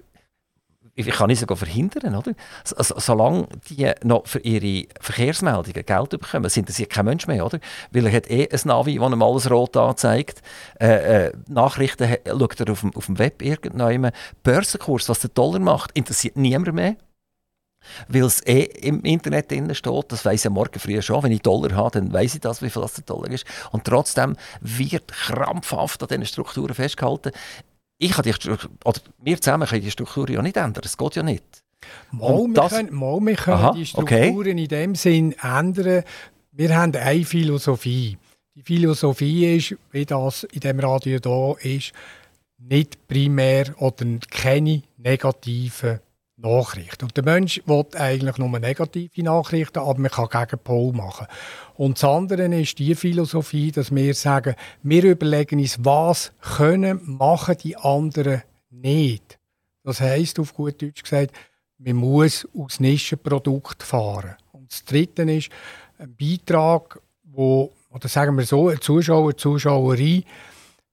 ich 1.06 1.16
kann 1.16 1.28
nicht 1.28 1.40
sogar 1.40 1.58
verhindern, 1.58 2.16
oder? 2.16 2.34
Also, 2.76 2.96
solange 2.98 3.48
die 3.70 3.92
noch 4.04 4.26
für 4.26 4.40
ihre 4.40 4.88
Verkehrsmeldungen 5.00 5.86
Geld 5.86 6.10
bekommen, 6.10 6.50
sind 6.50 6.70
das 6.70 6.82
kein 6.90 7.06
Mensch 7.06 7.28
mehr, 7.28 7.46
oder? 7.46 7.60
Weil 7.92 8.08
er 8.08 8.14
hat 8.14 8.30
eh 8.32 8.50
ein 8.52 8.60
Navi, 8.66 8.98
das 8.98 9.12
ihm 9.12 9.22
alles 9.22 9.52
rot 9.52 9.78
anzeigt. 9.78 10.42
Äh, 10.80 11.28
äh, 11.28 11.32
Nachrichten 11.48 12.18
schaut 12.28 12.60
er 12.60 12.72
auf 12.72 12.82
dem, 12.82 12.96
auf 12.96 13.06
dem 13.06 13.20
Web 13.20 13.44
irgendwann. 13.44 14.12
Börsenkurs, 14.42 15.08
was 15.08 15.20
der 15.20 15.30
Dollar 15.30 15.60
macht, 15.60 15.92
interessiert 15.94 16.36
niemand 16.36 16.74
mehr. 16.74 16.96
Weil 18.08 18.24
es 18.24 18.46
eh 18.46 18.64
im 18.64 19.02
Internet 19.04 19.52
drin 19.52 19.74
steht, 19.74 20.12
das 20.12 20.26
weiß 20.26 20.46
ich 20.46 20.52
morgen 20.52 20.80
früh 20.80 21.02
schon. 21.02 21.24
Wenn 21.24 21.32
ich 21.32 21.42
Dollar 21.42 21.76
habe, 21.76 22.00
dann 22.00 22.12
weiß 22.12 22.36
ich 22.36 22.42
das, 22.42 22.62
wie 22.62 22.70
viel 22.70 22.82
das 22.82 22.94
der 22.94 23.04
Dollar 23.04 23.30
ist. 23.30 23.46
Und 23.72 23.86
trotzdem 23.86 24.36
wird 24.62 25.08
krampfhaft 25.08 26.02
an 26.02 26.10
diesen 26.10 26.26
Strukturen 26.26 26.74
festgehalten 26.74 27.32
ich 27.98 28.12
kann 28.12 28.24
die 28.24 28.34
oder 28.86 29.02
wir 29.20 29.42
zusammen 29.42 29.68
können 29.68 29.82
die 29.82 29.92
Struktur 29.92 30.30
ja 30.30 30.42
nicht 30.42 30.58
ändern. 30.58 30.82
Das 30.82 30.98
geht 30.98 31.16
ja 31.16 31.24
nicht. 31.24 31.44
Mal, 32.12 32.48
wir 32.48 32.54
das, 32.54 32.72
können, 32.72 32.94
mal, 32.94 33.20
wir 33.22 33.36
können 33.36 33.58
aha, 33.58 33.72
die 33.74 33.86
Strukturen 33.86 34.40
okay. 34.40 34.50
in 34.52 34.68
dem 34.68 34.96
Sinn 34.96 35.36
ändern. 35.42 36.04
Wir 36.52 36.76
haben 36.76 36.96
eine 36.96 37.24
Philosophie. 37.24 38.18
Die 38.56 38.64
Philosophie 38.64 39.58
ist, 39.58 39.76
wie 39.92 40.06
das 40.06 40.44
in 40.46 40.60
dem 40.62 40.80
Radio 40.80 41.20
da 41.20 41.54
ist, 41.62 41.92
nicht 42.58 43.08
primär 43.08 43.74
oder 43.80 44.06
keine 44.32 44.82
negativen 44.98 46.00
Nachricht. 46.38 47.02
Und 47.02 47.18
der 47.18 47.24
Mensch 47.24 47.62
will 47.66 47.86
eigentlich 47.96 48.38
nur 48.38 48.60
negative 48.60 49.24
Nachrichten, 49.24 49.80
aber 49.80 50.00
man 50.00 50.12
kann 50.12 50.30
Gegenpol 50.30 50.94
machen. 50.94 51.28
Und 51.76 51.98
das 51.98 52.04
andere 52.04 52.46
ist 52.56 52.78
die 52.80 52.96
Philosophie, 52.96 53.72
dass 53.72 53.94
wir 53.94 54.14
sagen, 54.14 54.56
wir 54.84 55.04
überlegen 55.04 55.60
uns, 55.60 55.84
was 55.84 56.32
können 56.42 57.02
machen 57.04 57.58
die 57.62 57.76
anderen 57.76 58.44
nicht. 58.70 59.40
Das 59.84 60.00
heißt 60.00 60.40
auf 60.40 60.54
gut 60.54 60.82
Deutsch 60.82 61.04
gesagt, 61.04 61.32
man 61.80 61.96
muss 61.96 62.48
aus 62.56 62.80
Nischenprodukt 62.80 63.82
fahren. 63.84 64.36
Und 64.52 64.72
das 64.72 64.84
Dritte 64.86 65.24
ist 65.24 65.50
ein 65.98 66.16
Beitrag, 66.16 67.00
wo, 67.24 67.74
oder 67.90 68.08
sagen 68.08 68.38
wir 68.38 68.46
so, 68.46 68.70
ein 68.70 68.82
Zuschauer, 68.82 69.38
Zuschauerin, 69.38 70.24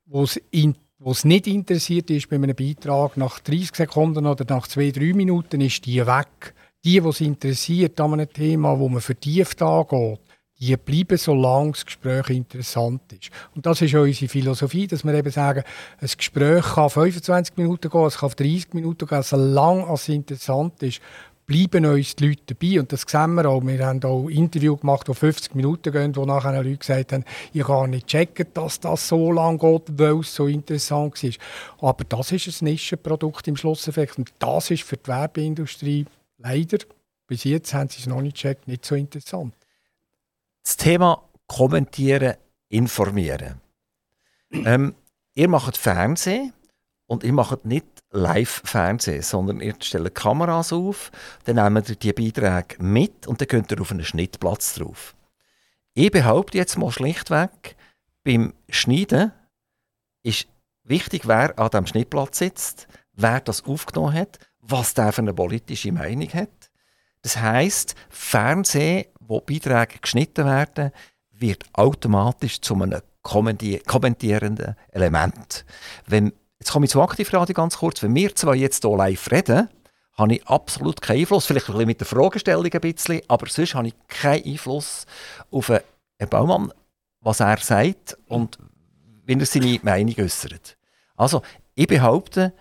wo 0.07 0.23
es 0.23 0.41
in 0.51 0.77
was 1.05 1.27
nicht 1.27 1.47
interessiert 1.47 2.09
ist 2.11 2.31
bei 2.31 2.37
einem 2.37 2.57
Beitrag, 2.57 3.19
nach 3.19 3.39
30 3.39 3.75
Sekunden 3.77 4.25
oder 4.27 4.47
nach 4.49 4.67
zwei, 4.67 4.91
drei 4.91 5.13
Minuten 5.13 5.61
ist 5.61 5.85
die 5.85 6.05
weg. 6.07 6.55
Die, 6.83 7.01
die 7.01 7.09
es 7.09 7.21
interessiert 7.21 8.01
an 8.01 8.15
einem 8.15 8.33
Thema, 8.33 8.79
wo 8.79 8.89
man 8.89 9.03
vertieft 9.03 9.61
angeht, 9.61 10.21
die 10.59 10.77
bleiben, 10.77 11.19
solange 11.19 11.73
das 11.73 11.85
Gespräch 11.85 12.31
interessant 12.31 13.13
ist. 13.13 13.31
Und 13.55 13.67
das 13.67 13.83
ist 13.83 13.95
unsere 13.95 14.29
Philosophie, 14.29 14.87
dass 14.87 15.05
wir 15.05 15.13
eben 15.13 15.31
sagen, 15.31 15.63
ein 15.99 16.09
Gespräch 16.17 16.65
kann 16.75 16.89
25 16.89 17.57
Minuten 17.59 17.91
gehen, 17.91 18.07
es 18.07 18.19
kann 18.19 18.31
30 18.31 18.73
Minuten 18.73 19.07
gehen, 19.07 19.23
solange 19.23 19.93
es 19.93 20.09
interessant 20.09 20.83
ist, 20.83 21.03
bleiben 21.47 21.87
uns 21.87 22.17
die 22.17 22.29
Leute 22.29 22.55
dabei. 22.55 22.81
Und 22.81 22.93
das 22.93 23.03
sehen 23.07 23.35
wir 23.35 23.49
auch. 23.49 23.65
Wir 23.65 23.87
haben 23.87 24.03
auch 24.05 24.29
Interviews 24.29 24.81
gemacht, 24.81 25.09
die 25.09 25.15
50 25.15 25.55
Minuten 25.55 25.93
gehen, 25.93 26.17
wo 26.17 26.25
nachher 26.25 26.63
Leute 26.63 26.79
gesagt 26.79 27.13
haben, 27.13 27.25
ich 27.53 27.65
kann 27.65 27.91
nicht 27.91 28.07
checken, 28.07 28.47
dass 28.55 28.81
das 28.81 29.09
so 29.09 29.33
lange 29.33 29.59
geht, 29.59 29.99
weil 29.99 30.21
es 30.21 30.35
so 30.35 30.47
interessant 30.47 31.23
war. 31.23 31.89
Aber 31.91 32.05
das 32.05 32.33
ist 32.33 32.63
ein 32.63 32.67
Nischenprodukt 32.67 33.47
im 33.49 33.57
Schlusseffekt. 33.57 34.19
Und 34.19 34.33
das 34.39 34.71
ist 34.71 34.83
für 34.83 34.97
die 34.97 35.09
Werbeindustrie 35.09 36.07
leider, 36.39 36.79
bis 37.27 37.45
jetzt 37.45 37.75
haben 37.75 37.89
sie 37.89 38.01
es 38.01 38.07
noch 38.07 38.21
nicht 38.21 38.37
gecheckt, 38.37 38.69
nicht 38.69 38.85
so 38.85 38.95
interessant. 38.95 39.55
Das 40.63 40.77
Thema 40.77 41.23
Kommentieren, 41.47 42.35
Informieren. 42.71 43.61
ähm, 44.51 44.95
ihr 45.35 45.49
macht 45.49 45.77
Fernsehen 45.77 46.53
und 47.07 47.23
ihr 47.23 47.33
macht 47.33 47.65
nicht 47.67 47.94
Live-Fernsehen, 48.15 49.23
sondern 49.23 49.61
ihr 49.61 49.75
stellt 49.81 50.15
Kameras 50.15 50.73
auf, 50.73 51.11
dann 51.45 51.57
nehmt 51.57 51.89
ihr 51.89 51.97
die 51.97 52.13
Beiträge 52.13 52.83
mit 52.83 53.27
und 53.27 53.41
dann 53.41 53.49
könnt 53.49 53.73
ihr 53.73 53.81
auf 53.81 53.91
einen 53.91 54.05
Schnittplatz 54.05 54.75
drauf. 54.75 55.15
Ich 55.95 56.11
behaupte 56.11 56.57
jetzt 56.59 56.79
mal 56.79 56.91
schlichtweg, 56.91 57.77
beim 58.23 58.55
Schneiden 58.69 59.33
ist 60.23 60.47
wichtig, 60.85 61.27
wer 61.27 61.59
an 61.59 61.71
dem 61.71 61.87
Schnittplatz 61.87 62.39
sitzt, 62.39 62.89
wer 63.13 63.41
das 63.41 63.65
aufgenommen 63.65 64.15
hat, 64.15 64.39
was 64.61 64.95
der 64.95 65.13
für 65.13 65.23
eine 65.23 65.35
politische 65.35 65.93
Meinung 65.93 66.29
hat. 66.33 66.71
Das 67.23 67.37
heißt, 67.39 67.95
Fernsehen, 68.09 69.07
wo 69.21 69.41
Beiträge 69.41 69.99
geschnitten 70.01 70.47
werden, 70.47 70.91
wird 71.31 71.65
automatisch 71.73 72.61
zu 72.61 72.75
einem 72.75 73.01
kommentierenden 73.23 74.77
Element. 74.93 75.65
Wenn 76.07 76.33
Jetzt 76.65 76.73
komme 76.73 76.87
ich 76.87 76.93
zu 76.93 77.03
Aktivradio 77.03 77.53
ganz 77.53 77.77
kurz. 77.77 78.03
Wenn 78.03 78.15
wir 78.15 78.35
zwei 78.35 78.55
jetzt 78.55 78.85
hier 78.85 78.97
live 78.97 79.31
reden, 79.31 79.69
habe 80.15 80.35
ich 80.37 80.47
absolut 80.47 81.03
keinen 81.03 81.21
Einfluss. 81.21 81.45
Vielleicht 81.45 81.69
ein 81.69 81.75
bisschen 81.75 81.87
mit 81.87 82.01
der 82.01 82.07
Fragestellung 82.07 82.73
ein 82.73 82.81
bisschen, 82.81 83.21
aber 83.29 83.47
sonst 83.49 83.75
habe 83.75 83.89
ich 83.89 83.95
keinen 84.09 84.47
Einfluss 84.47 85.05
auf 85.51 85.69
einen 85.69 85.83
Baumann, 86.31 86.73
was 87.21 87.41
er 87.41 87.59
sagt 87.59 88.17
und 88.29 88.59
wie 89.27 89.39
er 89.39 89.45
seine 89.45 89.79
Meinung 89.83 90.15
äußert. 90.19 90.79
Also, 91.17 91.43
ich 91.75 91.87
behaupte, 91.87 92.55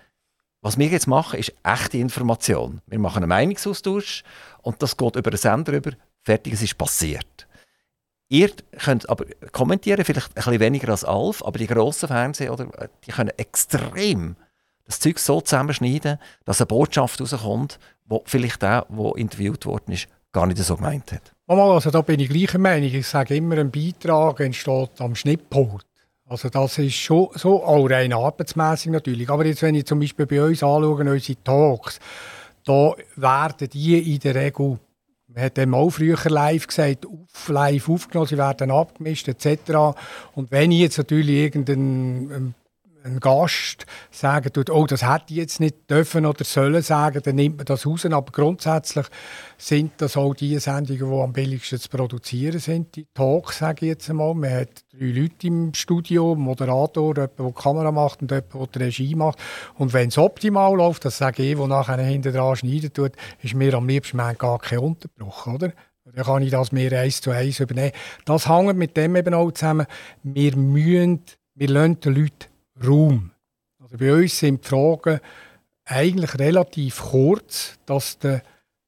was 0.59 0.77
wir 0.77 0.87
jetzt 0.87 1.07
machen, 1.07 1.39
ist 1.39 1.53
echte 1.63 1.97
Information. 1.97 2.81
Wir 2.87 2.99
machen 2.99 3.23
einen 3.23 3.29
Meinungsaustausch 3.29 4.25
und 4.63 4.81
das 4.81 4.97
geht 4.97 5.15
über 5.15 5.31
den 5.31 5.37
Sender 5.37 5.71
über. 5.71 5.91
Fertig, 6.23 6.55
es 6.55 6.61
ist 6.61 6.77
passiert. 6.77 7.47
Ihr 8.29 8.51
könnt 8.83 9.09
aber 9.09 9.25
kommentieren, 9.51 10.03
vielleicht 10.05 10.29
ein 10.29 10.33
bisschen 10.33 10.59
weniger 10.59 10.89
als 10.89 11.03
Alf, 11.03 11.43
aber 11.43 11.59
die 11.59 11.67
grossen 11.67 12.07
Fernseher, 12.07 12.53
oder, 12.53 12.67
die 13.05 13.11
können 13.11 13.31
extrem 13.37 14.35
das 14.85 14.99
Zeug 14.99 15.19
so 15.19 15.41
zusammenschneiden, 15.41 16.19
dass 16.45 16.59
eine 16.59 16.67
Botschaft 16.67 17.21
rauskommt, 17.21 17.79
wo 18.05 18.23
vielleicht 18.25 18.61
der, 18.61 18.85
der 18.89 19.15
interviewt 19.15 19.65
worden 19.65 19.93
ist, 19.93 20.07
gar 20.31 20.47
nicht 20.47 20.57
so 20.57 20.75
gemeint 20.75 21.11
hat. 21.11 21.31
Also 21.47 21.91
da 21.91 22.01
bin 22.01 22.19
ich 22.19 22.29
gleicher 22.29 22.57
Meinung. 22.57 22.89
Ich 22.89 23.07
sage 23.07 23.35
immer, 23.35 23.57
ein 23.57 23.71
Beitrag 23.71 24.39
entsteht 24.39 24.99
am 24.99 25.15
Schnittpult. 25.15 25.85
Also 26.25 26.49
das 26.49 26.77
ist 26.79 26.95
schon 26.95 27.29
so, 27.35 27.63
auch 27.63 27.85
rein 27.85 28.13
arbeitsmässig 28.13 28.91
natürlich. 28.91 29.29
Aber 29.29 29.45
jetzt, 29.45 29.61
wenn 29.61 29.75
ich 29.75 29.85
zum 29.85 29.99
Beispiel 29.99 30.25
bei 30.25 30.41
uns 30.41 30.63
anschaue, 30.63 31.11
unsere 31.11 31.43
Talks, 31.43 31.99
da 32.65 32.93
werden 33.15 33.69
die 33.69 34.13
in 34.13 34.19
der 34.19 34.35
Regel 34.35 34.79
man 35.33 35.45
hat 35.45 35.57
dem 35.57 35.73
auch 35.73 35.89
früher 35.89 36.17
live 36.25 36.67
gesagt, 36.67 37.07
live 37.47 37.89
aufgenommen, 37.89 38.27
sie 38.27 38.37
werden 38.37 38.71
abgemischt 38.71 39.27
etc. 39.27 39.97
Und 40.33 40.51
wenn 40.51 40.71
ich 40.71 40.79
jetzt 40.79 40.97
natürlich 40.97 41.35
irgendeinen 41.35 42.31
ähm, 42.31 42.53
ein 43.03 43.19
Gast 43.19 43.85
sagen 44.11 44.51
tut, 44.53 44.69
oh, 44.69 44.85
das 44.85 45.03
hätte 45.03 45.25
ich 45.29 45.37
jetzt 45.37 45.59
nicht 45.59 45.89
dürfen 45.89 46.25
oder 46.25 46.43
sollen 46.43 46.81
sagen, 46.81 47.21
dann 47.23 47.35
nimmt 47.35 47.57
man 47.57 47.65
das 47.65 47.85
raus. 47.85 48.05
Aber 48.05 48.31
grundsätzlich 48.31 49.05
sind 49.57 49.93
das 49.97 50.17
auch 50.17 50.33
die 50.33 50.57
Sendungen, 50.59 51.11
die 51.11 51.21
am 51.21 51.33
billigsten 51.33 51.79
zu 51.79 51.89
produzieren 51.89 52.59
sind. 52.59 52.95
Die 52.95 53.05
Talks, 53.13 53.59
sage 53.59 53.85
ich 53.85 53.89
jetzt 53.89 54.09
einmal. 54.09 54.33
Man 54.33 54.51
hat 54.51 54.83
drei 54.91 55.05
Leute 55.05 55.47
im 55.47 55.73
Studio, 55.73 56.33
einen 56.33 56.41
Moderator, 56.41 57.15
jemand, 57.15 57.39
der 57.39 57.45
die 57.45 57.53
Kamera 57.53 57.91
macht 57.91 58.21
und 58.21 58.31
jemand, 58.31 58.53
der 58.53 58.67
die 58.67 58.79
Regie 58.79 59.15
macht. 59.15 59.39
Und 59.75 59.93
wenn 59.93 60.09
es 60.09 60.17
optimal 60.17 60.75
läuft, 60.75 61.05
das 61.05 61.17
sage 61.17 61.43
ich, 61.43 61.57
wo 61.57 61.67
nachher 61.67 61.97
hinten 61.97 62.33
dran 62.33 62.55
schneiden 62.55 62.93
tut, 62.93 63.13
ist 63.41 63.53
mir 63.53 63.73
am 63.73 63.87
liebsten 63.87 64.17
man 64.17 64.37
gar 64.37 64.59
kein 64.59 64.79
Unterbruch, 64.79 65.47
oder? 65.47 65.73
Dann 66.05 66.25
kann 66.25 66.43
ich 66.43 66.51
das 66.51 66.71
mehr 66.71 66.91
eins 66.99 67.21
zu 67.21 67.31
eins 67.31 67.59
übernehmen. 67.59 67.93
Das 68.25 68.49
hängt 68.49 68.77
mit 68.77 68.97
dem 68.97 69.15
eben 69.15 69.33
auch 69.33 69.51
zusammen. 69.51 69.87
Wir 70.21 70.55
müssen, 70.57 71.21
wir 71.55 71.69
lassen 71.69 71.99
den 72.01 72.15
Leuten 72.15 72.52
Raum. 72.87 73.31
Also 73.79 73.97
bei 73.97 74.13
uns 74.13 74.37
sind 74.37 74.63
die 74.63 74.69
Fragen 74.69 75.19
eigentlich 75.85 76.39
relativ 76.39 77.01
kurz, 77.01 77.77
dass 77.85 78.17
der 78.19 78.41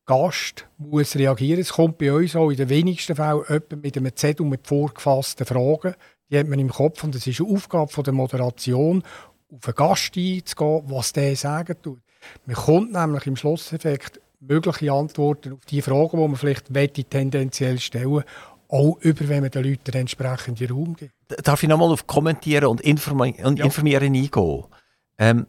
Gast 0.05 0.67
muss 0.77 1.15
reagieren 1.15 1.59
muss. 1.59 1.69
Es 1.69 1.73
kommt 1.73 1.97
bei 1.97 2.13
uns 2.13 2.35
auch 2.35 2.49
in 2.49 2.57
den 2.57 2.69
wenigsten 2.69 3.15
Fällen 3.15 3.61
mit 3.81 3.97
einem 3.97 4.15
Zettel 4.15 4.45
mit 4.45 4.67
vorgefassten 4.67 5.45
Fragen. 5.45 5.95
Die 6.29 6.39
hat 6.39 6.47
man 6.47 6.59
im 6.59 6.69
Kopf 6.69 7.03
und 7.03 7.15
es 7.15 7.27
ist 7.27 7.41
eine 7.41 7.49
Aufgabe 7.49 8.03
der 8.03 8.13
Moderation, 8.13 9.03
auf 9.51 9.61
den 9.61 9.75
Gast 9.75 10.17
einzugehen, 10.17 10.83
was 10.85 11.13
der 11.13 11.35
sagen 11.35 11.75
tut. 11.81 12.01
Man 12.45 12.55
kommt 12.55 12.93
nämlich 12.93 13.27
im 13.27 13.35
Schlusseffekt 13.35 14.19
mögliche 14.39 14.91
Antworten 14.91 15.53
auf 15.53 15.65
die 15.65 15.81
Fragen, 15.81 16.17
die 16.17 16.27
man 16.27 16.35
vielleicht 16.35 16.69
tendenziell 17.09 17.79
stellen 17.79 18.23
auch 18.75 18.97
über, 19.01 19.27
wenn 19.29 19.41
man 19.41 19.51
den 19.51 19.63
Leuten 19.63 19.83
den 19.85 20.01
entsprechenden 20.01 20.71
Raum 20.71 20.95
gibt. 20.95 21.13
Darf 21.43 21.63
ich 21.63 21.69
nochmal 21.69 21.91
auf 21.91 22.07
Kommentieren 22.07 22.65
und, 22.65 22.81
Informi 22.81 23.35
und 23.43 23.59
ja. 23.59 23.65
Informieren 23.65 24.13
eingehen? 24.13 24.63
Ähm, 25.17 25.47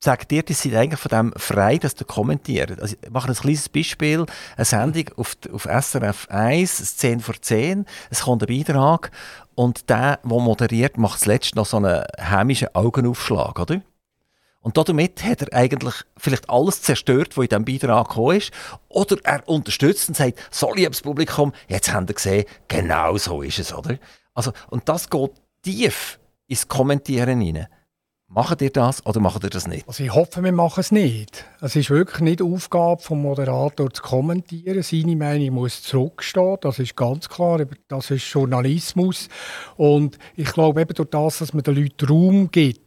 sagt 0.00 0.32
ihr, 0.32 0.42
dass 0.42 0.62
seid 0.62 0.74
eigentlich 0.74 1.00
von 1.00 1.10
dem 1.10 1.32
frei, 1.36 1.78
dass 1.78 1.94
ihr 2.00 2.06
kommentiert? 2.06 2.80
Also, 2.80 2.96
ich 3.00 3.10
mache 3.10 3.28
ein 3.28 3.34
kleines 3.34 3.68
Beispiel. 3.68 4.26
Eine 4.56 4.64
Sendung 4.64 5.04
auf, 5.16 5.36
auf 5.52 5.64
SRF 5.64 6.28
1, 6.30 6.96
10 6.96 7.20
vor 7.20 7.40
10, 7.40 7.86
es 8.10 8.22
kommt 8.22 8.42
ein 8.42 8.56
Beitrag 8.56 9.10
und 9.54 9.88
der, 9.90 10.18
der 10.22 10.40
moderiert, 10.40 10.98
macht 10.98 11.20
zuletzt 11.20 11.54
noch 11.56 11.66
so 11.66 11.76
einen 11.78 12.04
hämischen 12.18 12.68
Augenaufschlag, 12.74 13.58
oder? 13.58 13.80
Und 14.64 14.78
damit 14.78 15.22
hat 15.22 15.42
er 15.42 15.52
eigentlich 15.52 15.94
vielleicht 16.16 16.48
alles 16.48 16.80
zerstört, 16.80 17.36
was 17.36 17.44
in 17.44 17.48
diesem 17.50 17.64
Beitrag 17.66 18.08
gekommen 18.08 18.38
ist. 18.38 18.50
Oder 18.88 19.16
er 19.22 19.46
unterstützt 19.46 20.08
und 20.08 20.16
sagt, 20.16 20.40
so 20.50 20.72
liebes 20.72 21.02
Publikum, 21.02 21.52
jetzt 21.68 21.92
habt 21.92 22.10
ihr 22.10 22.14
gesehen, 22.14 22.44
genau 22.66 23.18
so 23.18 23.42
ist 23.42 23.58
es, 23.58 23.74
oder? 23.74 23.98
Also, 24.32 24.52
und 24.70 24.88
das 24.88 25.10
geht 25.10 25.32
tief 25.62 26.18
ins 26.46 26.66
Kommentieren 26.66 27.42
hinein. 27.42 27.66
Macht 28.26 28.62
ihr 28.62 28.70
das 28.70 29.04
oder 29.06 29.20
macht 29.20 29.44
ihr 29.44 29.50
das 29.50 29.68
nicht? 29.68 29.86
Also 29.86 30.02
ich 30.02 30.12
hoffe, 30.12 30.42
wir 30.42 30.50
machen 30.50 30.80
es 30.80 30.90
nicht. 30.90 31.44
Es 31.60 31.76
ist 31.76 31.90
wirklich 31.90 32.20
nicht 32.20 32.42
Aufgabe 32.42 33.00
des 33.00 33.10
Moderators 33.10 33.92
zu 33.92 34.02
kommentieren. 34.02 34.82
Seine 34.82 35.14
Meinung 35.14 35.54
muss 35.54 35.82
zurückstehen, 35.82 36.56
das 36.62 36.80
ist 36.80 36.96
ganz 36.96 37.28
klar. 37.28 37.64
Das 37.86 38.10
ist 38.10 38.24
Journalismus. 38.24 39.28
Und 39.76 40.18
ich 40.34 40.52
glaube 40.52 40.80
eben 40.80 40.94
durch 40.94 41.10
das, 41.10 41.38
dass 41.38 41.52
man 41.52 41.62
den 41.62 41.76
Leuten 41.76 42.08
Raum 42.08 42.50
gibt, 42.50 42.83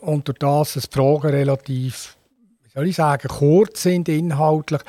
und 0.00 0.28
durch 0.28 0.38
das, 0.38 0.74
dass 0.74 0.88
die 0.88 0.96
Fragen 0.96 1.28
relativ, 1.28 2.16
wie 2.62 2.70
soll 2.70 2.88
ich 2.88 2.96
sagen, 2.96 3.28
kurz 3.28 3.82
sind 3.82 4.08
inhaltlich, 4.08 4.80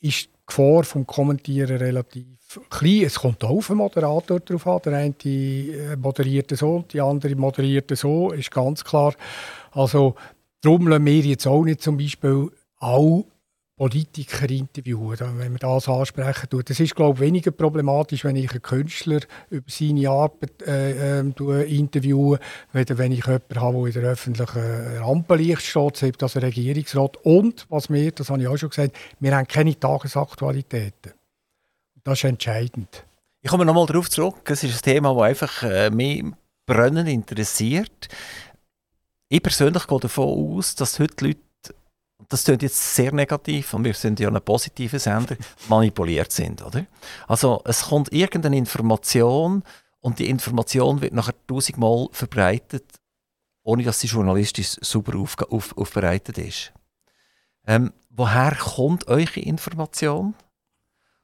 ist 0.00 0.26
die 0.26 0.30
Gefahr 0.46 0.84
vom 0.84 1.06
Kommentieren 1.06 1.76
relativ 1.76 2.26
klein. 2.70 3.04
Es 3.04 3.18
kommt 3.20 3.44
auch 3.44 3.50
auf 3.50 3.66
den 3.68 3.76
Moderator 3.76 4.40
drauf 4.40 4.66
an. 4.66 4.80
Der 4.84 4.94
eine 4.94 5.14
äh, 5.24 5.96
moderiert 5.96 6.56
so, 6.56 6.84
die 6.92 7.00
andere 7.00 7.34
moderiert 7.36 7.96
so, 7.96 8.32
ist 8.32 8.50
ganz 8.50 8.84
klar. 8.84 9.14
Also 9.72 10.14
darum 10.60 10.88
lassen 10.88 11.06
wir 11.06 11.20
jetzt 11.20 11.46
auch 11.46 11.62
nicht 11.62 11.82
zum 11.82 11.96
Beispiel 11.96 12.50
auch 12.78 13.24
Politiker 13.80 14.50
interviewen, 14.50 15.38
wenn 15.38 15.52
man 15.52 15.56
das 15.56 15.88
ansprechen. 15.88 16.48
Das 16.66 16.78
ist, 16.78 16.94
glaube 16.94 17.14
ich, 17.14 17.20
weniger 17.20 17.50
problematisch, 17.50 18.24
wenn 18.24 18.36
ich 18.36 18.50
einen 18.50 18.60
Künstler 18.60 19.20
über 19.48 19.64
seine 19.68 20.10
Arbeit 20.10 20.60
äh, 20.66 21.20
äh, 21.20 21.78
interviewe, 21.78 22.38
weder 22.74 22.98
wenn 22.98 23.12
ich 23.12 23.24
jemanden 23.24 23.58
habe, 23.58 23.90
der 23.90 23.96
in 23.96 24.02
der 24.02 24.10
öffentlichen 24.10 24.98
Rampenlicht 24.98 25.62
steht, 25.62 25.96
selbst 25.96 26.22
als 26.22 26.36
Regierungsrat. 26.36 27.16
Und, 27.24 27.64
was 27.70 27.88
wir, 27.88 28.12
das 28.12 28.28
habe 28.28 28.42
ich 28.42 28.48
auch 28.48 28.58
schon 28.58 28.68
gesagt, 28.68 28.94
wir 29.18 29.34
haben 29.34 29.48
keine 29.48 29.80
Tagesaktualitäten. 29.80 31.14
Das 32.04 32.18
ist 32.18 32.24
entscheidend. 32.24 33.06
Ich 33.40 33.48
komme 33.48 33.64
nochmal 33.64 33.86
darauf 33.86 34.10
zurück. 34.10 34.42
Es 34.44 34.62
ist 34.62 34.86
ein 34.86 34.92
Thema, 34.92 35.14
das 35.14 35.22
einfach 35.22 35.62
äh, 35.62 35.88
mich 35.88 36.22
brennend 36.66 37.08
interessiert. 37.08 38.08
Ich 39.30 39.42
persönlich 39.42 39.86
gehe 39.86 40.00
davon 40.00 40.58
aus, 40.58 40.74
dass 40.74 40.98
heute 40.98 41.24
Leute 41.24 41.49
das 42.30 42.44
klingt 42.44 42.62
jetzt 42.62 42.94
sehr 42.94 43.12
negativ 43.12 43.74
und 43.74 43.84
wir 43.84 43.92
sind 43.92 44.20
ja 44.20 44.28
ein 44.28 44.40
positiver 44.40 44.98
Sender, 44.98 45.36
manipuliert 45.68 46.30
sind, 46.30 46.62
oder? 46.62 46.86
Also 47.26 47.60
es 47.64 47.82
kommt 47.82 48.12
irgendeine 48.12 48.56
Information 48.56 49.64
und 49.98 50.18
die 50.20 50.30
Information 50.30 51.00
wird 51.02 51.12
nachher 51.12 51.34
tausendmal 51.48 52.08
verbreitet, 52.12 52.84
ohne 53.64 53.82
dass 53.82 53.98
sie 54.00 54.06
journalistisch 54.06 54.76
super 54.80 55.18
auf, 55.18 55.36
auf, 55.50 55.76
aufbereitet 55.76 56.38
ist. 56.38 56.72
Ähm, 57.66 57.92
woher 58.10 58.54
kommt 58.54 59.08
eure 59.08 59.40
Information? 59.40 60.34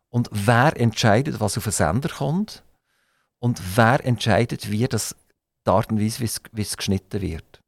Und 0.08 0.28
wer 0.32 0.78
entscheidet, 0.78 1.38
was 1.38 1.56
auf 1.56 1.64
den 1.64 1.72
Sender 1.72 2.08
kommt? 2.08 2.64
Und 3.38 3.60
wer 3.76 4.04
entscheidet, 4.04 4.70
wie 4.72 4.88
das 4.88 5.14
die 5.66 5.70
Art 5.70 5.90
und 5.90 6.00
Weise, 6.00 6.20
wie 6.52 6.62
es 6.62 6.76
geschnitten 6.76 7.20
wird? 7.20 7.60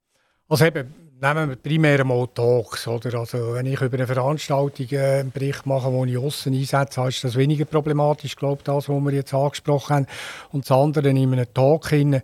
Also 0.48 0.64
eben, 0.64 0.92
nehmen 1.20 1.48
wir 1.48 1.56
primär 1.56 2.04
mal 2.04 2.28
Talks. 2.34 2.86
Oder? 2.86 3.18
Also, 3.18 3.54
wenn 3.54 3.66
ich 3.66 3.80
über 3.80 3.96
eine 3.96 4.06
Veranstaltung 4.06 4.86
äh, 4.90 5.20
einen 5.20 5.30
Bericht 5.30 5.66
mache, 5.66 5.92
wo 5.92 6.04
ich 6.04 6.16
außen 6.16 6.54
einsetze, 6.54 7.08
ist 7.08 7.24
das 7.24 7.36
weniger 7.36 7.64
problematisch, 7.64 8.36
glaube 8.36 8.62
das, 8.64 8.88
was 8.88 9.04
wir 9.04 9.12
jetzt 9.12 9.34
angesprochen 9.34 9.96
haben. 9.96 10.06
Und 10.52 10.64
das 10.64 10.76
andere 10.76 11.08
in 11.08 11.18
einem 11.18 11.52
Talk 11.52 11.88
hin, 11.88 12.20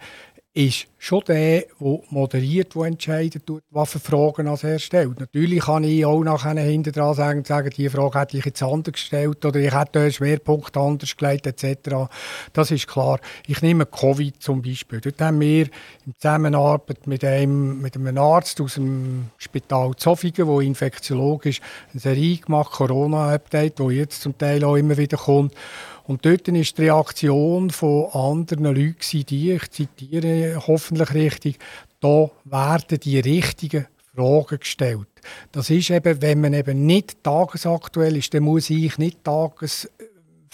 ist 0.57 0.87
schon 0.99 1.23
der, 1.27 1.63
der 1.81 1.99
moderiert, 2.11 2.77
der 2.77 2.83
entscheidet, 2.85 3.43
was 3.71 3.91
für 3.91 3.99
Fragen 3.99 4.47
er 4.47 4.79
stellt. 4.79 5.19
Natürlich 5.19 5.65
kann 5.65 5.83
ich 5.83 6.07
auch 6.07 6.23
nachher 6.23 6.55
hinten 6.61 6.93
dran 6.93 7.13
sagen, 7.15 7.45
sagen, 7.45 7.71
diese 7.77 7.91
Frage 7.91 8.21
hätte 8.21 8.39
ich 8.39 8.45
jetzt 8.45 8.63
anders 8.63 8.93
gestellt 8.93 9.45
oder 9.45 9.59
ich 9.59 9.75
hätte 9.75 9.99
einen 9.99 10.13
Schwerpunkt 10.13 10.77
anders 10.77 11.17
gelegt 11.17 11.49
etc. 11.49 12.09
Das 12.53 12.71
ist 12.71 12.87
klar. 12.87 13.19
Ich 13.49 13.63
nehme 13.63 13.85
Covid 13.85 14.41
zum 14.41 14.63
Beispiel. 14.63 15.01
Dort 15.01 15.21
haben 15.21 15.41
wir 15.41 15.67
in 16.07 16.15
Zusammenarbeit 16.15 17.05
mit 17.09 17.25
einem, 17.25 17.83
mit 17.83 17.97
einem 17.97 18.17
Arzt 18.17 18.61
aus 18.61 18.75
dem 18.75 19.31
Spital 19.39 19.97
Zofingen, 19.97 20.47
der 20.47 20.61
Infektiologe 20.61 21.49
ist, 21.49 21.63
eine 21.93 22.01
Serie 22.01 22.37
gemacht, 22.37 22.71
Corona-Update, 22.71 23.81
wo 23.81 23.91
jetzt 23.91 24.23
zum 24.23 24.39
Teil 24.39 24.63
auch 24.63 24.77
immer 24.77 24.97
wieder 24.97 25.17
kommt. 25.17 25.53
Und 26.07 26.27
dort 26.27 26.49
war 26.49 26.55
die 26.55 26.83
Reaktion 26.83 27.71
von 27.71 28.11
anderen 28.13 28.65
Leuten, 28.65 29.25
die, 29.27 29.53
ich 29.53 29.71
zitiere 29.71 30.63
hoffentlich 30.67 31.15
richtig, 31.15 31.59
da 32.01 32.31
werden 32.45 33.01
die 33.01 33.21
richtigen 33.21 33.87
Fragen 34.15 34.59
gestellt. 34.59 35.09
Das 35.51 35.71
ist 35.71 35.91
eben, 35.91 36.21
wenn 36.21 36.43
man 36.43 36.53
eben 36.53 36.85
nicht 36.85 37.25
tagesaktuell 37.25 38.17
ist, 38.17 38.35
dann 38.35 38.43
muss 38.43 38.69
ich 38.69 38.99
nicht 38.99 39.25
Tagesfälle 39.25 39.99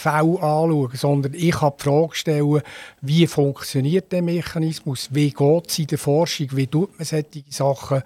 anschauen, 0.05 0.91
sondern 0.95 1.35
ich 1.35 1.51
kann 1.51 1.73
die 1.79 1.83
Frage 1.83 2.15
stellen, 2.15 2.63
wie 3.01 3.27
funktioniert 3.27 4.13
der 4.13 4.23
Mechanismus, 4.23 5.09
wie 5.11 5.31
geht 5.31 5.69
es 5.69 5.79
in 5.81 5.87
der 5.89 5.99
Forschung, 5.99 6.49
wie 6.53 6.69
tut 6.69 6.97
man 6.97 7.05
solche 7.05 7.43
Sachen 7.49 8.03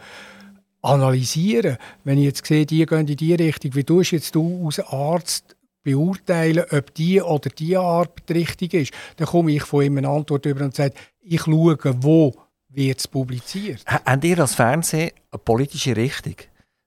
analysieren. 0.81 1.77
Wenn 2.05 2.19
ich 2.19 2.25
jetzt 2.25 2.47
sehe, 2.47 2.67
die 2.67 2.85
gehen 2.87 3.07
in 3.07 3.17
die 3.17 3.35
Richtung, 3.35 3.75
wie 3.75 3.85
tust 3.85 4.13
jetzt 4.13 4.35
du 4.35 4.67
als 4.67 4.81
Arzt 4.81 5.54
beurteilen, 5.85 6.65
ob 6.71 6.93
die 6.95 7.21
oder 7.21 7.51
die 7.51 7.77
Arbeit 7.77 8.31
richtig 8.31 8.75
ist, 8.75 8.93
dann 9.17 9.29
komme 9.29 9.53
ich 9.53 9.63
von 9.63 9.85
ihm 9.85 9.99
eine 9.99 10.09
Antwort 10.09 10.47
über 10.47 10.65
und 10.65 10.75
sage, 10.75 10.95
ich 11.21 11.43
schaue, 11.43 11.79
wo 12.03 12.35
wird 12.69 12.99
es 12.99 13.07
publiziert. 13.07 13.85
Habt 13.87 14.25
ihr 14.25 14.39
als 14.39 14.55
Fernsehen 14.55 15.13
eine 15.31 15.39
politische 15.39 15.97
Richtung? 15.97 16.35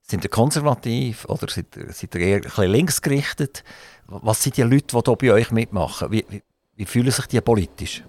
Sind 0.02 0.24
ihr 0.24 0.30
konservativ 0.30 1.26
oder 1.26 1.48
seid 1.50 1.76
ihr, 1.76 1.92
seid 1.92 2.16
ihr 2.16 2.22
eher 2.22 2.36
ein 2.38 2.42
bisschen 2.42 2.72
linksgerichtet? 2.72 3.64
Was 4.08 4.44
sind 4.44 4.58
die 4.58 4.64
Leute, 4.64 4.86
die 4.88 5.02
hier 5.06 5.16
bei 5.16 5.34
euch 5.34 5.52
mitmachen? 5.52 6.12
Wie, 6.12 6.26
wie, 6.30 6.42
wie 6.76 6.86
fühlen 6.86 7.12
sich 7.12 7.26
die 7.28 7.42
politisch? 7.42 8.04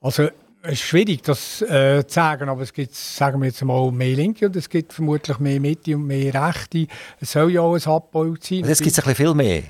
Also 0.00 0.28
es 0.62 0.72
ist 0.72 0.82
schwierig, 0.82 1.22
das 1.22 1.62
äh, 1.62 2.06
zu 2.06 2.14
sagen, 2.14 2.48
aber 2.48 2.62
es 2.62 2.72
gibt, 2.72 2.94
sagen 2.94 3.40
wir 3.40 3.46
jetzt 3.46 3.62
mal, 3.64 3.90
mehr 3.90 4.14
Linke 4.14 4.46
und 4.46 4.56
es 4.56 4.68
gibt 4.68 4.92
vermutlich 4.92 5.38
mehr 5.38 5.60
Mitte 5.60 5.96
und 5.96 6.06
mehr 6.06 6.34
Rechte. 6.34 6.86
Es 7.20 7.32
soll 7.32 7.52
ja 7.52 7.62
auch 7.62 7.74
ein 7.74 7.84
Abbau 7.84 8.34
sein. 8.40 8.62
Also 8.62 8.72
es 8.72 8.82
gibt 8.82 8.98
ein 8.98 9.04
bisschen 9.04 9.14
viel 9.14 9.34
mehr. 9.34 9.62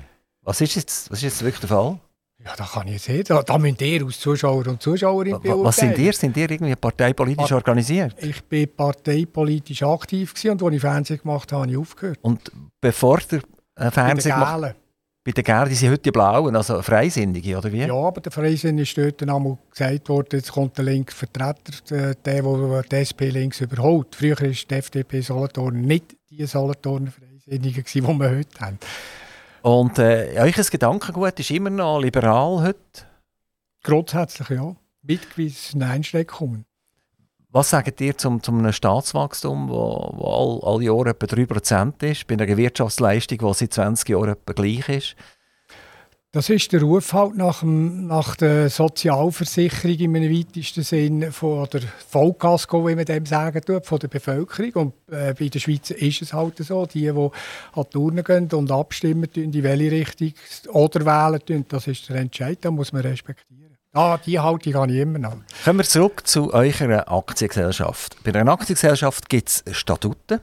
Was 0.49 0.61
ist 0.61 0.77
jetzt, 0.77 1.11
was 1.11 1.19
ist 1.19 1.25
jetzt 1.25 1.43
wirklich 1.43 1.59
der 1.59 1.69
Fall? 1.69 1.99
Ja, 2.43 2.55
das 2.57 2.71
kann 2.71 2.87
ich 2.87 2.93
jetzt 2.93 3.03
sehen. 3.03 3.23
Da, 3.27 3.43
da 3.43 3.59
müsst 3.59 3.81
ihr 3.83 4.03
als 4.03 4.19
Zuschauer 4.19 4.65
und 4.65 4.81
Zuschauerinnen 4.81 5.39
beurteilen. 5.39 5.63
Was 5.63 5.75
sind 5.75 5.95
ihr? 5.99 6.11
Sind 6.11 6.35
ihr 6.37 6.49
irgendwie 6.49 6.75
parteipolitisch 6.75 7.49
Part 7.49 7.51
organisiert? 7.51 8.15
Ich 8.17 8.43
bin 8.45 8.67
parteipolitisch 8.75 9.83
aktiv 9.83 10.33
gewesen 10.33 10.53
und 10.53 10.63
als 10.63 10.73
ich 10.73 10.81
Fernsehen 10.81 11.19
gemacht 11.21 11.51
habe, 11.51 11.61
habe 11.61 11.71
ich 11.71 11.77
aufgehört. 11.77 12.17
Und 12.23 12.51
bevor 12.81 13.19
der 13.29 13.41
äh, 13.75 13.91
Fernsehen 13.91 14.33
gemacht 14.33 14.75
bei 15.23 15.31
den 15.33 15.43
Gärden 15.43 15.75
sind 15.75 15.91
heute 15.91 16.01
die 16.01 16.11
Blauen, 16.11 16.55
also 16.55 16.81
Freisinnige, 16.81 17.55
oder 17.55 17.71
wie? 17.71 17.85
Ja, 17.85 17.93
aber 17.93 18.19
der 18.19 18.31
Freisinnige 18.31 18.81
ist 18.81 18.97
dort 18.97 19.21
dann 19.21 19.29
einmal 19.29 19.59
gesagt 19.69 20.09
worden, 20.09 20.29
jetzt 20.31 20.51
kommt 20.51 20.75
der 20.79 20.85
linke 20.85 21.13
Vertreter, 21.13 21.73
der, 21.91 22.15
der 22.15 22.81
die 22.81 22.95
SP 22.97 23.29
links 23.29 23.61
überholt. 23.61 24.15
Früher 24.15 24.39
war 24.39 24.47
die 24.47 24.73
FDP 24.73 25.21
Solothurn 25.21 25.81
nicht 25.81 26.15
die 26.31 26.43
Solothurner 26.43 27.11
Freisinnige, 27.11 27.83
die 27.83 28.01
wir 28.01 28.29
heute 28.31 28.59
haben. 28.59 28.79
Und 29.61 29.99
äh, 29.99 30.39
euch 30.39 30.69
Gedankengut 30.69 31.39
ist 31.39 31.51
immer 31.51 31.69
noch 31.69 31.99
liberal 31.99 32.61
heute? 32.61 33.05
Grundsätzlich 33.83 34.49
ja. 34.49 34.75
Mit 35.01 35.29
gewissen 35.29 35.83
Einschränkungen. 35.83 36.65
Was 37.51 37.71
sagt 37.71 37.99
ihr 37.99 38.15
zum, 38.17 38.43
zum 38.43 38.59
einem 38.59 38.73
Staatswachstum, 38.73 39.69
wo, 39.69 40.11
wo 40.13 40.61
all, 40.63 40.73
alle 40.73 40.83
Jahre 40.83 41.09
etwa 41.09 41.25
3% 41.25 42.03
ist, 42.03 42.27
bei 42.27 42.35
einer 42.35 42.57
Wirtschaftsleistung, 42.57 43.39
die 43.39 43.53
seit 43.53 43.73
20 43.73 44.09
Jahren 44.09 44.29
etwa 44.29 44.53
gleich 44.53 44.87
ist? 44.87 45.15
Das 46.31 46.47
ist 46.47 46.71
der 46.73 46.83
Ruf 46.83 47.13
halt 47.13 47.37
nach, 47.37 47.61
dem, 47.61 48.05
nach 48.05 48.35
der 48.35 48.69
Sozialversicherung 48.69 49.97
im 49.97 50.13
weitesten 50.13 50.83
Sinn 50.83 51.31
von 51.31 51.67
der 51.73 51.81
Vollkasko, 52.07 52.87
wie 52.87 52.93
man 52.93 53.05
dem 53.05 53.25
sagen 53.25 53.59
tut, 53.65 53.87
von 53.87 53.97
der 53.97 54.09
Bevölkerung. 54.09 54.73
Und 54.75 54.93
äh, 55.11 55.33
bei 55.33 55.47
der 55.47 55.57
Schweiz 55.57 55.89
ist 55.89 56.21
es 56.21 56.31
halt 56.31 56.57
so, 56.59 56.85
die, 56.85 57.01
die 57.01 57.09
an 57.09 57.31
die 57.75 57.83
Turnen 57.89 58.23
gehen 58.23 58.47
und 58.51 58.71
abstimmen, 58.71 59.27
in 59.33 59.63
welche 59.63 59.91
Richtung 59.91 60.33
oder 60.71 61.03
wählen, 61.03 61.43
tun, 61.43 61.65
das 61.67 61.87
ist 61.87 62.07
der 62.09 62.17
Entscheid, 62.17 62.59
das 62.61 62.71
muss 62.71 62.93
man 62.93 63.01
respektieren. 63.01 63.75
Ah, 63.93 64.19
die 64.23 64.39
Haltung 64.39 64.75
habe 64.75 64.91
ich 64.91 64.99
immer 64.99 65.17
noch. 65.17 65.37
Kommen 65.63 65.79
wir 65.79 65.83
zurück 65.83 66.27
zu 66.27 66.53
eurer 66.53 67.11
Aktiengesellschaft. 67.11 68.17
Bei 68.23 68.35
einer 68.35 68.51
Aktiengesellschaft 68.51 69.29
gibt 69.29 69.49
es 69.49 69.63
Statuten. 69.71 70.41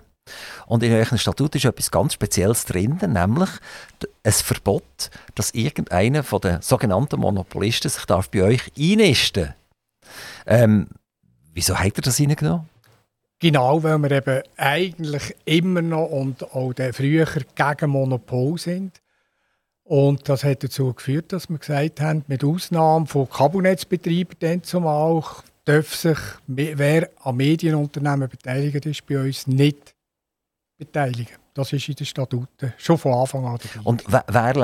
Und 0.67 0.83
in 0.83 0.93
eurem 0.93 1.19
Statut 1.19 1.55
ist 1.55 1.65
etwas 1.65 1.91
ganz 1.91 2.15
Spezielles 2.15 2.65
drin, 2.65 2.99
nämlich 3.01 3.51
ein 4.25 4.33
Verbot, 4.33 5.11
dass 5.35 5.53
irgendeiner 5.53 6.23
von 6.23 6.41
den 6.41 6.63
sogenannten 6.63 7.21
Monopolisten 7.21 7.91
sich 7.91 8.05
darf 8.05 8.31
bei 8.31 8.43
euch 8.43 8.73
einnisten 8.79 9.55
ähm, 10.47 10.89
Wieso 11.57 11.75
hat 11.79 11.97
er 11.97 12.03
das 12.03 12.21
reingenommen? 12.21 12.69
Genau, 13.39 13.83
weil 13.83 13.99
wir 13.99 14.11
eben 14.11 14.43
eigentlich 14.59 15.35
immer 15.47 15.81
noch 15.81 16.07
und 16.07 16.43
auch 16.55 16.73
früher 16.93 17.27
gegen 17.55 17.91
Monopol 17.91 18.59
sind. 18.59 19.01
Und 19.85 20.29
das 20.29 20.45
hat 20.45 20.65
dazu 20.65 20.93
geführt, 20.93 21.33
dass 21.33 21.49
wir 21.49 21.59
gesagt 21.59 22.01
haben, 22.01 22.25
mit 22.27 22.45
Ausnahme 22.45 23.07
von 23.07 23.29
Kabelnetzbetreibern 23.29 24.37
dann 24.41 24.63
zumal 24.65 25.23
darf 25.65 25.95
sich, 25.95 26.19
wer 26.47 27.09
an 27.23 27.37
Medienunternehmen 27.37 28.29
beteiligt 28.29 28.85
ist, 28.85 29.07
bei 29.07 29.19
uns 29.19 29.47
nicht 29.47 29.96
beteiligen. 30.79 31.37
Das 31.55 31.73
ist 31.73 31.89
in 31.89 31.95
den 31.95 32.07
Statuten 32.07 32.73
schon 32.77 32.99
von 32.99 33.15
Anfang 33.15 33.47
an 33.47 33.59
dabei. 33.63 33.85
Und 33.85 34.05
wer, 34.09 34.55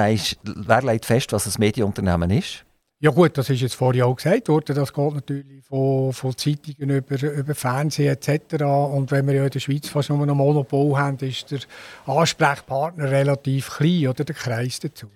wer 0.45 0.83
legt 0.83 1.07
fest, 1.07 1.33
was 1.33 1.47
ein 1.47 1.55
Medienunternehmen 1.59 2.31
ist? 2.31 2.65
Ja 3.01 3.11
gut, 3.11 3.37
das 3.37 3.51
ist 3.51 3.61
jetzt 3.61 3.75
vorher 3.75 4.07
auch 4.07 4.15
gesagt 4.15 4.49
worden. 4.49 4.77
Das 4.77 4.93
geht 4.93 5.15
natürlich 5.15 5.65
von, 5.65 6.13
von 6.13 6.37
Zeitungen 6.37 6.89
über, 6.99 7.21
über 7.21 7.55
Fernsehen 7.55 8.13
etc. 8.13 8.63
Und 8.63 9.11
wenn 9.11 9.27
wir 9.27 9.35
ja 9.35 9.45
in 9.45 9.51
der 9.51 9.59
Schweiz 9.59 9.89
fast 9.89 10.11
nur 10.11 10.23
ein 10.23 10.37
Monopol 10.37 10.97
haben, 10.97 11.19
ist 11.19 11.51
der 11.51 11.59
Ansprechpartner 12.07 13.11
relativ 13.11 13.71
klein 13.71 14.07
oder 14.07 14.23
der 14.23 14.37
Kreis 14.37 14.79
dazu. 14.79 15.09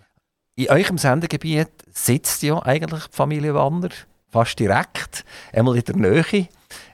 In 0.57 0.69
eurem 0.69 0.99
Sendegebiet 0.99 1.69
sitzt 1.93 2.43
ja 2.43 2.61
eigentlich 2.61 3.05
die 3.05 3.17
Familie 3.17 3.55
Wanner 3.55 3.91
fast 4.31 4.59
direkt, 4.59 5.25
einmal 5.53 5.77
in 5.77 5.85
der 5.85 5.97
Nähe. 5.97 6.49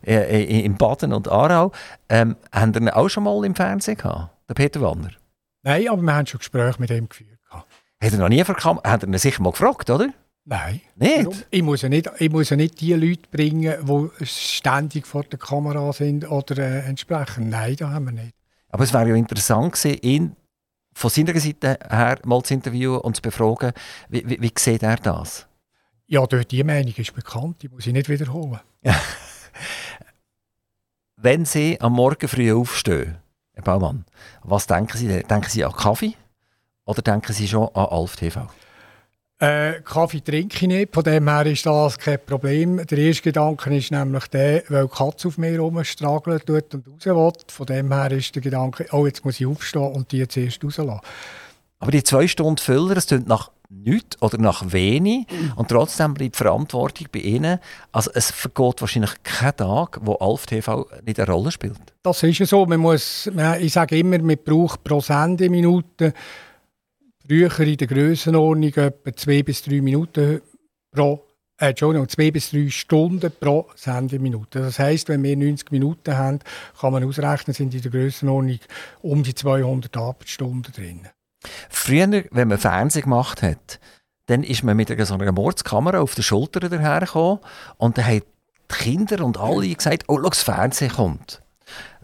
Äh, 0.05 0.43
äh, 0.43 0.64
im 0.64 0.76
Baden 0.76 1.12
und 1.12 1.28
Aarau. 1.28 1.72
Ähm, 2.09 2.37
haben 2.53 2.74
ihr 2.74 2.80
ihn 2.80 2.89
auch 2.89 3.09
schon 3.09 3.24
mal 3.24 3.45
im 3.45 3.55
Fernsehen 3.55 3.97
gehabt, 3.97 4.30
der 4.49 4.55
Peter 4.55 4.80
Wanner? 4.80 5.11
Nein, 5.62 5.89
aber 5.89 6.03
wir 6.03 6.14
haben 6.14 6.26
schon 6.26 6.39
Gespräche 6.39 6.80
mit 6.80 6.91
ihm 6.91 7.09
geführt. 7.09 7.39
Hat 7.51 8.12
er 8.12 8.18
noch 8.18 8.28
nie 8.28 8.43
verkam? 8.43 8.80
Hat 8.83 9.05
er 9.05 9.09
ihn 9.09 9.16
sicher 9.18 9.43
mal 9.43 9.53
gefragt, 9.53 9.89
oder? 9.89 10.09
Nein. 10.45 10.80
Nicht? 10.97 11.47
Ich 11.51 11.62
muss, 11.62 11.83
ja 11.83 11.89
nicht, 11.89 12.11
ich 12.18 12.30
muss 12.30 12.51
ja 12.51 12.57
nicht 12.57 12.80
die 12.80 12.95
Leute 12.95 13.22
bringen, 13.30 13.74
die 13.87 14.26
ständig 14.26 15.07
vor 15.07 15.22
der 15.22 15.39
Kamera 15.39 15.93
sind 15.93 16.28
oder 16.28 16.59
äh, 16.59 16.80
entsprechen. 16.80 17.49
Nein, 17.49 17.76
das 17.76 17.91
haben 17.91 18.07
wir 18.07 18.12
nicht. 18.12 18.35
Aber 18.70 18.83
es 18.83 18.93
wäre 18.93 19.11
ja 19.11 19.14
interessant 19.14 19.74
gewesen, 19.74 19.99
ihn 20.03 20.37
von 20.95 21.11
seiner 21.11 21.39
Seite 21.39 21.78
her 21.89 22.18
mal 22.24 22.43
zu 22.43 22.55
interviewen 22.55 22.99
und 22.99 23.16
zu 23.16 23.22
befragen. 23.22 23.72
Wie, 24.09 24.28
wie, 24.28 24.41
wie 24.41 24.53
sieht 24.59 24.83
er 24.83 24.97
das? 24.97 25.47
Ja, 26.07 26.26
die 26.26 26.64
Meinung 26.64 26.95
ist 26.97 27.14
bekannt, 27.14 27.62
die 27.62 27.68
muss 27.68 27.87
ich 27.87 27.93
nicht 27.93 28.09
wiederholen. 28.09 28.61
Wenn 31.17 31.45
Sie 31.45 31.81
am 31.81 31.93
Morgen 31.93 32.29
früh 32.29 32.53
aufstehen, 32.53 33.17
Herr 33.55 33.63
Baumann, 33.63 34.05
was 34.43 34.67
denken 34.67 34.97
Sie? 34.97 35.07
Denken 35.07 35.49
Sie 35.49 35.65
an 35.65 35.73
Kaffee 35.73 36.15
oder 36.85 37.03
denken 37.03 37.33
Sie 37.33 37.47
schon 37.47 37.69
an 37.75 37.87
Alf 37.87 38.17
TV? 38.17 38.49
Äh, 39.39 39.81
Kaffee 39.83 40.21
trinke 40.21 40.57
ich 40.57 40.63
nicht, 40.69 40.95
von 40.95 41.03
dem 41.03 41.29
her 41.29 41.47
ist 41.47 41.67
das 41.67 41.99
kein 41.99 42.25
Problem. 42.25 42.87
Der 42.87 42.99
erste 42.99 43.23
Gedanke 43.23 43.77
ist 43.77 43.91
nämlich 43.91 44.29
der, 44.29 44.63
weil 44.69 44.87
die 44.87 44.95
Katze 44.95 45.29
auf 45.29 45.37
mir 45.37 45.59
rumstrageln 45.59 46.41
tut 46.47 46.75
und 46.75 46.87
raus 46.87 47.05
will. 47.05 47.33
Von 47.49 47.67
dem 47.67 47.93
her 47.93 48.13
ist 48.13 48.35
der 48.37 48.43
Gedanke, 48.43 48.87
oh, 48.93 49.05
jetzt 49.05 49.25
muss 49.25 49.41
ich 49.41 49.47
aufstehen 49.47 49.93
und 49.93 50.13
die 50.13 50.27
zuerst 50.29 50.63
rauslassen. 50.63 51.01
Aber 51.81 51.91
die 51.91 52.05
zwei 52.05 52.29
Stunden 52.29 52.59
Füller, 52.59 52.95
das 52.95 53.09
klingt 53.09 53.27
nach 53.27 53.51
nichts 53.73 54.20
oder 54.20 54.39
nach 54.39 54.73
wenig 54.73 55.27
und 55.57 55.68
trotzdem 55.68 56.14
bleibt 56.14 56.37
Verantwortung 56.37 57.09
bei 57.12 57.20
Ihnen. 57.20 57.59
Also 57.91 58.11
es 58.14 58.31
vergeht 58.31 58.81
wahrscheinlich 58.81 59.23
kein 59.23 59.57
Tag, 59.57 59.99
wo 60.03 60.14
Alf 60.14 60.47
TV 60.47 60.87
nicht 61.05 61.18
eine 61.18 61.31
Rolle 61.31 61.51
spielt. 61.51 61.95
Das 62.03 62.23
ist 62.23 62.39
ja 62.39 62.47
so. 62.47 62.66
Man 62.66 62.81
muss, 62.81 63.31
ich 63.61 63.73
sage 63.73 63.99
immer, 63.99 64.18
man 64.18 64.39
braucht 64.45 64.85
pro 64.85 65.01
Sendeminute 65.01 66.12
früher 67.27 67.61
in 67.61 67.77
der 67.77 67.87
Grössenordnung 67.87 68.75
etwa 68.75 69.12
zwei 69.14 69.43
bis 69.43 69.62
drei 69.62 69.81
Minuten 69.81 70.41
pro 70.91 71.25
äh, 71.59 71.68
Entschuldigung, 71.68 72.09
zwei 72.09 72.31
bis 72.31 72.51
drei 72.51 72.68
Stunden 72.70 73.31
pro 73.39 73.68
Sendeminute. 73.77 74.61
Das 74.61 74.79
heisst, 74.79 75.09
wenn 75.09 75.23
wir 75.23 75.37
90 75.37 75.70
Minuten 75.70 76.16
haben, 76.16 76.41
kann 76.81 76.93
man 76.93 77.05
ausrechnen, 77.05 77.55
sind 77.55 77.75
in 77.75 77.83
der 77.83 77.91
Grössenordnung 77.91 78.59
um 79.01 79.23
die 79.23 79.35
200 79.35 79.97
Arbeitsstunden 79.97 80.73
drin. 80.73 81.09
Früher, 81.68 82.24
wenn 82.30 82.49
man 82.49 82.59
Fernsehen 82.59 83.03
gemacht 83.03 83.43
hat, 83.43 83.80
dann 84.26 84.43
ist 84.43 84.62
man 84.62 84.76
mit 84.76 84.88
so 85.07 85.14
einer 85.14 85.32
Mordskamera 85.32 86.01
auf 86.01 86.14
der 86.14 86.22
Schulter 86.22 86.61
dahergekommen 86.61 87.40
und 87.76 87.99
dann 87.99 88.07
haben 88.07 88.22
die 88.70 88.74
Kinder 88.74 89.24
und 89.24 89.38
alle 89.38 89.68
gesagt, 89.68 90.05
oh, 90.09 90.18
schau, 90.22 90.28
das 90.28 90.43
Fernsehen 90.43 90.93
kommt. 90.93 91.43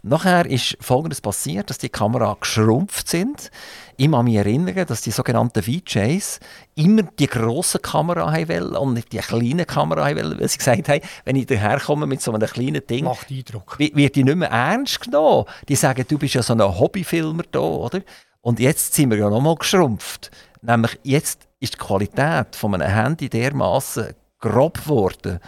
Nachher 0.01 0.45
ist 0.45 0.77
Folgendes 0.79 1.19
passiert, 1.19 1.69
dass 1.69 1.77
die 1.77 1.89
Kamera 1.89 2.37
geschrumpft 2.39 3.09
sind. 3.09 3.51
Ich 3.97 4.09
kann 4.09 4.23
mich 4.23 4.35
erinnern, 4.35 4.85
dass 4.87 5.01
die 5.01 5.11
sogenannten 5.11 5.61
VJs 5.61 6.39
immer 6.75 7.03
die 7.03 7.27
grosse 7.27 7.79
Kamera 7.79 8.31
haben 8.31 8.75
und 8.77 8.93
nicht 8.93 9.11
die 9.11 9.17
kleine 9.17 9.65
Kamera 9.65 10.05
haben 10.05 10.39
weil 10.39 10.47
sie 10.47 10.57
gesagt 10.57 10.87
haben, 10.87 11.01
wenn 11.25 11.35
ich 11.35 11.47
daherkomme 11.47 12.07
mit 12.07 12.21
so 12.21 12.31
einem 12.31 12.47
kleinen 12.47 12.85
Ding, 12.87 13.03
Macht 13.03 13.29
Eindruck. 13.29 13.77
wird 13.77 14.15
die 14.15 14.23
nicht 14.23 14.37
mehr 14.37 14.49
ernst 14.49 15.01
genommen. 15.01 15.45
Die 15.67 15.75
sagen, 15.75 16.05
du 16.07 16.17
bist 16.17 16.33
ja 16.33 16.43
so 16.43 16.53
ein 16.53 16.61
Hobbyfilmer 16.61 17.43
da, 17.51 17.59
oder? 17.59 18.01
Und 18.41 18.59
jetzt 18.59 18.93
sind 18.93 19.11
wir 19.11 19.17
ja 19.17 19.29
nochmal 19.29 19.55
geschrumpft. 19.55 20.31
Nämlich 20.61 20.99
jetzt 21.03 21.47
ist 21.59 21.73
die 21.73 21.77
Qualität 21.77 22.55
von 22.55 22.73
einem 22.73 22.87
Handy 22.87 23.29
dermaßen 23.29 24.13
grob 24.39 24.83
geworden. 24.83 25.39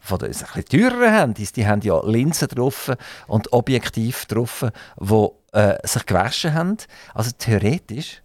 Von 0.00 0.18
den 0.18 0.34
ein 0.54 0.64
teureren 0.64 1.12
Handys, 1.12 1.52
die 1.52 1.66
haben 1.66 1.82
ja 1.82 2.00
Linsen 2.04 2.48
drauf 2.48 2.90
und 3.26 3.52
Objektiv 3.52 4.24
drauf, 4.26 4.64
die 4.98 5.28
äh, 5.52 5.86
sich 5.86 6.06
gewaschen 6.06 6.54
haben. 6.54 6.76
Also 7.14 7.30
theoretisch 7.36 8.22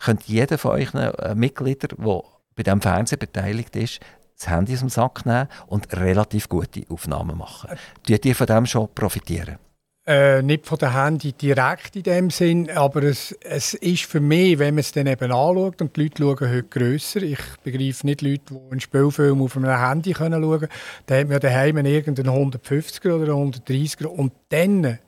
könnte 0.00 0.24
jeder 0.26 0.58
von 0.58 0.72
euch 0.72 0.94
äh, 0.94 1.34
Mitglieder, 1.34 1.88
der 1.88 2.22
bei 2.56 2.62
diesem 2.62 2.80
Fernsehen 2.80 3.18
beteiligt 3.18 3.76
ist, 3.76 4.00
das 4.36 4.48
Handy 4.48 4.74
aus 4.74 4.80
dem 4.80 4.88
Sack 4.88 5.26
nehmen 5.26 5.48
und 5.66 5.92
relativ 5.92 6.48
gute 6.48 6.84
Aufnahmen 6.88 7.38
machen. 7.38 7.70
Tut 8.06 8.24
ihr 8.24 8.34
von 8.34 8.46
dem 8.46 8.66
schon 8.66 8.88
profitieren? 8.94 9.58
Äh, 10.06 10.42
nicht 10.42 10.66
von 10.66 10.76
der 10.76 10.92
Handy 10.92 11.32
direkt 11.32 11.96
in 11.96 12.02
dem 12.02 12.28
Sinn, 12.28 12.70
aber 12.70 13.04
es, 13.04 13.32
es 13.40 13.72
ist 13.72 14.04
für 14.04 14.20
mich, 14.20 14.58
wenn 14.58 14.74
man 14.74 14.80
es 14.80 14.92
dann 14.92 15.06
eben 15.06 15.32
anschaut, 15.32 15.80
und 15.80 15.96
die 15.96 16.02
Leute 16.02 16.22
schauen 16.22 16.50
heute 16.50 16.64
grösser, 16.64 17.22
ich 17.22 17.38
begreife 17.62 18.04
nicht 18.04 18.20
Leute, 18.20 18.42
die 18.50 18.70
einen 18.70 18.80
Spielfilm 18.80 19.40
auf 19.40 19.56
einem 19.56 19.78
Handy 19.78 20.12
können 20.12 20.42
schauen 20.42 20.60
können, 20.60 20.72
dann 21.06 21.20
hat 21.20 21.28
man 21.28 21.40
daheim 21.40 21.78
irgendeinen 21.78 22.52
150er 22.52 23.14
oder 23.14 23.32
130er 23.32 24.04
und 24.04 24.34
dann 24.50 24.98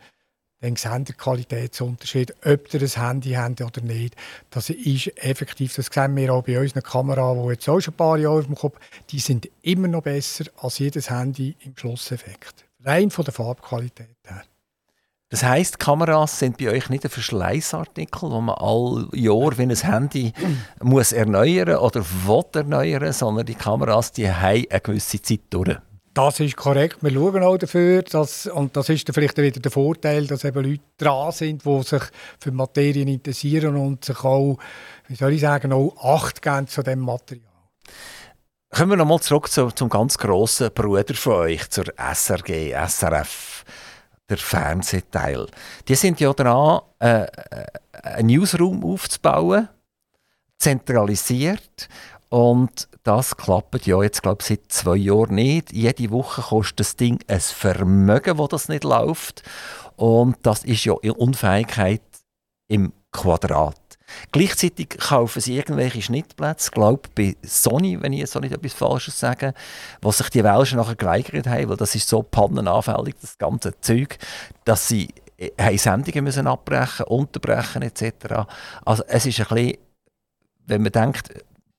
den 0.63 0.77
sehen 0.77 1.05
der 1.05 1.15
Qualitätsunterschied, 1.15 2.35
ob 2.47 2.73
ihr 2.73 2.81
ein 2.81 2.89
Handy 2.89 3.33
habt 3.33 3.61
oder 3.61 3.83
nicht. 3.83 4.17
Das 4.49 4.71
ist 4.71 5.09
effektiv, 5.23 5.75
das 5.75 5.91
sehen 5.93 6.17
wir 6.17 6.33
auch 6.33 6.45
bei 6.45 6.59
unseren 6.59 6.83
Kameras, 6.83 7.37
die 7.37 7.51
jetzt 7.51 7.69
auch 7.69 7.81
schon 7.81 7.93
ein 7.93 7.99
paar 7.99 8.17
Jahre 8.17 8.39
auf 8.39 8.47
dem 8.47 8.55
Kopf 8.55 8.79
die 9.11 9.19
sind 9.19 9.51
immer 9.61 9.89
noch 9.89 10.03
besser 10.03 10.47
als 10.57 10.79
jedes 10.79 11.11
Handy 11.11 11.55
im 11.61 11.77
Schlusseffekt. 11.77 12.65
Rein 12.83 13.11
von 13.11 13.27
der 13.27 13.35
Farbqualität 13.35 14.17
her. 14.25 14.43
Das 15.37 15.45
heisst, 15.45 15.79
Kameras 15.79 16.39
sind 16.39 16.57
bei 16.57 16.71
euch 16.71 16.89
nicht 16.89 17.05
ein 17.05 17.11
Verschleißartikel, 17.11 18.31
wo 18.31 18.41
man 18.41 18.55
all 18.59 19.07
Jahr 19.13 19.59
wie 19.59 19.65
ein 19.65 19.71
Handy 19.71 20.33
muss 20.83 21.13
erneuern 21.13 21.77
oder 21.77 22.03
will 22.25 22.43
erneuern, 22.55 23.13
sondern 23.13 23.45
die 23.45 23.55
Kameras 23.55 24.13
die 24.13 24.33
haben 24.33 24.65
eine 24.71 24.81
gewisse 24.81 25.21
Zeit 25.21 25.41
durch. 25.51 25.77
Das 26.15 26.41
ist 26.41 26.57
korrekt. 26.57 27.03
Wir 27.03 27.11
schauen 27.11 27.43
auch 27.43 27.59
dafür, 27.59 28.01
dass, 28.01 28.47
und 28.47 28.79
das 28.79 28.89
ist 28.89 29.11
vielleicht 29.13 29.37
wieder 29.37 29.61
der 29.61 29.71
Vorteil, 29.71 30.27
dass 30.27 30.43
eben 30.45 30.65
Leute 30.65 30.83
dran 30.97 31.33
sind, 31.33 31.67
die 31.67 31.83
sich 31.83 32.03
für 32.41 32.53
Materien 32.53 33.09
interessieren 33.09 33.77
und 33.77 34.07
sich 34.07 34.25
auch, 34.25 34.57
wie 35.07 35.17
soll 35.17 35.35
ich 35.35 35.43
sagen, 35.43 35.71
auch 35.71 36.03
Acht 36.03 36.41
geben 36.41 36.67
zu 36.67 36.83
diesem 36.83 37.01
Material. 37.01 37.45
Kommen 38.71 38.93
wir 38.93 38.97
nochmal 38.97 39.21
zurück 39.21 39.51
zu, 39.51 39.71
zum 39.71 39.91
ganz 39.91 40.17
grossen 40.17 40.71
Bruder 40.73 41.15
von 41.15 41.35
euch, 41.35 41.69
zur 41.69 41.85
SRG, 41.99 42.73
SRF 42.73 43.67
der 44.29 44.39
Fernsehteil. 44.39 45.47
Die 45.89 45.95
sind 45.95 46.21
ja 46.21 46.33
dran, 46.33 46.81
äh, 46.99 47.23
äh, 47.23 47.67
einen 48.03 48.29
Newsroom 48.29 48.85
aufzubauen, 48.85 49.69
zentralisiert. 50.59 51.89
Und 52.29 52.89
das 53.05 53.37
klappt 53.37 53.87
ja 53.87 54.03
jetzt, 54.03 54.23
glaube 54.23 54.39
ich, 54.41 54.49
seit 54.49 54.73
zwei 54.73 54.97
Jahren 54.97 55.37
nicht. 55.37 55.73
Jede 55.73 56.11
Woche 56.11 56.43
kostet 56.43 56.81
das 56.81 56.97
Ding 56.97 57.21
ein 57.29 57.41
Vermögen, 57.41 58.39
wo 58.39 58.49
das 58.49 58.69
nicht 58.69 58.85
läuft. 58.85 59.43
Und 59.95 60.37
das 60.43 60.65
ist 60.65 60.85
ja 60.85 60.95
Unfähigkeit 60.95 62.03
im 62.69 62.93
Quadrat. 63.13 63.81
Gleichzeitig 64.33 64.89
kaufen 64.91 65.41
sie 65.41 65.57
irgendwelche 65.57 66.03
Schnittplätze, 66.03 66.71
glaube 66.71 67.09
bei 67.15 67.37
Sony, 67.43 68.01
wenn 68.01 68.13
ich 68.13 68.21
jetzt 68.21 68.33
so 68.33 68.41
nicht 68.41 68.55
etwas 68.55 68.73
Falsches 68.73 69.19
sage, 69.19 69.55
wo 70.01 70.13
sich 70.13 70.29
die 70.31 70.45
Welschen 70.45 70.79
nachher 70.79 70.97
geweigert 70.97 71.47
haben, 71.47 71.69
weil 71.69 71.77
das 71.77 71.95
ist 71.95 72.09
so 72.09 72.23
pannenanfällig, 72.23 73.15
das 73.21 73.39
ganze 73.39 73.79
Zeug, 73.81 74.19
dass 74.65 74.89
sie 74.89 75.09
äh, 75.39 75.51
haben 75.61 75.79
Sendungen 75.79 76.25
müssen 76.25 76.47
abbrechen, 76.47 77.07
unterbrechen 77.07 77.83
etc. 77.83 78.47
Also 78.85 79.05
es 79.07 79.27
ist 79.27 79.41
ein 79.41 79.47
bisschen, 79.49 79.79
wenn 80.67 80.83
man 80.83 80.93
denkt, 80.93 81.31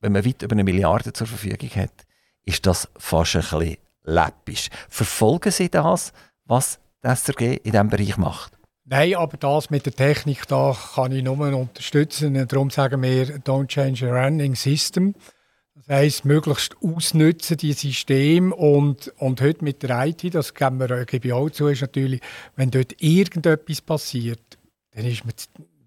wenn 0.01 0.11
man 0.11 0.25
weit 0.25 0.41
über 0.41 0.53
eine 0.53 0.63
Milliarde 0.63 1.13
zur 1.13 1.27
Verfügung 1.27 1.69
hat, 1.75 2.05
ist 2.45 2.65
das 2.65 2.87
fast 2.97 3.35
ein 3.35 3.41
bisschen 3.41 3.77
läppisch. 4.03 4.69
Verfolgen 4.89 5.51
Sie 5.51 5.69
das, 5.69 6.13
was 6.45 6.79
das 7.01 7.25
SRG 7.25 7.57
in 7.57 7.71
diesem 7.71 7.89
Bereich 7.89 8.17
macht? 8.17 8.56
Nein, 8.89 9.15
aber 9.15 9.35
das 9.35 9.69
mit 9.69 9.85
der 9.85 9.93
Technik, 9.93 10.47
da 10.47 10.73
kann 10.95 11.11
ich 11.11 11.21
nur 11.21 11.37
unterstützen. 11.37 12.47
Darum 12.47 12.69
sagen 12.69 13.01
wir, 13.03 13.37
don't 13.39 13.67
change 13.67 14.09
a 14.09 14.25
running 14.25 14.55
system. 14.55 15.13
Das 15.75 15.89
heisst, 15.89 16.23
möglichst 16.23 16.77
ausnutzen 16.81 17.57
die 17.57 17.73
System 17.73 18.53
und, 18.53 19.13
und 19.17 19.41
heute 19.41 19.65
mit 19.65 19.83
der 19.83 20.07
IT, 20.07 20.33
das 20.33 20.53
geben 20.53 20.79
wir, 20.79 21.03
gebe 21.03 21.27
ich 21.27 21.33
auch 21.33 21.49
zu, 21.49 21.67
ist 21.67 21.81
natürlich, 21.81 22.21
wenn 22.55 22.71
dort 22.71 22.95
irgendetwas 23.01 23.81
passiert, 23.81 24.57
dann 24.91 25.03
ist 25.03 25.25
man, 25.25 25.33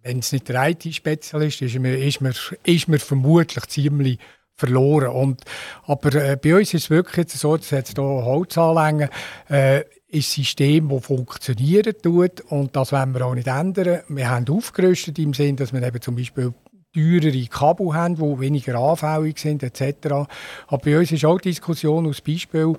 wenn 0.03 0.19
es 0.19 0.33
nicht 0.33 0.51
der 0.51 0.69
IT-Spezialist 0.69 1.63
ist, 1.63 1.75
ist 1.75 1.81
man, 1.81 1.95
ist, 1.95 2.21
man, 2.21 2.35
ist 2.65 2.87
man 2.87 2.99
vermutlich 2.99 3.65
ziemlich 3.69 4.19
verloren. 4.57 5.09
Und, 5.09 5.43
aber 5.87 6.15
äh, 6.17 6.37
bei 6.37 6.55
uns 6.55 6.75
ist 6.75 6.85
es 6.85 6.91
wirklich 6.91 7.31
so, 7.31 7.57
dass 7.57 7.71
jetzt 7.71 7.97
hier 7.97 8.05
Holzanlängen, 8.05 9.09
äh, 9.49 9.85
ist 10.11 10.37
ein 10.37 10.43
System, 10.43 10.89
das 10.89 11.07
funktionieren 11.07 11.95
tut 12.03 12.41
und 12.49 12.75
das 12.75 12.93
wollen 12.93 13.15
wir 13.15 13.27
auch 13.27 13.35
nicht 13.35 13.47
ändern. 13.47 14.01
Wir 14.09 14.31
haben 14.31 14.49
aufgerüstet 14.49 15.19
im 15.19 15.35
Sinne, 15.35 15.57
dass 15.57 15.73
wir 15.73 15.83
eben 15.83 16.01
zum 16.01 16.17
Beispiel 16.17 16.53
teurere 16.93 17.47
Kabel 17.47 17.95
haben, 17.95 18.17
die 18.17 18.41
weniger 18.41 18.75
anfällig 18.77 19.39
sind 19.39 19.63
etc. 19.63 20.29
Aber 20.67 20.79
bei 20.79 20.99
uns 20.99 21.13
ist 21.13 21.25
auch 21.25 21.41
die 21.41 21.51
Diskussion 21.51 22.07
aus 22.09 22.21
Beispiel, 22.21 22.77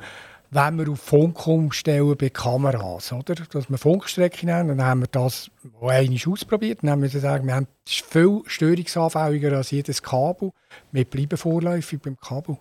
wenn 0.54 0.78
wir 0.78 0.92
auf 0.92 1.00
Funk 1.00 1.48
umstellen 1.48 2.18
bei 2.18 2.30
Kameras, 2.30 3.14
oder? 3.14 3.36
dass 3.36 3.70
wir 3.70 3.78
Funkstrecken 3.78 4.52
haben, 4.52 4.68
dann 4.68 4.84
haben 4.84 5.00
wir 5.00 5.08
das 5.08 5.50
einmal 5.64 6.06
ausprobiert. 6.28 6.80
Dann 6.82 6.90
haben 6.90 7.02
wir 7.02 7.10
gesagt, 7.10 7.46
wir 7.46 7.56
haben, 7.56 7.68
viel 7.88 8.42
störungsanfälliger 8.46 9.54
als 9.54 9.72
jedes 9.72 10.04
Kabel. 10.04 10.52
Wir 10.92 11.06
bleiben 11.06 11.38
vorläufig 11.38 12.02
beim 12.02 12.18
Kabel. 12.18 12.58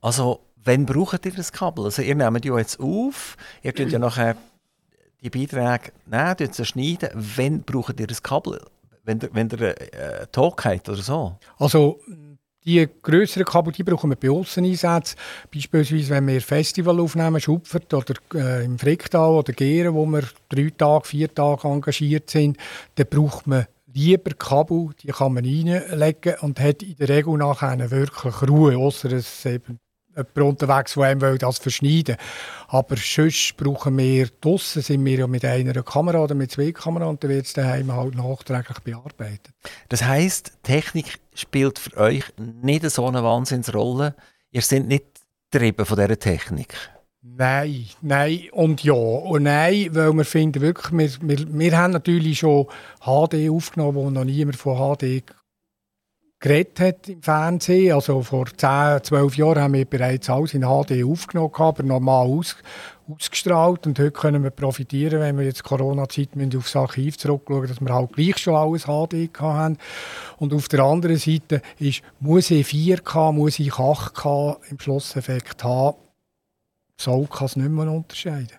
Also 0.00 0.40
Wann 0.64 0.86
braucht 0.86 1.24
ihr 1.24 1.32
das 1.32 1.52
Kabel? 1.52 1.84
Also 1.84 2.02
ihr 2.02 2.14
nehmt 2.14 2.44
ja 2.44 2.58
jetzt 2.58 2.80
auf, 2.80 3.36
ihr 3.62 3.72
könnt 3.72 3.92
ja 3.92 3.98
nachher 3.98 4.36
die 5.22 5.30
Beiträge 5.30 5.92
nehmen, 6.06 6.52
sie 6.52 6.64
schneiden. 6.64 7.10
Wann 7.14 7.62
braucht 7.62 8.00
ihr 8.00 8.06
das 8.06 8.22
Kabel? 8.22 8.60
Wenn 9.04 9.20
ihr, 9.20 9.30
wenn 9.32 9.48
ihr 9.50 9.62
äh, 9.62 10.26
Talk 10.30 10.64
habt 10.64 10.88
oder 10.88 11.02
so? 11.02 11.36
Also 11.58 12.00
die 12.64 12.86
grösseren 13.02 13.46
Kabel 13.46 13.72
die 13.72 13.82
brauchen 13.82 14.10
wir 14.10 14.16
bei 14.16 14.30
Ausseneinsätzen. 14.30 15.18
Beispielsweise, 15.52 16.10
wenn 16.10 16.26
wir 16.26 16.40
Festival 16.42 17.00
aufnehmen, 17.00 17.40
Schupfert 17.40 17.92
oder 17.94 18.14
äh, 18.34 18.64
im 18.64 18.78
Fricktal 18.78 19.30
oder 19.30 19.52
Geren, 19.52 19.94
wo 19.94 20.04
wir 20.06 20.24
drei 20.48 20.70
Tage, 20.76 21.06
vier 21.06 21.34
Tage 21.34 21.68
engagiert 21.68 22.28
sind, 22.28 22.58
dann 22.96 23.06
braucht 23.08 23.46
man 23.46 23.66
lieber 23.92 24.32
Kabel, 24.34 24.90
die 25.02 25.08
kann 25.08 25.32
man 25.32 25.44
reinlegen 25.44 26.34
und 26.40 26.60
hat 26.60 26.82
in 26.82 26.96
der 26.96 27.08
Regel 27.08 27.38
nachher 27.38 27.90
wirklich 27.90 28.42
Ruhe, 28.42 28.76
außer 28.76 29.10
es 29.12 29.44
eben 29.46 29.78
jemand 30.16 30.62
unterwegs, 30.62 30.94
der 30.94 31.04
einem 31.04 31.38
das 31.38 31.58
verschneiden 31.58 32.16
Aber 32.68 32.96
sonst 32.96 33.56
brauchen 33.56 33.96
wir 33.98 34.28
draussen, 34.40 34.82
sind 34.82 35.04
wir 35.04 35.18
ja 35.18 35.26
mit 35.26 35.44
einer 35.44 35.82
Kamera 35.82 36.22
oder 36.22 36.34
mit 36.34 36.50
zwei 36.50 36.72
Kameras 36.72 37.08
und 37.08 37.22
dann 37.22 37.30
wird 37.30 37.46
es 37.46 37.52
daheim 37.52 37.92
halt 37.92 38.14
nachträglich 38.14 38.78
bearbeitet. 38.80 39.52
Das 39.88 40.04
heisst, 40.04 40.52
Technik 40.62 41.18
spielt 41.34 41.78
für 41.78 41.96
euch 41.96 42.24
nicht 42.38 42.88
so 42.90 43.06
eine 43.06 43.22
Wahnsinnsrolle. 43.22 44.14
Ihr 44.50 44.62
seid 44.62 44.86
nicht 44.86 45.04
getrieben 45.50 45.86
von 45.86 45.96
dieser 45.96 46.18
Technik. 46.18 46.74
Nein, 47.22 47.86
nein 48.00 48.48
und 48.52 48.82
ja. 48.82 48.94
Und 48.94 49.42
nein, 49.42 49.88
weil 49.92 50.12
wir 50.14 50.24
finden 50.24 50.62
wirklich, 50.62 50.90
wir, 50.92 51.28
wir, 51.28 51.46
wir 51.52 51.78
haben 51.78 51.92
natürlich 51.92 52.38
schon 52.38 52.66
HD 53.00 53.50
aufgenommen, 53.50 53.94
wo 53.94 54.10
noch 54.10 54.24
niemand 54.24 54.56
von 54.56 54.96
HD 54.96 55.22
geredet 56.40 56.80
hat 56.80 57.08
im 57.08 57.22
Fernsehen. 57.22 57.94
Also 57.94 58.22
vor 58.22 58.46
10, 58.46 59.04
12 59.04 59.36
Jahren 59.36 59.62
haben 59.62 59.74
wir 59.74 59.84
bereits 59.84 60.30
alles 60.30 60.54
in 60.54 60.62
HD 60.62 61.04
aufgenommen, 61.04 61.52
aber 61.54 61.82
normal 61.82 62.26
aus, 62.26 62.56
ausgestrahlt. 63.08 63.86
Und 63.86 63.98
heute 63.98 64.10
können 64.10 64.42
wir 64.42 64.50
profitieren, 64.50 65.20
wenn 65.20 65.38
wir 65.38 65.44
jetzt 65.44 65.62
Corona-Zeit 65.62 66.30
aufs 66.56 66.74
Archiv 66.74 67.18
zurückschauen, 67.18 67.68
dass 67.68 67.80
wir 67.80 67.94
halt 67.94 68.14
gleich 68.14 68.38
schon 68.38 68.56
alles 68.56 68.84
HD 68.84 69.30
haben. 69.38 69.76
Und 70.38 70.54
auf 70.54 70.68
der 70.68 70.80
anderen 70.80 71.18
Seite 71.18 71.60
ist, 71.78 72.02
muss 72.18 72.50
ich 72.50 72.66
4K, 72.66 73.32
muss 73.32 73.58
ich 73.58 73.72
8K 73.72 74.56
im 74.70 74.80
Schlusseffekt 74.80 75.62
haben. 75.62 75.98
So 76.96 77.24
kann 77.26 77.46
es 77.46 77.56
nicht 77.56 77.70
mehr 77.70 77.90
unterscheiden. 77.90 78.58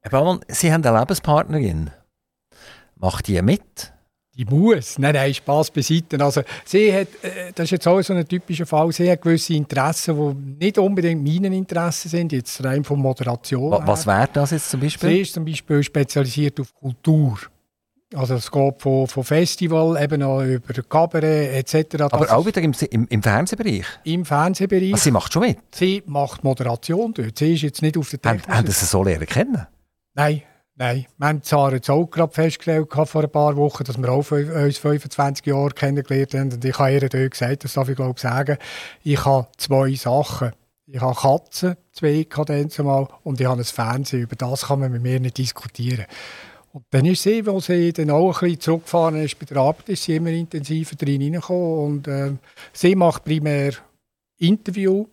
Herr 0.00 0.10
Baumann, 0.10 0.40
Sie 0.48 0.72
haben 0.72 0.84
eine 0.84 0.98
Lebenspartnerin. 0.98 1.90
Macht 2.96 3.26
die 3.26 3.40
mit? 3.42 3.93
Die 4.36 4.44
muss. 4.44 4.98
Nein, 4.98 5.14
nein, 5.14 5.32
Spass 5.32 5.70
beiseite. 5.70 6.20
Also, 6.22 6.42
sie 6.64 6.92
hat, 6.92 7.08
äh, 7.22 7.52
das 7.54 7.64
ist 7.64 7.70
jetzt 7.70 7.86
auch 7.86 8.02
so 8.02 8.14
ein 8.14 8.26
typischer 8.26 8.66
Fall, 8.66 8.90
sie 8.92 9.10
hat 9.10 9.22
gewisse 9.22 9.54
Interessen, 9.54 10.16
die 10.16 10.64
nicht 10.64 10.78
unbedingt 10.78 11.22
meine 11.22 11.54
Interessen 11.56 12.08
sind, 12.08 12.32
jetzt 12.32 12.62
rein 12.64 12.82
von 12.82 12.98
Moderation. 12.98 13.70
Was, 13.70 13.86
was 13.86 14.06
wäre 14.06 14.28
das 14.32 14.50
jetzt 14.50 14.70
zum 14.70 14.80
Beispiel? 14.80 15.08
Sie 15.08 15.20
ist 15.20 15.34
zum 15.34 15.44
Beispiel 15.44 15.82
spezialisiert 15.82 16.58
auf 16.58 16.74
Kultur. 16.74 17.38
Also 18.14 18.34
es 18.34 18.50
geht 18.50 18.80
von, 18.80 19.06
von 19.06 19.24
Festival 19.24 20.02
eben 20.02 20.22
auch 20.22 20.42
über 20.42 20.72
Cabaret 20.82 21.72
etc. 21.74 22.02
Aber 22.02 22.32
auch 22.32 22.46
wieder 22.46 22.60
im, 22.62 22.72
im, 22.90 23.06
im, 23.08 23.22
Fernsehbereich? 23.22 23.86
Im 24.04 24.24
Fernsehbereich. 24.24 24.92
Also 24.92 25.04
sie 25.04 25.10
macht 25.10 25.32
schon 25.32 25.42
mit? 25.42 25.58
Sie 25.74 26.02
macht 26.06 26.44
Moderation 26.44 27.12
dort. 27.12 27.38
Sie 27.38 27.54
ist 27.54 27.62
jetzt 27.62 27.82
nicht 27.82 27.96
auf 27.96 28.10
der 28.10 28.22
Technik. 28.22 28.48
Haben, 28.48 28.66
Sie 28.66 28.84
so 28.84 29.02
lernen 29.02 29.26
kennen? 29.26 29.66
Nein, 30.14 30.42
Nein, 30.76 31.06
wir 31.18 31.28
haben 31.28 31.42
Zara 31.42 31.74
jetzt 31.74 31.88
auch 31.88 32.06
gerade 32.06 32.32
festgestellt 32.32 32.88
vor 32.90 33.22
ein 33.22 33.30
paar 33.30 33.56
Wochen, 33.56 33.84
dass 33.84 33.96
wir 33.96 34.08
auch 34.08 34.28
uns 34.28 34.78
25 34.78 35.46
Jahre 35.46 35.70
kennengelernt 35.70 36.34
haben. 36.34 36.52
Und 36.52 36.64
ich 36.64 36.76
habe 36.76 36.92
ihr 36.92 37.08
dort 37.08 37.30
gesagt, 37.30 37.62
das 37.62 37.74
darf 37.74 37.88
ich 37.88 37.94
glaube 37.94 38.18
sagen, 38.18 38.58
ich 39.04 39.24
habe 39.24 39.46
zwei 39.56 39.94
Sachen. 39.94 40.52
Ich 40.86 41.00
habe 41.00 41.14
Katzen, 41.14 41.76
zwei 41.92 42.24
Kadenzen 42.24 42.86
mal, 42.86 43.08
und 43.22 43.40
ich 43.40 43.46
habe 43.46 43.60
ein 43.60 43.64
Fernsehen. 43.64 44.22
Über 44.22 44.34
das 44.34 44.66
kann 44.66 44.80
man 44.80 44.90
mit 44.90 45.02
mir 45.02 45.20
nicht 45.20 45.38
diskutieren. 45.38 46.06
Und 46.72 46.84
dann 46.90 47.06
ist 47.06 47.22
sie, 47.22 47.44
als 47.46 47.66
sie 47.66 47.92
dann 47.92 48.10
auch 48.10 48.34
ein 48.34 48.40
bisschen 48.40 48.60
zurückgefahren 48.60 49.22
ist 49.22 49.38
bei 49.38 49.46
der 49.46 49.58
Arbeit, 49.58 49.88
ist 49.90 50.02
sie 50.02 50.16
immer 50.16 50.30
intensiver 50.30 50.96
drin 50.96 51.20
hineingekommen. 51.20 51.84
Und 51.84 52.08
äh, 52.08 52.32
sie 52.72 52.96
macht 52.96 53.24
primär 53.24 53.74
Interview, 54.38 55.06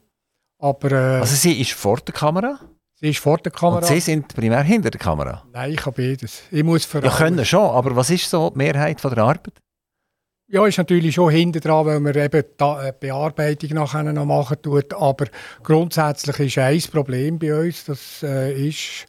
aber... 0.58 0.92
Äh, 0.92 1.20
also 1.20 1.36
sie 1.36 1.62
ist 1.62 1.74
vor 1.74 1.98
der 1.98 2.16
Kamera? 2.16 2.60
Sie 3.02 3.10
ist 3.10 3.20
vor 3.20 3.40
der 3.40 3.52
Kamera. 3.52 3.80
Und 3.80 3.88
Sie 3.88 4.00
sind 4.00 4.28
primär 4.28 4.62
hinter 4.62 4.92
der 4.92 5.00
Kamera? 5.00 5.44
Nein, 5.52 5.74
ich 5.74 5.84
habe 5.84 6.00
beides. 6.00 6.44
Ich 6.52 6.64
muss 6.64 6.88
ja, 6.94 7.02
können 7.10 7.44
schon, 7.44 7.72
aber 7.72 7.96
was 7.96 8.12
ist 8.12 8.30
so 8.30 8.52
die 8.52 8.58
Mehrheit 8.60 9.02
von 9.02 9.14
der 9.14 9.24
Arbeit? 9.24 9.54
Ja, 10.48 10.68
ist 10.68 10.78
natürlich 10.78 11.16
schon 11.16 11.32
hinter 11.32 11.62
dran, 11.62 11.86
weil 11.88 12.00
man 12.00 12.14
eben 12.14 12.44
die 12.60 12.64
äh, 12.64 12.94
Bearbeitung 13.00 13.72
nachher 13.72 14.04
noch 14.04 14.26
machen 14.26 14.58
tut. 14.62 14.94
Aber 14.94 15.26
grundsätzlich 15.64 16.40
ist 16.40 16.58
ein 16.60 16.82
Problem 16.92 17.40
bei 17.40 17.56
uns, 17.56 17.86
das 17.86 18.22
äh, 18.22 18.68
ist, 18.68 19.08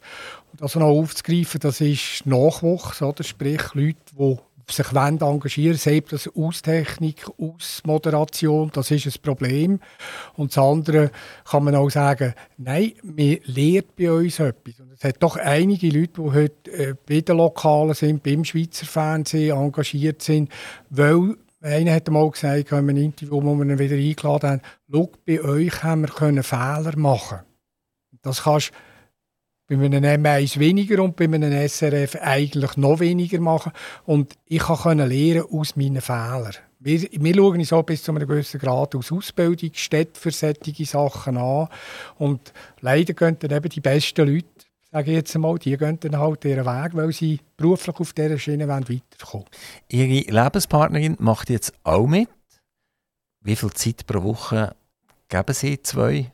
das 0.57 0.75
noch 0.75 0.87
aufzugreifen, 0.87 1.59
das 1.59 1.79
ist 1.79 2.25
Nachwuchs, 2.25 3.01
oder? 3.01 3.23
sprich 3.23 3.61
Leute, 3.73 3.99
die 4.17 4.37
sich 4.69 4.93
wollen 4.93 5.19
engagieren, 5.19 5.77
sei 5.77 6.01
das 6.07 6.29
aus 6.35 6.61
Technik, 6.61 7.25
aus 7.37 7.81
Moderation, 7.85 8.69
das 8.73 8.91
ist 8.91 9.05
ein 9.05 9.21
Problem. 9.21 9.79
Und 10.35 10.51
das 10.51 10.57
andere 10.63 11.11
kann 11.43 11.63
man 11.63 11.75
auch 11.75 11.89
sagen, 11.89 12.33
nein, 12.57 12.93
man 13.03 13.37
lehrt 13.43 13.95
bei 13.95 14.11
uns 14.11 14.39
etwas. 14.39 14.79
Und 14.79 14.93
es 14.93 15.03
hat 15.03 15.21
doch 15.21 15.37
einige 15.37 15.87
Leute, 15.87 16.21
die 16.21 16.31
heute 16.31 16.71
äh, 16.71 16.95
bei 17.07 17.21
den 17.21 17.37
Lokalen 17.37 17.93
sind, 17.93 18.23
beim 18.23 18.45
Schweizer 18.45 18.85
Fernsehen 18.85 19.57
engagiert 19.57 20.21
sind, 20.21 20.51
weil 20.89 21.35
einer 21.61 21.93
hat 21.93 22.09
mal 22.09 22.29
gesagt, 22.29 22.71
in 22.71 22.77
einem 22.77 22.97
Interview, 22.97 23.41
wo 23.41 23.55
wir 23.55 23.65
ihn 23.65 23.79
wieder 23.79 23.95
eingeladen 23.95 24.49
haben, 24.49 24.61
schau, 24.91 25.09
bei 25.25 25.41
euch 25.41 25.83
haben 25.83 26.01
wir 26.01 26.43
Fehler 26.43 26.97
machen 26.97 27.39
Das 28.21 28.43
kannst 28.43 28.71
bei 29.77 29.85
einem 29.85 30.23
M1 30.23 30.59
weniger 30.59 31.03
und 31.03 31.15
bei 31.15 31.25
einem 31.25 31.67
SRF 31.67 32.15
eigentlich 32.21 32.77
noch 32.77 32.99
weniger 32.99 33.39
machen. 33.39 33.71
Und 34.05 34.33
ich 34.45 34.59
konnte 34.59 35.05
lernen 35.05 35.45
aus 35.51 35.75
meinen 35.75 36.01
Fehlern. 36.01 36.55
Wir, 36.79 37.01
wir 37.11 37.35
schauen 37.35 37.59
uns 37.59 37.71
auch 37.71 37.83
bis 37.83 38.03
zu 38.03 38.11
einem 38.11 38.27
gewissen 38.27 38.59
Grad 38.59 38.93
aus 38.95 39.11
Ausbildung, 39.11 39.71
Städte 39.73 40.19
für 40.19 40.31
solche 40.31 40.85
Sachen 40.85 41.37
an. 41.37 41.69
Und 42.17 42.51
leider 42.81 43.13
gehen 43.13 43.37
dann 43.39 43.51
eben 43.51 43.69
die 43.69 43.79
besten 43.79 44.27
Leute, 44.27 44.47
sage 44.91 45.11
ich 45.11 45.17
jetzt 45.17 45.33
einmal, 45.33 45.57
die 45.59 45.77
gehen 45.77 45.99
dann 46.01 46.19
halt 46.19 46.43
ihren 46.43 46.65
Weg, 46.65 46.93
weil 46.93 47.11
sie 47.13 47.39
beruflich 47.55 47.95
auf 47.95 48.13
dieser 48.13 48.37
Schiene 48.37 48.67
weiterkommen 48.67 49.45
Ihre 49.87 50.29
Lebenspartnerin 50.29 51.15
macht 51.19 51.49
jetzt 51.49 51.73
auch 51.83 52.05
mit. 52.05 52.27
Wie 53.41 53.55
viel 53.55 53.71
Zeit 53.71 54.05
pro 54.05 54.23
Woche 54.23 54.75
geben 55.29 55.53
Sie 55.53 55.81
zwei 55.81 56.31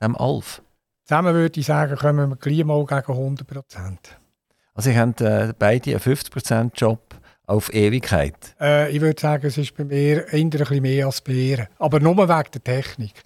dem 0.00 0.16
Alf? 0.16 0.62
Zusammen 1.04 1.34
würde 1.34 1.58
ich 1.58 1.66
sagen, 1.66 1.96
kommen 1.96 2.30
wir 2.30 2.36
gleich 2.36 2.64
mal 2.64 2.84
gegen 2.86 3.12
100 3.12 3.46
Prozent. 3.46 4.16
Also 4.74 4.90
Sie 4.90 4.96
haben 4.96 5.14
äh, 5.20 5.52
beide 5.58 5.90
einen 5.90 6.00
50% 6.00 6.70
Job 6.76 7.14
auf 7.46 7.72
Ewigkeit? 7.74 8.54
Äh, 8.60 8.90
ich 8.90 9.00
würde 9.00 9.20
sagen, 9.20 9.46
es 9.46 9.58
ist 9.58 9.76
bei 9.76 9.84
mir 9.84 10.26
eher 10.28 10.32
ein 10.32 10.50
bisschen 10.50 10.82
mehr 10.82 11.06
als 11.06 11.20
bei 11.20 11.32
ihr. 11.32 11.68
Aber 11.78 12.00
nur 12.00 12.16
wegen 12.16 12.50
der 12.54 12.64
Technik. 12.64 13.22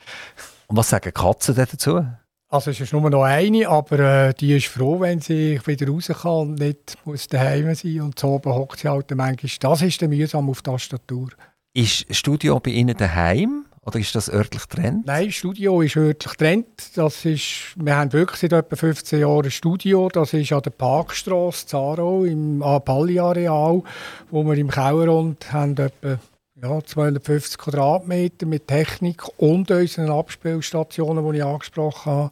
Und 0.67 0.77
was 0.77 0.89
sagen 0.89 1.13
Katzen 1.13 1.55
dazu? 1.55 2.05
Also 2.49 2.71
es 2.71 2.81
ist 2.81 2.93
nur 2.93 3.11
noch 3.11 3.25
eine, 3.25 3.69
aber 3.69 3.99
äh, 4.29 4.35
die 4.35 4.57
ist 4.57 4.67
froh, 4.67 5.01
wenn 5.01 5.21
sie 5.21 5.61
wieder 5.65 5.89
raus 5.89 6.11
kann 6.23 6.33
und 6.33 6.55
nicht 6.59 6.97
muss 7.05 7.27
daheim 7.27 7.75
sein 7.75 8.01
und 8.01 8.19
so 8.19 8.41
hockt 8.45 8.81
sie 8.81 8.89
halt 8.89 9.11
manchmal. 9.15 9.51
Das 9.61 9.83
ist 9.83 10.01
dann 10.01 10.11
mühsam 10.11 10.49
auf 10.49 10.63
Tastatur. 10.63 11.29
Ist 11.75 12.09
das 12.09 12.17
Studio 12.17 12.59
bei 12.61 12.71
Ihnen 12.71 12.97
daheim? 12.97 13.66
Oder 13.87 14.01
ist 14.01 14.17
das 14.17 14.29
örtlich 14.29 14.69
getrennt? 14.69 15.07
Nein, 15.07 15.27
das 15.27 15.37
Studio 15.37 15.81
ist 15.81 15.97
örtlich 15.97 16.33
getrennt. 16.33 16.97
Das 16.97 17.25
ist, 17.25 17.73
wir 17.77 17.97
haben 17.97 18.13
wirklich 18.13 18.41
seit 18.41 18.53
etwa 18.53 18.75
15 18.75 19.21
Jahren 19.21 19.45
ein 19.45 19.51
Studio. 19.53 20.09
Das 20.09 20.33
ist 20.33 20.53
an 20.53 20.63
der 20.63 20.71
Parkstraße 20.71 21.67
Zaro 21.67 22.25
im 22.25 22.59
Palli-Areal, 22.85 23.85
wo 24.31 24.45
wir 24.45 24.55
im 24.55 24.71
Kellerrund 24.71 25.53
haben 25.53 25.77
etwa 25.77 26.19
ja, 26.61 26.83
250 26.83 27.59
Quadratmeter 27.59 28.47
mit 28.47 28.67
Technik 28.67 29.23
und 29.37 29.71
unseren 29.71 30.11
Abspielstationen, 30.11 31.31
die 31.31 31.39
ich 31.39 31.45
angesprochen 31.45 32.13
habe, 32.13 32.31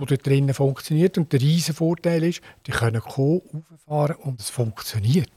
die 0.00 0.06
dort 0.06 0.26
drinnen 0.26 0.54
funktioniert. 0.54 1.16
Und 1.16 1.32
der 1.32 1.40
riesige 1.40 1.74
Vorteil 1.74 2.24
ist, 2.24 2.40
die 2.66 2.72
können 2.72 3.00
kommen, 3.00 3.42
rauffahren 3.86 4.16
und 4.16 4.40
es 4.40 4.50
funktioniert. 4.50 5.30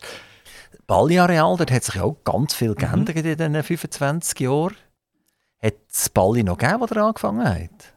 Balli-Areal, 0.87 1.55
dort 1.57 1.71
hat 1.71 1.83
sich 1.83 2.01
auch 2.01 2.17
ganz 2.23 2.55
viel 2.55 2.73
geändert 2.73 3.15
mhm. 3.15 3.25
in 3.25 3.37
diesen 3.37 3.63
25 3.63 4.39
Jahren. 4.39 4.75
Hat 5.63 5.75
es 5.91 6.09
Balli 6.09 6.43
noch 6.43 6.57
gegeben, 6.57 6.81
als 6.81 6.91
er 6.91 6.97
angefangen 7.03 7.47
hat? 7.47 7.93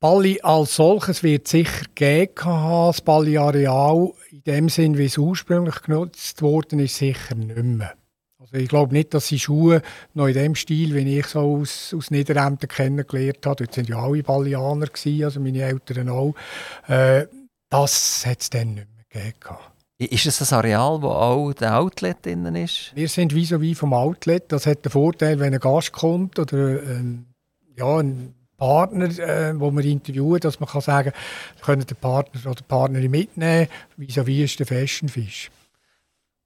Balli 0.00 0.40
als 0.42 0.76
solches 0.76 1.22
wird 1.22 1.48
sicher 1.48 1.86
gegeben 1.94 2.44
haben. 2.44 2.88
Das 2.88 3.00
Balli-Areal 3.00 4.12
in 4.30 4.42
dem 4.44 4.68
Sinn, 4.68 4.98
wie 4.98 5.06
es 5.06 5.18
ursprünglich 5.18 5.82
genutzt 5.82 6.42
worden 6.42 6.78
ist, 6.78 6.96
sicher 6.96 7.34
nicht 7.34 7.62
mehr. 7.62 7.94
Also 8.38 8.54
ich 8.54 8.68
glaube 8.68 8.92
nicht, 8.92 9.12
dass 9.12 9.28
die 9.28 9.38
Schuhe 9.38 9.82
noch 10.14 10.28
in 10.28 10.34
dem 10.34 10.54
Stil, 10.54 10.94
wie 10.94 11.18
ich 11.18 11.26
so 11.26 11.56
aus, 11.56 11.92
aus 11.94 12.10
Niederämter 12.10 12.66
kennengelernt 12.66 13.44
habe, 13.44 13.64
dort 13.64 13.74
sind 13.74 13.88
ja 13.88 13.98
alle 13.98 14.22
Ballianer 14.22 14.88
also 15.24 15.40
meine 15.40 15.62
Eltern 15.62 16.08
auch, 16.08 16.34
äh, 16.86 17.26
das 17.70 18.24
hat 18.24 18.42
es 18.42 18.50
dann 18.50 18.74
nicht 18.74 18.88
mehr 19.12 19.32
gegeben. 19.32 19.75
Ist 19.98 20.26
es 20.26 20.38
das 20.38 20.52
Areal, 20.52 21.00
wo 21.00 21.08
auch 21.08 21.52
der 21.54 21.78
Outlet 21.78 22.24
drin 22.24 22.54
ist? 22.54 22.92
Wir 22.94 23.08
sind 23.08 23.34
wie 23.34 23.46
so 23.46 23.60
wie 23.62 23.74
vom 23.74 23.94
Outlet. 23.94 24.52
Das 24.52 24.66
hat 24.66 24.84
den 24.84 24.92
Vorteil, 24.92 25.38
wenn 25.40 25.54
ein 25.54 25.60
Gast 25.60 25.92
kommt 25.92 26.38
oder 26.38 26.58
ein, 26.58 27.26
ja, 27.76 27.96
ein 27.96 28.34
Partner, 28.58 29.06
äh, 29.06 29.58
wo 29.58 29.70
wir 29.70 29.84
interviewen, 29.84 30.40
dass 30.40 30.60
man 30.60 30.68
kann 30.68 30.82
sagen, 30.82 31.12
können 31.62 31.86
den 31.86 31.96
Partner 31.96 32.40
oder 32.44 32.56
die 32.56 32.64
Partnerin 32.64 33.10
mitnehmen, 33.10 33.68
wie 33.96 34.10
so 34.10 34.26
wie 34.26 34.44
ist 34.44 34.58
der 34.58 34.66
Fashion 34.66 35.08
Fisch. 35.08 35.50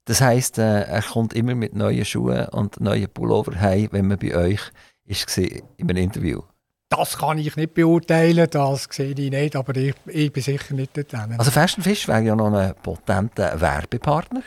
Das 0.05 0.20
heisst, 0.20 0.59
äh, 0.59 0.82
er 0.82 1.03
kommt 1.03 1.34
immer 1.34 1.55
mit 1.55 1.74
neuen 1.74 2.05
Schuhen 2.05 2.48
und 2.48 2.80
neuen 2.80 3.09
Pullover 3.09 3.61
heim, 3.61 3.88
wenn 3.90 4.09
man 4.09 4.18
bei 4.18 4.34
euch 4.34 4.61
ist 5.05 5.36
in 5.38 5.62
einem 5.78 5.96
Interview. 5.96 6.42
Das 6.91 7.18
kann 7.18 7.38
ich 7.38 7.55
nicht 7.55 7.74
beurteilen, 7.74 8.49
das 8.51 8.88
sehe 8.91 9.12
ich 9.12 9.30
nicht, 9.30 9.55
aber 9.55 9.76
ich, 9.76 9.95
ich 10.07 10.32
bin 10.32 10.43
sicher 10.43 10.74
nicht 10.74 10.97
dort. 10.97 11.14
Also 11.14 11.53
Fashion 11.53 11.84
Fish 11.84 12.09
wäre 12.09 12.22
ja 12.22 12.34
noch 12.34 12.53
ein 12.53 12.74
potenter 12.82 13.61
Werbepartner. 13.61 14.43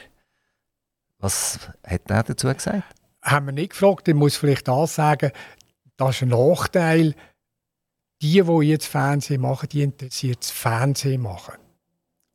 Was 1.19 1.57
hat 1.87 2.01
er 2.09 2.23
dazu 2.23 2.53
gesagt? 2.53 2.83
Haben 3.21 3.45
wir 3.45 3.53
nicht 3.53 3.69
gefragt. 3.69 4.09
Ich 4.09 4.13
muss 4.13 4.35
vielleicht 4.35 4.67
auch 4.67 4.87
sagen, 4.87 5.31
das 5.95 6.17
ist 6.17 6.23
ein 6.23 6.29
Nachteil. 6.29 7.15
Die, 8.21 8.41
die 8.41 8.67
jetzt 8.67 8.87
Fernsehen 8.87 9.41
machen, 9.41 9.69
die 9.69 9.83
interessiert 9.83 10.39
das 10.41 10.51
Fernsehen 10.51 11.21
machen. 11.21 11.55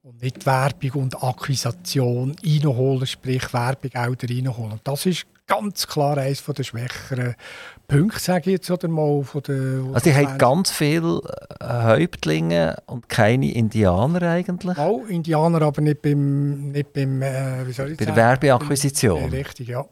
Und 0.01 0.23
nicht 0.23 0.47
Werbung 0.47 1.03
und 1.03 1.23
Akquisition 1.23 2.35
reinholen, 2.43 3.07
sprich 3.07 3.53
Werbung 3.53 3.91
auch 3.95 4.17
reinholen. 4.23 4.81
Das 4.85 5.05
ist 5.05 5.27
ganz 5.47 5.87
klar 5.87 6.17
eines 6.17 6.43
der 6.45 6.65
schwächeren 6.65 7.35
Punkte, 7.89 8.21
sage 8.21 8.51
ich 8.51 8.59
jetzt 8.59 8.71
oder 8.71 8.87
mal. 8.87 9.25
Von 9.25 9.43
der, 9.43 9.95
also, 9.95 10.11
ihr 10.11 10.17
habt 10.17 10.39
ganz 10.39 10.71
viele 10.71 11.21
äh, 11.59 11.83
Häuptlinge 11.85 12.77
und 12.87 13.09
keine 13.09 13.51
Indianer 13.53 14.23
eigentlich? 14.23 14.77
Auch 14.77 15.07
Indianer, 15.09 15.63
aber 15.63 15.81
nicht 15.81 16.03
beim, 16.03 16.71
nicht 16.71 16.93
beim 16.93 17.23
äh, 17.23 17.67
wie 17.67 17.73
soll 17.73 17.93
ich 17.93 17.97
Bei 17.97 18.05
der 18.05 18.15
Werbeakquisition? 18.15 19.31
Richtig, 19.31 19.69
ja. 19.69 19.87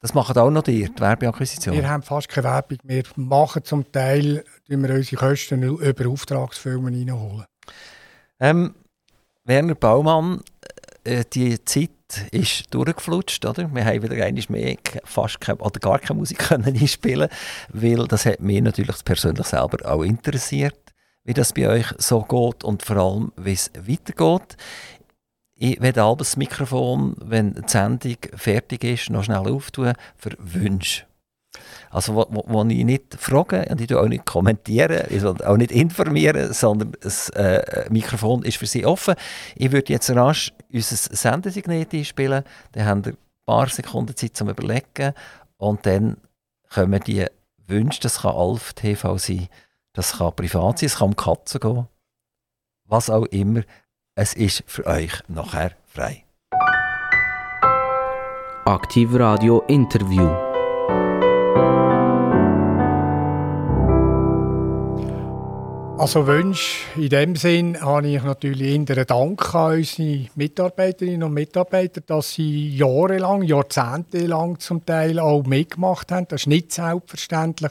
Das 0.00 0.14
macht 0.14 0.38
auch 0.38 0.50
noch 0.50 0.66
ihr, 0.68 0.88
die 0.88 1.00
Werbeakquisition? 1.00 1.74
Wir 1.74 1.90
haben 1.90 2.02
fast 2.02 2.28
keine 2.28 2.44
Werbung. 2.44 2.78
Wir 2.84 3.02
machen 3.16 3.64
zum 3.64 3.90
Teil 3.90 4.44
wir 4.68 4.90
unsere 4.90 5.16
Kosten 5.16 5.62
über 5.62 6.08
Auftragsfilme 6.08 6.90
reinholen. 6.90 7.44
Ähm, 8.38 8.74
Werner 9.44 9.74
Baumann, 9.74 10.42
äh, 11.04 11.24
die 11.32 11.62
Zeit 11.64 11.90
ist 12.30 12.72
durchgeflutscht, 12.74 13.44
oder? 13.46 13.72
Wir 13.72 13.84
haben 13.84 14.02
wieder 14.02 14.24
einmal 14.24 14.44
mehr 14.48 14.76
fast 15.04 15.40
keine, 15.40 15.58
oder 15.58 15.78
gar 15.80 15.98
keine 15.98 16.18
Musik 16.18 16.38
können 16.48 16.76
einspielen, 16.76 17.28
weil 17.72 18.06
das 18.06 18.26
hat 18.26 18.40
mich 18.40 18.62
natürlich 18.62 19.04
persönlich 19.04 19.46
selber 19.46 19.90
auch 19.90 20.02
interessiert, 20.02 20.78
wie 21.24 21.34
das 21.34 21.52
bei 21.52 21.68
euch 21.68 21.86
so 21.98 22.22
geht 22.22 22.64
und 22.64 22.82
vor 22.82 22.96
allem, 22.96 23.32
wie 23.36 23.52
es 23.52 23.70
weitergeht. 23.74 24.56
Ich 25.54 25.80
werde 25.80 26.14
das 26.16 26.36
Mikrofon, 26.36 27.16
wenn 27.22 27.52
die 27.52 27.62
Sendung 27.66 28.16
fertig 28.34 28.82
ist, 28.84 29.10
noch 29.10 29.24
schnell 29.24 29.46
auftun 29.46 29.92
für 30.16 30.34
Wünsche. 30.38 31.09
Also, 31.92 32.14
wo, 32.14 32.26
wo, 32.30 32.44
wo 32.46 32.64
ich 32.66 32.84
nicht 32.84 33.16
frage 33.18 33.66
und 33.68 33.80
ich 33.80 33.92
auch 33.94 34.06
nicht 34.06 34.24
kommentieren, 34.24 35.02
auch 35.44 35.56
nicht 35.56 35.72
informieren, 35.72 36.52
sondern 36.52 36.92
das 37.00 37.30
äh, 37.30 37.86
Mikrofon 37.90 38.44
ist 38.44 38.58
für 38.58 38.66
Sie 38.66 38.86
offen. 38.86 39.16
Ich 39.56 39.72
würde 39.72 39.92
jetzt 39.92 40.08
rasch 40.10 40.52
unser 40.72 40.96
Sendesignet 40.96 41.92
einspielen, 41.92 42.44
dann 42.72 42.84
haben 42.84 43.04
wir 43.04 43.12
ein 43.12 43.18
paar 43.44 43.68
Sekunden 43.68 44.14
Zeit 44.14 44.36
zum 44.36 44.48
Überlegen 44.48 45.14
und 45.56 45.84
dann 45.84 46.16
kommen 46.72 47.00
die 47.04 47.26
Wünsche, 47.66 48.00
das 48.00 48.22
kann 48.22 48.36
Alf 48.36 48.72
TV 48.74 49.18
sein, 49.18 49.48
das 49.92 50.18
kann 50.18 50.34
privat 50.36 50.78
sein, 50.78 50.86
es 50.86 50.98
kann 50.98 51.08
um 51.08 51.16
Katzen 51.16 51.60
gehen, 51.60 51.88
was 52.84 53.10
auch 53.10 53.26
immer. 53.26 53.62
Es 54.14 54.34
ist 54.34 54.62
für 54.66 54.86
euch 54.86 55.12
nachher 55.26 55.72
frei. 55.86 56.24
Aktiv 58.64 59.08
Radio 59.14 59.64
Interview. 59.66 60.49
Also 66.00 66.26
Wünsche 66.26 66.78
in 66.96 67.10
dem 67.10 67.36
Sinn 67.36 67.78
habe 67.78 68.08
ich 68.08 68.22
natürlich 68.22 68.74
in 68.74 68.86
der 68.86 69.04
Dank 69.04 69.54
an 69.54 69.76
unsere 69.76 70.28
Mitarbeiterinnen 70.34 71.24
und 71.24 71.34
Mitarbeiter, 71.34 72.00
dass 72.00 72.32
sie 72.32 72.74
jahrelang, 72.74 73.42
jahrzehntelang 73.42 74.58
zum 74.60 74.86
Teil 74.86 75.18
auch 75.18 75.44
mitgemacht 75.44 76.10
haben. 76.10 76.26
Das 76.26 76.40
ist 76.40 76.46
nicht 76.46 76.72
selbstverständlich. 76.72 77.70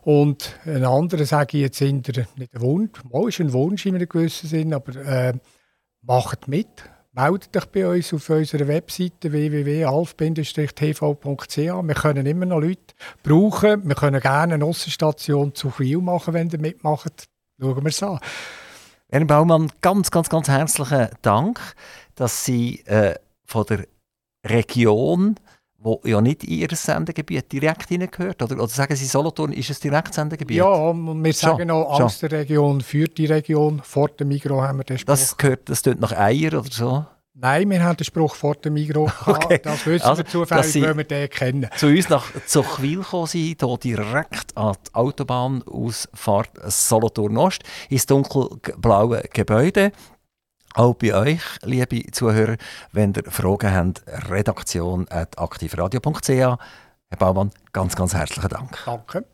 Und 0.00 0.56
ein 0.64 0.86
anderer 0.86 1.26
sage 1.26 1.58
ich 1.58 1.64
jetzt 1.64 1.82
in 1.82 2.02
der, 2.02 2.26
nicht 2.36 2.54
ein 2.54 2.62
Wunsch, 2.62 3.04
mal 3.04 3.28
ist 3.28 3.38
ein 3.38 3.52
Wunsch 3.52 3.84
in 3.84 3.96
einem 3.96 4.08
gewissen 4.08 4.48
Sinn, 4.48 4.72
aber 4.72 4.96
äh, 4.96 5.34
macht 6.00 6.48
mit. 6.48 6.68
Meldet 7.20 7.56
euch 7.56 7.66
bei 7.66 7.84
uns 7.84 8.14
auf 8.14 8.30
unserer 8.30 8.68
Webseite 8.68 9.32
www.alf-tv.ch. 9.32 11.56
Wir 11.56 11.94
können 11.94 12.26
immer 12.26 12.46
noch 12.46 12.60
Leute 12.60 12.94
brauchen. 13.24 13.88
Wir 13.88 13.96
können 13.96 14.20
gerne 14.20 14.54
eine 14.54 14.64
Aussenstation 14.64 15.52
zu 15.52 15.70
viel 15.70 15.98
machen, 15.98 16.32
wenn 16.32 16.48
ihr 16.48 16.60
mitmacht. 16.60 17.24
Schauen 17.60 17.82
wir 17.82 17.88
es 17.88 18.00
an. 18.04 18.20
Herr 19.08 19.24
Baumann, 19.24 19.72
ganz, 19.80 20.12
ganz, 20.12 20.28
ganz 20.28 20.46
herzlichen 20.46 21.08
Dank, 21.22 21.58
dass 22.14 22.44
Sie 22.44 22.86
äh, 22.86 23.16
von 23.44 23.66
der 23.66 23.88
Region, 24.46 25.40
wo 25.78 26.00
ja 26.04 26.20
nicht 26.20 26.44
in 26.44 26.58
Ihr 26.58 26.68
Sendegebiet 26.72 27.50
direkt 27.52 27.88
hineingehört, 27.88 28.42
oder, 28.42 28.56
oder 28.56 28.68
sagen 28.68 28.94
Sie, 28.96 29.06
Solothurn 29.06 29.52
ist 29.52 29.70
ein 29.70 29.76
Direktsendegebiet? 29.80 30.58
Ja, 30.58 30.92
wir 30.92 31.32
sagen 31.32 31.70
auch 31.70 32.00
aus 32.00 32.18
der 32.18 32.32
Region 32.32 32.80
für 32.80 33.06
die 33.06 33.26
Region. 33.26 33.80
Vor 33.84 34.08
dem 34.08 34.28
Migros 34.28 34.62
haben 34.62 34.78
wir 34.78 34.84
den 34.84 34.98
Spruch. 34.98 35.12
Das 35.12 35.36
gehört, 35.36 35.68
das 35.68 35.82
tut 35.82 36.00
nach 36.00 36.12
Eier 36.12 36.58
oder 36.58 36.70
so? 36.70 37.06
Nein, 37.40 37.70
wir 37.70 37.84
haben 37.84 37.96
den 37.96 38.04
Spruch 38.04 38.34
vor 38.34 38.56
dem 38.56 38.74
Migros 38.74 39.12
okay. 39.26 39.60
Das 39.62 39.86
wissen 39.86 40.04
also, 40.04 40.24
wir 40.24 40.26
zufällig, 40.26 40.82
weil 40.82 40.96
wir 40.96 41.04
den 41.04 41.30
kennen. 41.30 41.68
Zu 41.76 41.86
uns 41.86 42.08
nach 42.08 42.26
Zuchwil 42.46 42.98
gekommen 42.98 43.26
sind, 43.28 43.62
hier 43.62 43.78
direkt 43.78 44.56
an 44.56 44.74
die 44.84 44.94
Autobahnausfahrt 44.94 46.50
Solothurn 46.66 47.36
Ost, 47.36 47.62
ins 47.88 48.06
dunkelblaue 48.06 49.22
Gebäude. 49.32 49.92
Auch 50.78 50.94
bei 50.94 51.12
euch, 51.12 51.42
liebe 51.64 52.08
Zuhörer, 52.12 52.56
wenn 52.92 53.12
ihr 53.12 53.24
Fragen 53.28 53.74
habt, 53.74 54.04
redaktion.aktivradio.ch. 54.30 56.28
Herr 56.28 56.56
Baumann, 57.18 57.50
ganz, 57.72 57.96
ganz 57.96 58.14
herzlichen 58.14 58.48
Dank. 58.48 58.78
Danke. 58.84 59.24